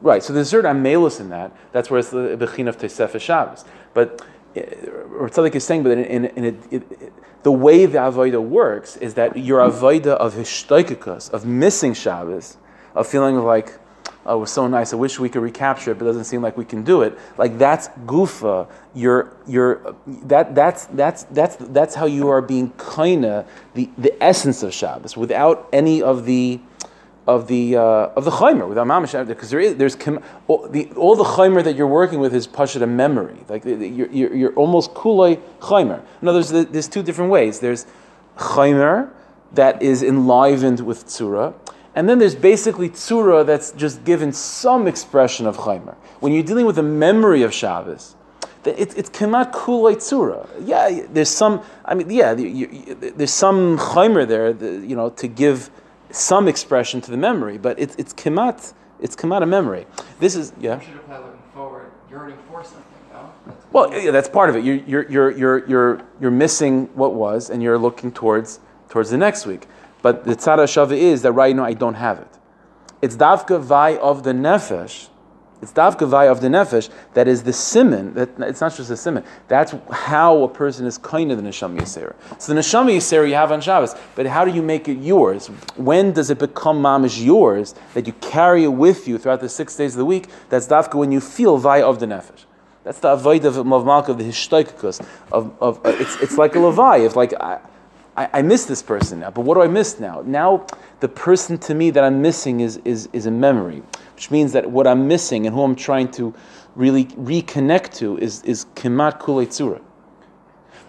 Right. 0.01 0.23
So 0.23 0.33
there's 0.33 0.49
certain 0.49 0.83
amelus 0.83 1.19
in 1.19 1.29
that. 1.29 1.55
That's 1.71 1.89
where 1.89 1.99
it's 1.99 2.09
the 2.09 2.37
bechin 2.37 2.67
of 2.67 2.77
Tesef 2.77 3.19
Shabbos. 3.19 3.65
But 3.93 4.23
eh, 4.55 4.61
or 5.19 5.29
Tzaddik 5.29 5.55
is 5.55 5.63
saying, 5.63 5.83
but 5.83 5.93
in, 5.93 6.05
in, 6.05 6.25
in 6.25 6.45
it, 6.45 6.55
it, 6.71 7.13
the 7.43 7.51
way 7.51 7.85
the 7.85 7.97
avodah 7.97 8.41
works 8.41 8.97
is 8.97 9.15
that 9.15 9.37
your 9.37 9.59
avodah 9.59 10.15
of 10.17 10.35
hishtoikikus, 10.35 11.31
of 11.31 11.45
missing 11.45 11.93
Shabbos, 11.93 12.57
of 12.93 13.07
feeling 13.07 13.37
like, 13.37 13.79
oh, 14.25 14.37
it 14.37 14.39
was 14.41 14.51
so 14.51 14.67
nice. 14.67 14.93
I 14.93 14.95
wish 14.97 15.19
we 15.19 15.29
could 15.29 15.41
recapture 15.41 15.91
it, 15.91 15.95
but 15.97 16.05
it 16.05 16.09
doesn't 16.09 16.25
seem 16.25 16.41
like 16.41 16.57
we 16.57 16.65
can 16.65 16.83
do 16.83 17.01
it. 17.01 17.17
Like 17.37 17.57
that's 17.57 17.87
gufa. 18.05 18.67
You're, 18.93 19.35
you're, 19.47 19.95
that, 20.05 20.53
that's, 20.53 20.85
that's, 20.87 21.23
that's, 21.25 21.55
that's 21.57 21.95
how 21.95 22.05
you 22.05 22.29
are 22.29 22.41
being 22.41 22.73
kinda 22.95 23.45
the, 23.73 23.89
the 23.97 24.21
essence 24.23 24.63
of 24.63 24.73
Shabbos 24.73 25.17
without 25.17 25.67
any 25.73 26.01
of 26.01 26.25
the 26.25 26.59
of 27.27 27.47
the 27.47 27.75
uh, 27.75 27.81
of 28.15 28.25
the 28.25 28.31
chaimer 28.31 28.67
without 28.67 28.87
mamash 28.87 29.27
because 29.27 29.51
there 29.51 29.59
is 29.59 29.75
there's 29.75 29.95
all 30.47 30.67
the, 30.67 30.89
all 30.95 31.15
the 31.15 31.23
chaimer 31.23 31.63
that 31.63 31.75
you're 31.75 31.87
working 31.87 32.19
with 32.19 32.33
is 32.33 32.47
pashat 32.47 32.81
a 32.81 32.87
memory 32.87 33.37
like 33.47 33.63
you're, 33.63 34.09
you're, 34.11 34.35
you're 34.35 34.53
almost 34.53 34.93
kulay 34.93 35.39
chaimer. 35.59 36.03
No, 36.21 36.33
there's 36.33 36.49
there's 36.49 36.87
two 36.87 37.03
different 37.03 37.31
ways. 37.31 37.59
There's 37.59 37.85
chaimer 38.37 39.11
that 39.53 39.81
is 39.83 40.01
enlivened 40.01 40.79
with 40.79 41.05
tzura, 41.05 41.53
and 41.93 42.09
then 42.09 42.17
there's 42.17 42.35
basically 42.35 42.89
tzura 42.89 43.45
that's 43.45 43.71
just 43.73 44.03
given 44.03 44.33
some 44.33 44.87
expression 44.87 45.45
of 45.45 45.57
chaimer. 45.57 45.95
When 46.21 46.33
you're 46.33 46.43
dealing 46.43 46.65
with 46.65 46.77
the 46.77 46.83
memory 46.83 47.43
of 47.43 47.53
Shabbos, 47.53 48.15
it, 48.65 48.97
it's 48.97 49.09
kemat 49.11 49.51
kulay 49.51 49.97
tzura. 49.97 50.47
Yeah, 50.65 51.05
there's 51.07 51.29
some. 51.29 51.61
I 51.85 51.93
mean, 51.93 52.09
yeah, 52.09 52.33
you, 52.33 52.47
you, 52.47 52.95
there's 52.95 53.33
some 53.33 53.77
chaimer 53.77 54.27
there, 54.27 54.53
the, 54.53 54.83
you 54.85 54.95
know, 54.95 55.11
to 55.11 55.27
give 55.27 55.69
some 56.11 56.47
expression 56.47 57.01
to 57.01 57.11
the 57.11 57.17
memory, 57.17 57.57
but 57.57 57.79
it's 57.79 57.95
it's 57.95 58.13
kemat 58.13 58.73
it's 58.99 59.15
kemat 59.15 59.43
a 59.43 59.45
memory. 59.45 59.85
This 60.19 60.35
is 60.35 60.53
yeah. 60.59 60.79
You 60.79 60.85
should 60.85 60.93
have 61.07 61.25
looking 61.25 61.39
forward, 61.53 61.91
yearning 62.09 62.37
for 62.49 62.63
something. 62.63 62.83
No? 63.11 63.31
That's 63.45 63.65
well, 63.73 63.93
yeah, 63.93 64.11
that's 64.11 64.29
part 64.29 64.49
of 64.49 64.55
it. 64.55 64.63
You're 64.63 64.75
you're 64.75 65.11
you're 65.11 65.31
you're 65.31 65.67
you're 65.67 66.01
you're 66.19 66.31
missing 66.31 66.89
what 66.93 67.13
was, 67.13 67.49
and 67.49 67.61
you're 67.61 67.77
looking 67.77 68.11
towards 68.11 68.59
towards 68.89 69.09
the 69.09 69.17
next 69.17 69.45
week. 69.45 69.67
But 70.01 70.25
the 70.25 70.35
tzara 70.35 70.65
shava 70.65 70.97
is 70.97 71.21
that 71.21 71.31
right 71.33 71.55
now 71.55 71.63
I 71.63 71.73
don't 71.73 71.95
have 71.95 72.19
it. 72.19 72.27
It's 73.01 73.15
davka 73.15 73.59
vai 73.59 73.97
of 73.97 74.23
the 74.23 74.31
nefesh 74.31 75.09
It's 75.61 75.71
Davka 75.71 76.07
Vaya 76.07 76.31
of 76.31 76.41
the 76.41 76.47
Nefesh 76.47 76.89
that 77.13 77.27
is 77.27 77.43
the 77.43 77.53
simon. 77.53 78.13
That 78.15 78.29
it's 78.39 78.61
not 78.61 78.75
just 78.75 78.89
a 78.89 78.97
simon. 78.97 79.23
That's 79.47 79.75
how 79.91 80.43
a 80.43 80.49
person 80.49 80.87
is 80.87 80.97
kind 80.97 81.31
of 81.31 81.41
the 81.41 81.47
Neshama 81.47 81.79
Yisera. 81.79 82.15
So 82.41 82.53
the 82.53 82.59
Neshama 82.59 82.95
Yisera 82.95 83.27
you 83.27 83.35
have 83.35 83.51
on 83.51 83.61
Shabbos, 83.61 83.95
but 84.15 84.25
how 84.25 84.43
do 84.43 84.51
you 84.51 84.63
make 84.63 84.87
it 84.87 84.97
yours? 84.97 85.47
When 85.75 86.13
does 86.13 86.31
it 86.31 86.39
become 86.39 86.81
mamish 86.81 87.23
yours 87.23 87.75
that 87.93 88.07
you 88.07 88.13
carry 88.13 88.63
it 88.63 88.73
with 88.73 89.07
you 89.07 89.19
throughout 89.19 89.41
the 89.41 89.49
six 89.49 89.75
days 89.75 89.93
of 89.93 89.99
the 89.99 90.05
week? 90.05 90.29
That's 90.49 90.67
Davka 90.67 90.95
when 90.95 91.11
you 91.11 91.21
feel 91.21 91.57
Vaya 91.57 91.85
of 91.85 91.99
the 91.99 92.07
Nefesh. 92.07 92.45
That's 92.83 92.99
the 92.99 93.09
avoid 93.09 93.45
of 93.45 93.63
Mav 93.65 93.87
of 94.09 94.17
the 94.17 94.23
Hishtoikus. 94.23 95.05
Of, 95.31 95.53
of, 95.61 95.85
uh, 95.85 95.89
it's, 95.99 96.19
it's 96.21 96.37
like 96.37 96.55
a 96.55 96.59
Levi. 96.59 96.97
If 96.97 97.15
like, 97.15 97.33
I, 97.39 97.59
I, 98.17 98.29
I 98.33 98.41
miss 98.41 98.65
this 98.65 98.81
person 98.81 99.19
now, 99.19 99.29
but 99.29 99.41
what 99.41 99.55
do 99.55 99.61
I 99.61 99.67
miss 99.67 99.99
now? 99.99 100.23
Now, 100.25 100.65
the 100.99 101.07
person 101.07 101.57
to 101.59 101.75
me 101.75 101.91
that 101.91 102.03
I'm 102.03 102.21
missing 102.21 102.61
is, 102.61 102.77
is, 102.83 103.07
is 103.13 103.27
a 103.27 103.31
memory, 103.31 103.83
which 104.21 104.29
means 104.29 104.53
that 104.53 104.69
what 104.69 104.85
I'm 104.85 105.07
missing 105.07 105.47
and 105.47 105.55
who 105.55 105.63
I'm 105.63 105.73
trying 105.75 106.11
to 106.11 106.31
really 106.75 107.05
reconnect 107.05 107.95
to 107.95 108.19
is, 108.19 108.43
is 108.43 108.65
Kemat 108.75 109.19
Kulei 109.19 109.47
Tzura. 109.47 109.81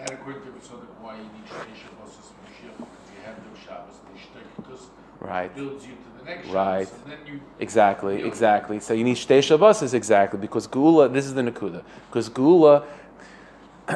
That 0.00 0.10
according 0.10 0.42
to 0.42 0.50
Reb 0.50 0.60
Tzadok, 0.60 1.00
why 1.00 1.16
you 1.16 1.22
need 1.22 1.46
Shnei 1.48 1.74
Shabbos 1.80 2.10
as 2.20 2.28
Mashiach, 2.28 2.76
because 2.76 3.08
you 3.08 3.24
have 3.24 3.38
no 3.38 3.58
Shabbos, 3.64 3.94
the 4.04 4.18
Ishtek, 4.18 4.80
Right. 5.18 5.56
builds 5.56 5.86
you 5.86 5.92
to 5.92 6.18
the 6.18 6.24
next 6.30 6.48
Right. 6.48 6.86
Shabbos, 6.86 7.02
and 7.04 7.12
then 7.12 7.18
you 7.26 7.40
Exactly, 7.58 8.22
exactly. 8.22 8.80
So 8.80 8.92
you 8.92 9.02
need 9.02 9.16
Shtei 9.16 9.42
Shabbos 9.42 9.80
is 9.80 9.94
exactly 9.94 10.38
because 10.38 10.68
Geula. 10.68 11.10
This 11.10 11.24
is 11.24 11.32
the 11.32 11.40
Nakuda 11.40 11.82
because 12.10 12.28
Geula. 12.28 12.84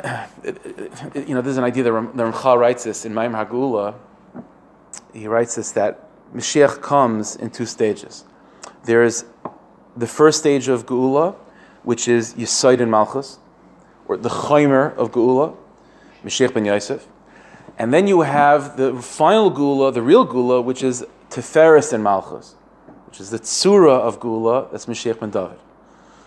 you 1.14 1.34
know, 1.34 1.42
there's 1.42 1.58
an 1.58 1.64
idea 1.64 1.82
that 1.82 1.92
Ram- 1.92 2.16
the 2.16 2.22
Ramchal 2.22 2.58
writes 2.58 2.84
this 2.84 3.04
in 3.04 3.12
Maamar 3.12 3.46
HaGeula. 3.46 3.96
He 5.12 5.28
writes 5.28 5.56
this 5.56 5.72
that 5.72 6.08
Mashiach 6.34 6.80
comes 6.80 7.36
in 7.36 7.50
two 7.50 7.66
stages. 7.66 8.24
There 8.86 9.02
is 9.02 9.24
the 9.96 10.06
first 10.06 10.38
stage 10.38 10.68
of 10.68 10.86
Geula, 10.86 11.34
which 11.82 12.06
is 12.06 12.34
Yisoid 12.34 12.80
and 12.80 12.88
Malchus, 12.88 13.40
or 14.06 14.16
the 14.16 14.28
Chaimer 14.28 14.94
of 14.96 15.10
Geula, 15.10 15.56
Mashiach 16.24 16.54
ben 16.54 16.64
Yosef. 16.64 17.08
And 17.78 17.92
then 17.92 18.06
you 18.06 18.20
have 18.20 18.76
the 18.76 18.94
final 19.02 19.50
Geula, 19.50 19.92
the 19.92 20.02
real 20.02 20.24
Geula, 20.24 20.62
which 20.62 20.84
is 20.84 21.04
Tiferes 21.30 21.92
and 21.92 22.04
Malchus, 22.04 22.54
which 23.06 23.20
is 23.20 23.30
the 23.30 23.40
Tzura 23.40 23.98
of 23.98 24.20
Geula, 24.20 24.70
that's 24.70 24.86
Mashiach 24.86 25.18
ben 25.18 25.30
David. 25.30 25.58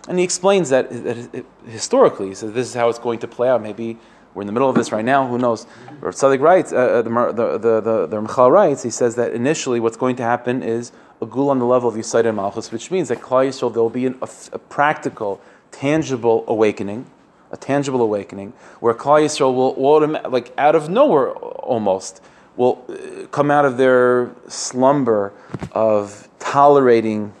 And 0.06 0.18
he 0.18 0.24
explains 0.24 0.68
that, 0.68 0.90
that 0.90 1.46
historically, 1.66 2.28
he 2.28 2.34
says 2.34 2.52
this 2.52 2.68
is 2.68 2.74
how 2.74 2.90
it's 2.90 2.98
going 2.98 3.20
to 3.20 3.28
play 3.28 3.48
out. 3.48 3.62
Maybe 3.62 3.96
we're 4.34 4.42
in 4.42 4.46
the 4.46 4.52
middle 4.52 4.68
of 4.68 4.76
this 4.76 4.92
right 4.92 5.04
now, 5.04 5.26
who 5.26 5.38
knows? 5.38 5.66
Rav 6.00 6.14
Tzadik 6.14 6.40
writes, 6.40 6.72
uh, 6.74 6.76
uh, 6.76 7.02
the, 7.02 7.10
the, 7.10 7.58
the, 7.58 7.80
the, 7.80 8.06
the 8.06 8.16
Ramchal 8.20 8.50
writes, 8.50 8.82
he 8.82 8.90
says 8.90 9.16
that 9.16 9.32
initially 9.32 9.80
what's 9.80 9.96
going 9.96 10.16
to 10.16 10.22
happen 10.22 10.62
is 10.62 10.92
a 11.20 11.26
Geula 11.26 11.50
on 11.50 11.58
the 11.58 11.66
level 11.66 11.88
of 11.88 11.96
and 11.96 12.36
Malchus, 12.36 12.72
which 12.72 12.90
means 12.90 13.08
that 13.08 13.20
Klal 13.20 13.48
Yisrael, 13.48 13.72
there 13.72 13.82
will 13.82 13.90
be 13.90 14.06
an, 14.06 14.18
a, 14.22 14.28
a 14.52 14.58
practical, 14.58 15.40
tangible 15.70 16.44
awakening, 16.48 17.06
a 17.50 17.56
tangible 17.56 18.00
awakening, 18.00 18.52
where 18.80 18.94
Klal 18.94 19.24
Yisrael 19.24 19.54
will, 19.54 20.30
like 20.30 20.52
out 20.56 20.74
of 20.74 20.88
nowhere 20.88 21.32
almost, 21.32 22.22
will 22.56 22.84
uh, 22.88 23.26
come 23.28 23.50
out 23.50 23.64
of 23.64 23.76
their 23.76 24.30
slumber 24.48 25.32
of 25.72 26.28
tolerating 26.38 27.32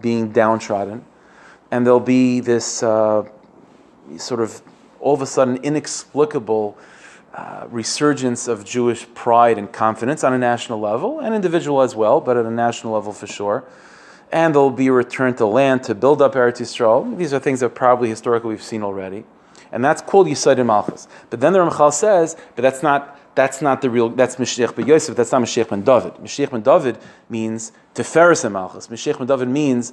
being 0.00 0.30
downtrodden, 0.30 1.04
and 1.70 1.86
there'll 1.86 2.00
be 2.00 2.40
this 2.40 2.82
uh, 2.82 3.26
sort 4.16 4.40
of 4.40 4.62
all 5.00 5.14
of 5.14 5.22
a 5.22 5.26
sudden 5.26 5.56
inexplicable 5.62 6.76
uh, 7.34 7.66
resurgence 7.70 8.48
of 8.48 8.64
Jewish 8.64 9.06
pride 9.14 9.58
and 9.58 9.72
confidence 9.72 10.22
on 10.22 10.32
a 10.32 10.38
national 10.38 10.80
level 10.80 11.20
and 11.20 11.34
individual 11.34 11.80
as 11.80 11.94
well, 11.94 12.20
but 12.20 12.36
at 12.36 12.44
a 12.44 12.50
national 12.50 12.92
level 12.92 13.12
for 13.12 13.26
sure. 13.26 13.64
And 14.30 14.54
there'll 14.54 14.70
be 14.70 14.86
a 14.88 14.92
return 14.92 15.34
to 15.36 15.46
land 15.46 15.82
to 15.84 15.94
build 15.94 16.22
up 16.22 16.34
Eretz 16.34 16.60
Yisrael. 16.60 17.16
These 17.16 17.32
are 17.32 17.38
things 17.38 17.60
that 17.60 17.70
probably 17.70 18.08
historically 18.08 18.50
we've 18.50 18.62
seen 18.62 18.82
already. 18.82 19.24
And 19.70 19.82
that's 19.82 20.02
called 20.02 20.26
Yisaid 20.26 20.58
and 20.58 20.66
Malchus. 20.66 21.08
But 21.30 21.40
then 21.40 21.54
the 21.54 21.58
Ramchal 21.60 21.92
says, 21.92 22.36
but 22.54 22.62
that's 22.62 22.82
not 22.82 23.18
that's 23.34 23.62
not 23.62 23.80
the 23.80 23.88
real, 23.88 24.10
that's 24.10 24.36
Mashiach 24.36 24.74
ben 24.76 24.86
Yosef, 24.86 25.16
that's 25.16 25.32
not 25.32 25.42
Mashiach 25.42 25.70
ben 25.70 25.82
David. 25.82 26.14
Mashiach 26.16 26.50
ben 26.50 26.60
David 26.60 26.98
means 27.30 27.72
Tiferes 27.94 28.44
and 28.44 28.52
Malchus. 28.52 28.88
Mashiach 28.88 29.18
ben 29.18 29.26
David 29.26 29.48
means 29.48 29.92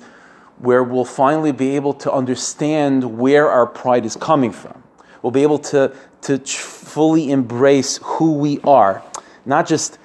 where 0.58 0.84
we'll 0.84 1.06
finally 1.06 1.54
be 1.54 1.76
able 1.78 1.94
to 1.94 2.12
understand 2.12 3.18
where 3.18 3.50
our 3.50 3.66
pride 3.66 4.06
is 4.06 4.18
coming 4.18 4.52
from. 4.52 4.84
We'll 5.22 5.32
be 5.32 5.44
able 5.44 5.60
to, 5.60 5.94
to 6.22 6.38
fully 6.40 7.32
embrace 7.32 8.00
who 8.02 8.34
we 8.34 8.60
are, 8.62 9.04
not 9.46 9.68
just, 9.68 10.00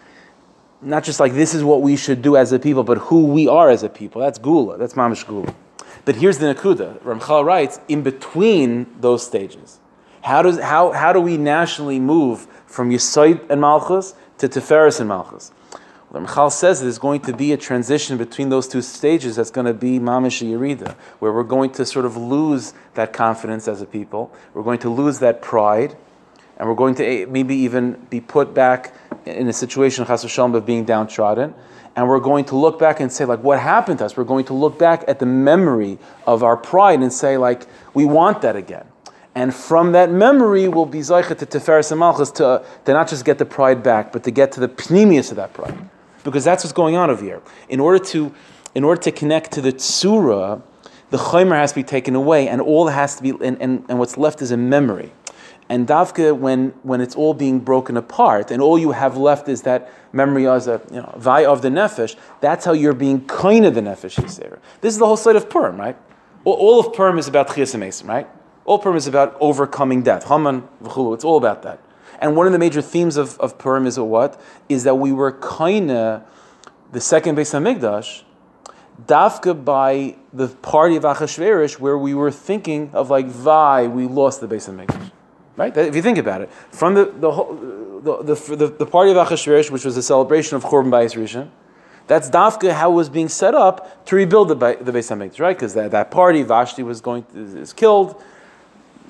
not 0.82 1.04
just 1.04 1.20
like 1.20 1.32
this 1.32 1.54
is 1.54 1.62
what 1.62 1.82
we 1.82 1.96
should 1.96 2.22
do 2.22 2.36
as 2.36 2.52
a 2.52 2.58
people, 2.58 2.84
but 2.84 2.98
who 2.98 3.26
we 3.26 3.48
are 3.48 3.70
as 3.70 3.82
a 3.82 3.88
people. 3.88 4.20
That's 4.20 4.38
Geula, 4.38 4.78
that's 4.78 4.94
Mamish 4.94 5.24
Geula. 5.24 5.54
But 6.04 6.16
here's 6.16 6.38
the 6.38 6.54
Nakuda. 6.54 7.00
Ramchal 7.02 7.44
writes, 7.44 7.80
in 7.88 8.02
between 8.02 8.86
those 9.00 9.26
stages, 9.26 9.78
how, 10.22 10.42
does, 10.42 10.58
how, 10.58 10.92
how 10.92 11.12
do 11.12 11.20
we 11.20 11.36
nationally 11.36 12.00
move 12.00 12.46
from 12.66 12.90
Yisoid 12.90 13.48
and 13.50 13.60
Malchus 13.60 14.14
to 14.38 14.48
Tiferes 14.48 15.00
and 15.00 15.08
Malchus? 15.08 15.52
The 16.14 16.20
Ramchal 16.20 16.52
says 16.52 16.80
there's 16.80 17.00
going 17.00 17.22
to 17.22 17.32
be 17.32 17.52
a 17.52 17.56
transition 17.56 18.16
between 18.16 18.48
those 18.48 18.68
two 18.68 18.82
stages 18.82 19.34
that's 19.34 19.50
going 19.50 19.66
to 19.66 19.74
be 19.74 19.98
mamish 19.98 20.46
yerida, 20.46 20.92
where 21.18 21.32
we're 21.32 21.42
going 21.42 21.72
to 21.72 21.84
sort 21.84 22.04
of 22.04 22.16
lose 22.16 22.72
that 22.94 23.12
confidence 23.12 23.66
as 23.66 23.82
a 23.82 23.84
people. 23.84 24.32
We're 24.52 24.62
going 24.62 24.78
to 24.78 24.90
lose 24.90 25.18
that 25.18 25.42
pride, 25.42 25.96
and 26.56 26.68
we're 26.68 26.76
going 26.76 26.94
to 26.94 27.04
eh, 27.04 27.26
maybe 27.28 27.56
even 27.56 27.94
be 28.10 28.20
put 28.20 28.54
back 28.54 28.94
in 29.26 29.48
a 29.48 29.52
situation 29.52 30.06
chas 30.06 30.38
of 30.38 30.64
being 30.64 30.84
downtrodden. 30.84 31.52
And 31.96 32.08
we're 32.08 32.20
going 32.20 32.44
to 32.44 32.56
look 32.56 32.78
back 32.78 33.00
and 33.00 33.10
say, 33.10 33.24
like, 33.24 33.42
what 33.42 33.58
happened 33.58 33.98
to 33.98 34.04
us? 34.04 34.16
We're 34.16 34.22
going 34.22 34.44
to 34.44 34.54
look 34.54 34.78
back 34.78 35.02
at 35.08 35.18
the 35.18 35.26
memory 35.26 35.98
of 36.28 36.44
our 36.44 36.56
pride 36.56 37.00
and 37.00 37.12
say, 37.12 37.38
like, 37.38 37.66
we 37.92 38.04
want 38.04 38.40
that 38.42 38.54
again. 38.54 38.86
And 39.34 39.52
from 39.52 39.90
that 39.92 40.12
memory, 40.12 40.68
we'll 40.68 40.86
be 40.86 41.00
zeichet 41.00 41.38
to 41.38 41.46
Tiferes 41.46 41.90
and 41.90 41.98
Malchus 41.98 42.30
to, 42.32 42.64
to 42.84 42.92
not 42.92 43.08
just 43.08 43.24
get 43.24 43.38
the 43.38 43.44
pride 43.44 43.82
back, 43.82 44.12
but 44.12 44.22
to 44.22 44.30
get 44.30 44.52
to 44.52 44.60
the 44.60 44.68
pneumius 44.68 45.32
of 45.32 45.38
that 45.38 45.52
pride 45.52 45.90
because 46.24 46.42
that's 46.42 46.64
what's 46.64 46.72
going 46.72 46.96
on 46.96 47.10
over 47.10 47.22
here. 47.22 47.40
In 47.68 47.78
order 47.78 48.02
to, 48.06 48.34
in 48.74 48.82
order 48.82 49.00
to 49.02 49.12
connect 49.12 49.52
to 49.52 49.60
the 49.60 49.72
tsura, 49.72 50.62
the 51.10 51.18
chaymer 51.18 51.54
has 51.54 51.70
to 51.70 51.76
be 51.76 51.84
taken 51.84 52.16
away, 52.16 52.48
and 52.48 52.60
all 52.60 52.88
has 52.88 53.16
to 53.16 53.22
be, 53.22 53.30
and, 53.30 53.60
and, 53.60 53.84
and 53.88 53.98
what's 53.98 54.16
left 54.16 54.42
is 54.42 54.50
a 54.50 54.56
memory. 54.56 55.12
And 55.68 55.86
davka, 55.86 56.36
when, 56.36 56.70
when 56.82 57.00
it's 57.00 57.14
all 57.14 57.32
being 57.32 57.60
broken 57.60 57.96
apart, 57.96 58.50
and 58.50 58.60
all 58.60 58.78
you 58.78 58.92
have 58.92 59.16
left 59.16 59.48
is 59.48 59.62
that 59.62 59.90
memory 60.12 60.46
as 60.46 60.66
a 60.66 60.80
you 60.90 60.96
know, 60.96 61.14
vaya 61.16 61.50
of 61.50 61.62
the 61.62 61.68
nefesh, 61.68 62.16
that's 62.40 62.64
how 62.64 62.72
you're 62.72 62.94
being 62.94 63.24
kind 63.26 63.64
of 63.64 63.74
the 63.74 63.80
nefesh 63.80 64.16
yisera. 64.16 64.58
This 64.80 64.92
is 64.92 64.98
the 64.98 65.06
whole 65.06 65.16
side 65.16 65.36
of 65.36 65.48
Purim, 65.48 65.78
right? 65.78 65.96
All, 66.44 66.80
of 66.80 66.92
Purim 66.92 67.18
is 67.18 67.28
about 67.28 67.48
chiyas 67.48 68.06
right? 68.06 68.28
All 68.66 68.78
Purim 68.78 68.96
is 68.96 69.06
about 69.06 69.36
overcoming 69.40 70.02
death. 70.02 70.28
Haman 70.28 70.68
v'chulu, 70.82 71.14
it's 71.14 71.24
all 71.24 71.38
about 71.38 71.62
that. 71.62 71.80
And 72.24 72.34
one 72.36 72.46
of 72.46 72.54
the 72.54 72.58
major 72.58 72.80
themes 72.80 73.18
of, 73.18 73.38
of 73.38 73.58
Purim 73.58 73.86
is 73.86 74.00
what? 74.00 74.40
Is 74.70 74.84
that 74.84 74.94
we 74.94 75.12
were 75.12 75.30
kinda 75.30 76.24
the 76.90 76.98
second 76.98 77.36
Beis 77.36 77.52
Hamikdash, 77.52 78.22
dafka 79.04 79.62
by 79.62 80.16
the 80.32 80.48
party 80.48 80.96
of 80.96 81.02
Achashverosh, 81.02 81.78
where 81.78 81.98
we 81.98 82.14
were 82.14 82.30
thinking 82.30 82.88
of 82.94 83.10
like, 83.10 83.26
vai, 83.26 83.86
we 83.88 84.06
lost 84.06 84.40
the 84.40 84.48
Beis 84.48 84.70
Hamikdash. 84.70 85.10
Right? 85.58 85.76
If 85.76 85.94
you 85.94 86.00
think 86.00 86.16
about 86.16 86.40
it, 86.40 86.50
from 86.70 86.94
the 86.94 87.04
the 87.04 87.30
whole, 87.30 88.00
the, 88.02 88.22
the, 88.22 88.56
the, 88.56 88.66
the 88.68 88.86
party 88.86 89.10
of 89.10 89.18
Achashverosh, 89.18 89.70
which 89.70 89.84
was 89.84 89.94
a 89.98 90.02
celebration 90.02 90.56
of 90.56 90.64
Churban 90.64 90.88
Bayis 90.88 91.14
Rishon, 91.14 91.50
that's 92.06 92.30
dafka 92.30 92.72
how 92.72 92.90
it 92.90 92.94
was 92.94 93.10
being 93.10 93.28
set 93.28 93.54
up 93.54 94.02
to 94.06 94.16
rebuild 94.16 94.48
the, 94.48 94.54
the 94.54 94.92
Beis 94.92 95.14
Hamikdash, 95.14 95.40
right? 95.40 95.54
Because 95.54 95.74
that, 95.74 95.90
that 95.90 96.10
party, 96.10 96.42
Vashti 96.42 96.82
was 96.82 97.02
going 97.02 97.24
to, 97.34 97.58
is 97.58 97.74
killed, 97.74 98.18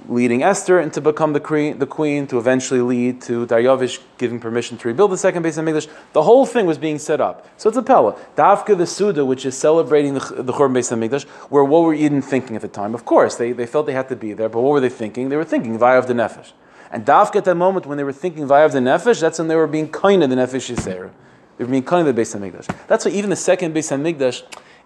leading 0.09 0.43
Esther 0.43 0.79
and 0.79 0.93
to 0.93 1.01
become 1.01 1.33
the 1.33 1.41
queen, 1.41 1.79
the 1.79 1.87
queen, 1.87 2.27
to 2.27 2.39
eventually 2.39 2.81
lead 2.81 3.23
to 3.23 3.47
Daryavish 3.47 4.01
giving 4.19 4.39
permission 4.39 4.77
to 4.79 4.89
rebuild 4.89 5.11
the 5.11 5.19
second 5.19 5.43
Beis 5.43 5.59
Hamikdash. 5.59 5.89
The 6.13 6.23
whole 6.23 6.45
thing 6.47 6.67
was 6.67 6.79
being 6.79 6.99
set 6.99 7.21
up. 7.21 7.47
So 7.57 7.69
it's 7.69 7.79
a 7.79 7.83
pella. 7.83 8.19
Dafka 8.37 8.77
the 8.77 8.87
Suda, 8.87 9.25
which 9.25 9.47
is 9.47 9.57
celebrating 9.57 10.15
the, 10.15 10.21
the 10.21 10.53
Churban 10.53 10.77
Beis 10.77 10.93
Hamikdash, 10.93 11.25
where 11.51 11.65
what 11.65 11.83
were 11.83 11.95
Yidden 11.95 12.23
thinking 12.23 12.57
at 12.57 12.63
the 12.63 12.69
time? 12.69 12.95
Of 12.95 13.05
course, 13.05 13.37
they, 13.37 13.53
they 13.53 13.67
felt 13.67 13.87
they 13.87 13.93
had 13.93 14.09
to 14.11 14.17
be 14.17 14.33
there, 14.33 14.49
but 14.49 14.61
what 14.61 14.73
were 14.73 14.81
they 14.81 14.91
thinking? 14.91 15.31
They 15.31 15.37
were 15.37 15.45
thinking 15.45 15.79
Vaya 15.79 15.99
of 15.99 16.07
the 16.07 16.15
Nefesh. 16.15 16.53
And 16.91 17.05
Dafka 17.05 17.37
at 17.37 17.45
that 17.47 17.57
moment 17.57 17.87
when 17.87 17.97
they 17.97 18.05
were 18.05 18.13
thinking 18.13 18.47
Vaya 18.47 18.67
of 18.67 18.73
the 18.73 18.81
Nefesh, 18.81 19.21
that's 19.21 19.39
when 19.39 19.49
they 19.49 19.57
were 19.57 19.67
being 19.67 19.91
kind 19.91 20.23
of 20.23 20.31
the 20.31 20.37
Nefesh 20.37 20.75
Yisera. 20.75 21.11
They 21.57 21.65
were 21.65 21.71
being 21.71 21.83
kind 21.83 22.07
of 22.07 22.15
the 22.15 22.21
Beis 22.21 22.39
Hamikdash. 22.39 22.87
That's 22.89 23.05
why 23.05 23.13
even 23.13 23.31
the 23.31 23.37
second 23.37 23.75
Beis 23.75 23.91
Hamikdash 23.91 24.43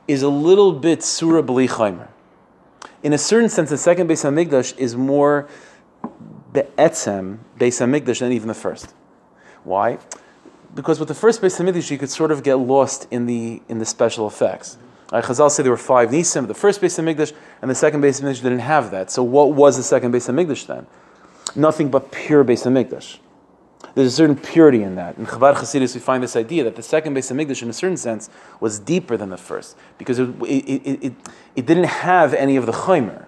is 0.07 0.23
a 0.23 0.29
little 0.29 0.73
bit 0.73 1.03
Surah 1.03 1.43
B'li 1.43 1.69
Chaimer 1.69 2.09
in 3.03 3.13
a 3.13 3.19
certain 3.19 3.49
sense, 3.49 3.71
the 3.71 3.79
second 3.79 4.09
Beis 4.09 4.25
Hamikdash 4.25 4.77
is 4.79 4.97
more 4.97 5.49
be'etzem 6.53 7.39
Beis 7.59 7.81
Hamikdash 7.81 8.21
than 8.21 8.33
even 8.33 8.49
the 8.49 8.55
first. 8.55 8.95
Why? 9.65 9.99
Because 10.75 10.99
with 10.99 11.09
the 11.09 11.15
first 11.15 11.41
Beis 11.41 11.59
Hamikdash, 11.61 11.91
you 11.91 11.99
could 11.99 12.11
sort 12.11 12.31
of 12.31 12.43
get 12.43 12.57
lost 12.57 13.07
in 13.11 13.27
the 13.27 13.63
in 13.69 13.79
the 13.79 13.85
special 13.85 14.27
effects. 14.27 14.79
Like 15.13 15.25
Chazal 15.25 15.51
say 15.51 15.63
there 15.63 15.73
were 15.73 15.79
five 15.79 16.11
nisim. 16.11 16.47
The 16.47 16.55
first 16.55 16.81
Beis 16.81 16.99
Hamikdash 16.99 17.33
and 17.63 17.71
the 17.71 17.75
second 17.75 18.03
Beis 18.03 18.21
Hamikdash 18.21 18.43
didn't 18.43 18.59
have 18.61 18.91
that. 18.91 19.11
So 19.11 19.23
what 19.23 19.53
was 19.53 19.77
the 19.77 19.83
second 19.83 20.13
Beis 20.13 20.29
Hamikdash 20.29 20.67
then? 20.67 20.87
Nothing 21.55 21.91
but 21.91 22.13
pure 22.13 22.45
Beis 22.45 22.65
Hamikdash. 22.65 23.19
There's 23.95 24.13
a 24.13 24.17
certain 24.17 24.37
purity 24.37 24.83
in 24.83 24.97
that. 24.97 25.19
In 25.19 25.27
Chabad 25.27 25.55
Hasidus, 25.57 25.95
we 25.95 26.01
find 26.01 26.23
this 26.23 26.37
idea 26.37 26.65
that 26.65 26.77
the 26.77 26.83
second 26.83 27.15
Beis 27.15 27.33
Hamikdash, 27.33 27.63
in 27.63 27.71
a 27.71 27.73
certain 27.73 27.97
sense, 27.97 28.29
was 28.61 28.79
deeper 28.79 29.17
than 29.17 29.31
the 29.31 29.37
first 29.37 29.77
because 29.99 30.19
it, 30.19 30.29
it, 30.43 30.47
it, 30.47 31.05
it, 31.05 31.13
it 31.57 31.67
didn't 31.67 31.85
have 31.85 32.35
any 32.35 32.57
of 32.57 32.67
the 32.67 32.73
chaymer. 32.73 33.27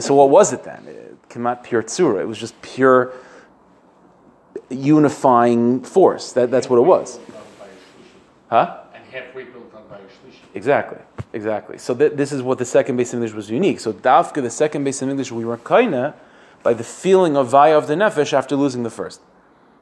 So 0.00 0.14
what 0.14 0.30
was 0.30 0.52
it 0.52 0.64
then? 0.64 0.84
It 0.86 1.28
came 1.28 1.46
out 1.46 1.62
pure 1.64 1.82
tzura. 1.82 2.20
It 2.20 2.26
was 2.26 2.38
just 2.38 2.60
pure 2.62 3.12
unifying 4.70 5.82
force. 5.82 6.32
That, 6.32 6.50
that's 6.50 6.68
what 6.68 6.78
it 6.78 6.82
was. 6.82 7.18
Built 7.18 7.36
on 7.36 7.44
by 7.58 7.66
a 7.66 7.68
shlishi. 7.68 7.76
Huh? 8.50 8.80
And 8.94 9.04
half 9.12 9.34
rebuilt 9.34 9.74
on 9.74 9.82
by 9.88 9.98
shlishi. 9.98 10.38
Exactly, 10.54 10.98
exactly. 11.32 11.78
So 11.78 11.94
th- 11.94 12.12
this 12.14 12.32
is 12.32 12.42
what 12.42 12.58
the 12.58 12.64
second 12.64 12.98
Beis 12.98 13.14
Hamikdash 13.14 13.34
was 13.34 13.50
unique. 13.50 13.80
So 13.80 13.92
Dafka, 13.92 14.42
the 14.42 14.50
second 14.50 14.84
Beis 14.84 15.02
Hamikdash, 15.02 15.30
we 15.30 15.44
were 15.44 15.56
kaina 15.56 16.14
by 16.62 16.74
the 16.74 16.84
feeling 16.84 17.36
of 17.36 17.48
vaya 17.48 17.76
of 17.76 17.86
the 17.86 17.94
nefesh 17.94 18.32
after 18.32 18.56
losing 18.56 18.82
the 18.82 18.90
first. 18.90 19.20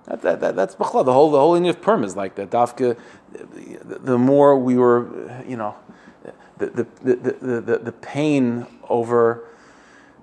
That, 0.06 0.22
that, 0.22 0.40
that, 0.40 0.56
that's 0.56 0.74
bachla. 0.74 1.04
The 1.04 1.12
whole 1.12 1.30
the 1.30 1.38
whole 1.38 1.54
of 1.54 1.80
perm 1.80 2.02
is 2.04 2.16
like 2.16 2.34
that. 2.34 2.50
Dafka, 2.50 2.98
the, 3.32 3.98
the 3.98 4.18
more 4.18 4.58
we 4.58 4.76
were, 4.76 5.42
you 5.46 5.56
know, 5.56 5.76
the 6.58 6.66
the, 6.66 6.86
the, 7.02 7.14
the, 7.14 7.60
the, 7.60 7.78
the 7.78 7.92
pain 7.92 8.66
over 8.88 9.44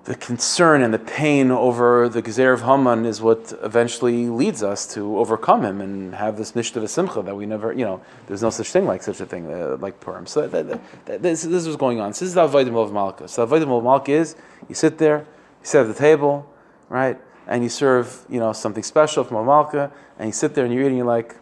the 0.04 0.14
concern 0.14 0.82
and 0.82 0.94
the 0.94 0.98
pain 0.98 1.50
over 1.50 2.08
the 2.08 2.22
Gezer 2.22 2.54
of 2.54 2.62
Haman 2.62 3.04
is 3.04 3.20
what 3.20 3.52
eventually 3.62 4.28
leads 4.28 4.62
us 4.62 4.86
to 4.94 5.18
overcome 5.18 5.64
him 5.64 5.80
and 5.80 6.14
have 6.14 6.38
this 6.38 6.54
Mishnah 6.54 6.88
Simcha 6.88 7.22
that 7.22 7.34
we 7.34 7.44
never, 7.44 7.72
you 7.72 7.84
know, 7.84 8.00
there's 8.26 8.42
no 8.42 8.48
such 8.48 8.68
thing 8.68 8.86
like 8.86 9.02
such 9.02 9.20
a 9.20 9.26
thing 9.26 9.52
uh, 9.52 9.76
like 9.78 10.00
Purim. 10.00 10.26
So 10.26 10.48
that, 10.48 10.68
that, 10.68 10.80
that, 11.04 11.22
this, 11.22 11.42
this 11.42 11.62
is 11.62 11.66
what's 11.66 11.78
going 11.78 12.00
on. 12.00 12.14
So 12.14 12.24
this 12.24 12.30
is 12.30 12.34
the 12.34 12.48
Avodim 12.48 12.76
of 12.76 12.92
Malka. 12.92 13.28
So 13.28 13.44
the 13.44 13.54
Avodim 13.54 13.76
of 13.76 13.84
Malka 13.84 14.12
is 14.12 14.36
you 14.68 14.74
sit 14.74 14.96
there, 14.96 15.18
you 15.18 15.64
sit 15.64 15.82
at 15.82 15.88
the 15.88 15.94
table, 15.94 16.50
right, 16.88 17.20
and 17.50 17.62
you 17.62 17.68
serve, 17.68 18.24
you 18.30 18.40
know, 18.40 18.54
something 18.54 18.82
special 18.82 19.22
from 19.24 19.44
Malka, 19.44 19.92
and 20.18 20.28
you 20.28 20.32
sit 20.32 20.54
there 20.54 20.64
and 20.64 20.72
you're 20.72 20.84
eating, 20.84 20.96
you're 20.96 21.06
like, 21.06 21.36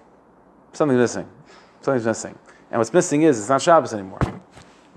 something's 0.72 0.98
missing. 0.98 1.28
Something's 1.82 2.06
missing. 2.06 2.36
And 2.72 2.80
what's 2.80 2.92
missing 2.92 3.22
is 3.22 3.38
it's 3.38 3.48
not 3.48 3.62
Shabbos 3.62 3.94
anymore. 3.94 4.18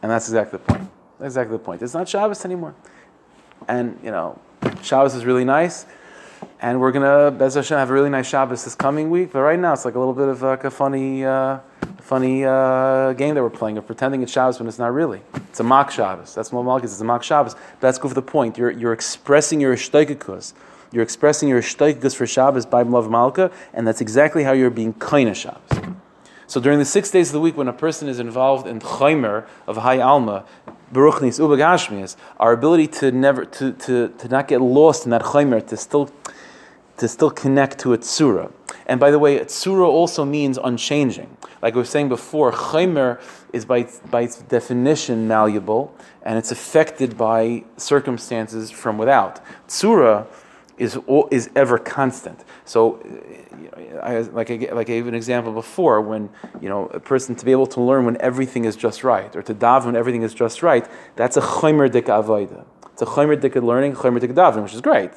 And 0.01 0.09
that's 0.09 0.27
exactly 0.27 0.57
the 0.57 0.65
point. 0.65 0.89
That's 1.19 1.33
exactly 1.33 1.57
the 1.57 1.63
point. 1.63 1.83
It's 1.83 1.93
not 1.93 2.09
Shabbos 2.09 2.43
anymore 2.45 2.73
and 3.67 3.99
you 4.03 4.11
know, 4.11 4.39
Shabbos 4.81 5.15
is 5.15 5.25
really 5.25 5.45
nice, 5.45 5.85
and 6.61 6.79
we're 6.79 6.91
gonna 6.91 7.31
Bez 7.31 7.55
Hashem 7.55 7.77
have 7.77 7.89
a 7.89 7.93
really 7.93 8.09
nice 8.09 8.27
Shabbos 8.27 8.63
this 8.63 8.75
coming 8.75 9.09
week. 9.09 9.31
But 9.33 9.41
right 9.41 9.59
now, 9.59 9.73
it's 9.73 9.85
like 9.85 9.95
a 9.95 9.99
little 9.99 10.13
bit 10.13 10.27
of 10.27 10.41
like 10.41 10.63
a 10.63 10.71
funny, 10.71 11.25
uh, 11.25 11.59
funny 11.99 12.43
uh, 12.45 13.13
game 13.13 13.35
that 13.35 13.43
we're 13.43 13.49
playing 13.49 13.77
of 13.77 13.85
pretending 13.85 14.23
it's 14.23 14.31
Shabbos 14.31 14.59
when 14.59 14.67
it's 14.67 14.79
not 14.79 14.93
really. 14.93 15.21
It's 15.49 15.59
a 15.59 15.63
mock 15.63 15.91
Shabbos. 15.91 16.33
That's 16.33 16.51
what 16.51 16.65
Malk 16.65 16.83
is. 16.83 16.93
It's 16.93 17.01
a 17.01 17.05
mock 17.05 17.23
Shabbos. 17.23 17.53
But 17.53 17.81
that's 17.81 17.97
good 17.97 18.09
for 18.09 18.15
the 18.15 18.21
point. 18.21 18.57
You're 18.57 18.71
you're 18.71 18.93
expressing 18.93 19.61
your 19.61 19.75
ishtoikikus. 19.75 20.53
You're 20.91 21.03
expressing 21.03 21.47
your 21.47 21.61
ishtoikikus 21.61 22.15
for 22.15 22.27
Shabbos 22.27 22.65
by 22.65 22.81
Love 22.81 23.09
Malka, 23.09 23.49
and 23.73 23.87
that's 23.87 24.01
exactly 24.01 24.43
how 24.43 24.51
you're 24.51 24.69
being 24.69 24.93
kaina 24.93 25.33
Shabbos. 25.33 25.95
So 26.47 26.59
during 26.59 26.79
the 26.79 26.85
six 26.85 27.09
days 27.09 27.29
of 27.29 27.33
the 27.33 27.39
week, 27.39 27.55
when 27.55 27.69
a 27.69 27.73
person 27.73 28.09
is 28.09 28.19
involved 28.19 28.67
in 28.67 28.81
chaymer 28.81 29.45
of 29.67 29.77
high 29.77 29.99
alma, 29.99 30.43
beruchnis 30.93 31.39
ubagashmias, 31.39 32.17
our 32.41 32.51
ability 32.51 32.87
to 32.87 33.09
never 33.13 33.45
to, 33.45 33.71
to, 33.71 34.09
to 34.09 34.27
not 34.27 34.49
get 34.49 34.59
lost 34.59 35.05
in 35.05 35.11
that 35.11 35.21
chaymer, 35.21 35.65
to 35.65 35.77
still 35.77 36.11
to 36.97 37.07
still 37.07 37.31
connect 37.31 37.79
to 37.79 37.93
a 37.93 37.97
tsura. 37.97 38.51
And 38.85 38.99
by 38.99 39.11
the 39.11 39.17
way, 39.17 39.39
tsura 39.39 39.87
also 39.87 40.25
means 40.25 40.59
unchanging. 40.61 41.37
Like 41.61 41.73
we 41.73 41.79
were 41.79 41.85
saying 41.85 42.09
before, 42.09 42.51
chaymer 42.51 43.21
is 43.53 43.63
by 43.63 43.87
by 44.09 44.23
its 44.23 44.41
definition 44.41 45.29
malleable, 45.29 45.95
and 46.21 46.37
it's 46.37 46.51
affected 46.51 47.17
by 47.17 47.63
circumstances 47.77 48.69
from 48.69 48.97
without. 48.97 49.39
Tsura 49.69 50.27
is 50.81 50.97
is 51.29 51.49
ever 51.55 51.77
constant. 51.77 52.43
So, 52.65 52.79
uh, 52.95 53.99
I, 54.01 54.19
like 54.39 54.49
I, 54.49 54.55
like 54.79 54.89
I 54.89 54.93
gave 54.97 55.07
an 55.07 55.13
example 55.13 55.53
before, 55.53 56.01
when 56.01 56.29
you 56.59 56.69
know 56.69 56.87
a 56.87 56.99
person 56.99 57.35
to 57.35 57.45
be 57.45 57.51
able 57.51 57.67
to 57.67 57.81
learn 57.81 58.05
when 58.05 58.17
everything 58.19 58.65
is 58.65 58.75
just 58.75 59.03
right, 59.03 59.33
or 59.35 59.43
to 59.43 59.53
daven 59.53 59.85
when 59.85 59.95
everything 59.95 60.23
is 60.23 60.33
just 60.33 60.63
right, 60.63 60.85
that's 61.15 61.37
a 61.37 61.41
chaymer 61.41 61.89
dik 61.95 62.07
avoida. 62.07 62.65
It's 62.93 63.03
a 63.03 63.05
chaymer 63.05 63.39
dik 63.39 63.55
learning, 63.55 63.93
chaymer 63.93 64.19
dik 64.19 64.31
davening, 64.31 64.63
which 64.63 64.73
is 64.73 64.81
great, 64.81 65.11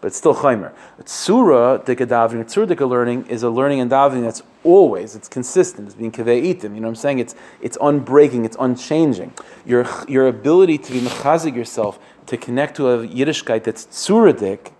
but 0.00 0.06
it's 0.08 0.16
still 0.16 0.34
chaymer. 0.34 0.72
Tsura 1.04 1.84
dik 1.84 1.98
davening, 1.98 2.46
tsura 2.50 2.66
dik 2.66 2.80
learning 2.80 3.26
is 3.26 3.42
a 3.42 3.50
learning 3.50 3.80
and 3.80 3.90
davening 3.90 4.22
that's 4.22 4.42
always, 4.64 5.14
it's 5.14 5.28
consistent, 5.28 5.88
it's 5.88 5.94
being 5.94 6.12
kaveitim. 6.12 6.70
You 6.74 6.80
know 6.80 6.88
what 6.88 6.88
I'm 6.88 7.04
saying? 7.06 7.18
It's 7.18 7.34
it's 7.60 7.76
unbreaking, 7.78 8.46
it's 8.46 8.56
unchanging. 8.58 9.34
Your 9.66 9.86
your 10.08 10.26
ability 10.26 10.78
to 10.78 10.92
be 10.92 11.00
mechazik 11.00 11.54
yourself 11.54 11.98
to 12.30 12.38
connect 12.38 12.76
to 12.78 12.88
a 12.88 13.06
Yiddishkeit 13.06 13.64
that's 13.64 13.84
tsura 13.86 14.34
dik 14.46 14.72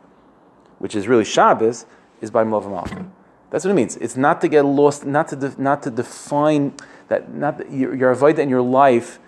which 0.83 0.97
is 0.97 1.07
really 1.07 1.25
Shabbos, 1.25 1.87
is 2.21 2.33
by 2.33 2.43
Mlav 2.43 2.69
Malka. 2.69 3.07
That's 3.51 3.65
what 3.65 3.71
it 3.71 3.75
means. 3.75 3.97
It's 3.99 4.17
not 4.17 4.41
to 4.41 4.49
get 4.49 4.65
lost, 4.65 5.07
not 5.07 5.29
to 5.29 5.37
de- 5.37 5.63
not 5.63 5.85
to 5.85 5.91
define 5.93 6.75
that 7.07 7.33
not 7.33 7.71
your, 7.71 7.95
your 7.95 8.31
in 8.41 8.49
your 8.49 8.63
life 8.63 9.21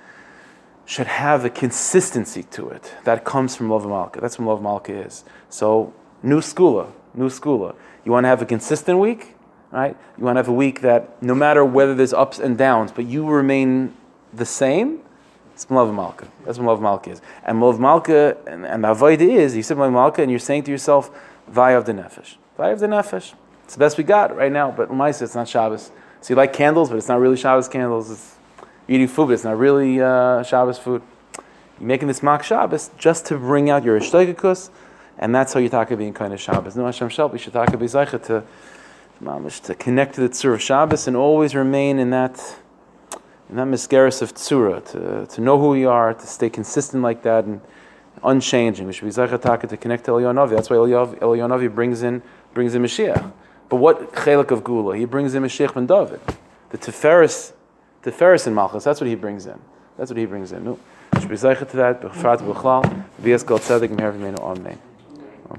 should 0.84 1.07
have 1.07 1.44
a 1.44 1.50
consistency 1.50 2.42
to 2.42 2.68
it 2.70 2.94
that 3.05 3.24
comes 3.24 3.55
from 3.55 3.70
Love 3.70 3.86
Malka. 3.86 4.20
That's 4.20 4.36
what 4.36 4.46
Love 4.46 4.62
Malka 4.62 4.92
is. 4.92 5.24
So 5.48 5.92
new 6.24 6.40
skula, 6.40 6.90
new 7.14 7.28
skula. 7.28 7.76
You 8.05 8.11
want 8.11 8.24
to 8.24 8.28
have 8.28 8.42
a 8.42 8.46
consistent 8.46 8.98
week, 8.98 9.36
right? 9.70 9.96
You 10.18 10.24
want 10.24 10.34
to 10.34 10.40
have 10.40 10.48
a 10.48 10.52
week 10.52 10.80
that 10.80 11.22
no 11.22 11.36
matter 11.36 11.64
whether 11.64 11.94
there's 11.94 12.12
ups 12.12 12.40
and 12.40 12.59
downs, 12.59 12.90
but 12.90 13.05
you 13.07 13.28
remain 13.28 13.94
the 14.32 14.44
same. 14.44 15.02
It's 15.52 15.66
Malav 15.66 15.94
Malka. 15.94 16.26
That's 16.44 16.59
what 16.59 16.66
Malav 16.66 16.82
Malka 16.82 17.11
is. 17.11 17.22
And 17.44 17.61
Malav 17.61 17.78
Malka, 17.78 18.36
and, 18.44 18.66
and 18.66 18.82
the 18.82 18.88
Avodah 18.88 19.20
is, 19.20 19.55
you 19.55 19.62
said 19.62 19.76
Malav 19.76 19.92
Malka, 19.92 20.20
and 20.20 20.30
you're 20.30 20.40
saying 20.40 20.64
to 20.64 20.72
yourself, 20.72 21.11
Vaya 21.49 21.76
of 21.76 21.86
the 21.86 21.92
Nefesh. 21.92 22.36
Vaya 22.57 22.72
of 22.72 22.80
the 22.80 22.86
Nefesh. 22.86 23.34
It's 23.64 23.74
the 23.74 23.78
best 23.78 23.97
we 23.97 24.05
got 24.05 24.36
right 24.36 24.53
now, 24.53 24.70
but 24.70 24.90
Lamaisa, 24.90 25.22
it's 25.22 25.34
not 25.34 25.49
Shabbos. 25.49 25.90
So 26.20 26.32
you 26.32 26.36
like 26.36 26.53
candles, 26.53 26.90
but 26.90 26.97
it's 26.97 27.09
not 27.09 27.20
really 27.20 27.36
Shabbos 27.36 27.68
candles. 27.68 28.11
It's 28.11 28.36
eating 28.88 29.09
food, 29.09 29.26
but 29.26 29.34
it's 29.34 29.45
not 29.45 29.59
really 29.59 30.01
uh, 30.01 30.42
Shabbos 30.42 30.78
food. 30.78 31.03
You're 31.78 31.88
making 31.88 32.09
this 32.09 32.22
mock 32.22 32.42
Shabbos 32.42 32.90
just 32.99 33.26
to 33.26 33.38
bring 33.38 33.70
out 33.70 33.84
your 33.84 33.99
Ishtoikikus, 33.99 34.70
and 35.18 35.34
that's 35.34 35.53
how 35.53 35.61
you 35.61 35.68
talk 35.68 35.88
about 35.88 35.99
being 35.99 36.14
kind 36.14 36.32
of 36.32 36.40
Shabbos. 36.40 36.76
No 36.76 36.84
Hashem 36.84 37.09
you 37.09 37.38
should 37.38 37.53
talk 37.53 37.68
about 37.72 38.22
to, 38.24 38.45
mamish, 39.22 39.62
to 39.62 39.74
connect 39.74 40.14
to 40.16 40.20
the 40.20 40.28
Tzur 40.28 40.55
of 40.55 40.62
Shabbos 40.62 41.07
and 41.09 41.16
always 41.16 41.55
remain 41.55 41.99
in 41.99 42.11
that 42.11 42.57
in 43.49 43.57
that 43.57 43.66
misgaris 43.66 44.22
of 44.22 44.34
tzura, 44.34 44.84
to, 44.92 45.26
to 45.32 45.40
know 45.40 45.59
who 45.59 45.68
we 45.68 45.84
are, 45.84 46.14
to 46.14 46.26
stay 46.26 46.49
consistent 46.49 47.03
like 47.03 47.22
that 47.22 47.45
and 47.45 47.61
unchanging. 48.25 48.87
We 48.87 48.93
should 48.93 49.05
be 49.05 49.11
zachataka 49.11 49.68
to 49.68 49.77
connect 49.77 50.05
to 50.05 50.12
Eliyahu 50.12 50.35
Hanavi. 50.35 50.51
That's 50.51 50.70
why 50.70 50.77
Eliyahu 50.77 51.18
Hanavi 51.18 51.75
brings 51.75 52.03
in 52.03 52.22
brings 52.53 52.75
in 52.75 52.83
Mashiach. 52.83 53.33
But 53.68 53.77
what 53.77 54.12
chelik 54.12 54.51
of 54.51 54.62
Geula? 54.62 54.97
He 54.97 55.05
brings 55.05 55.35
in 55.35 55.43
Mashiach 55.43 55.75
ben 55.75 55.87
David, 55.87 56.20
the 56.70 56.79
Tiferes, 56.79 57.53
Tiferes 58.03 58.47
in 58.47 58.55
Malchus. 58.55 58.85
That's 58.85 59.01
what 59.01 59.09
he 59.09 59.14
brings 59.14 59.47
in. 59.47 59.59
That's 59.97 60.11
what 60.11 60.18
he 60.18 60.27
brings 60.27 60.53
in. 60.53 60.64
We 60.64 61.20
should 61.20 61.29
be 61.29 61.37
zachat 61.37 61.70
to 61.70 61.77
that. 61.77 62.01
B'chfrat 62.01 62.39
b'chlal. 62.39 63.05
V'yes 63.22 63.47
kol 63.47 63.59
tzedek 63.59 63.91
m'her 63.91 64.12
v'meinu. 64.12 64.41
Amen. 64.41 64.79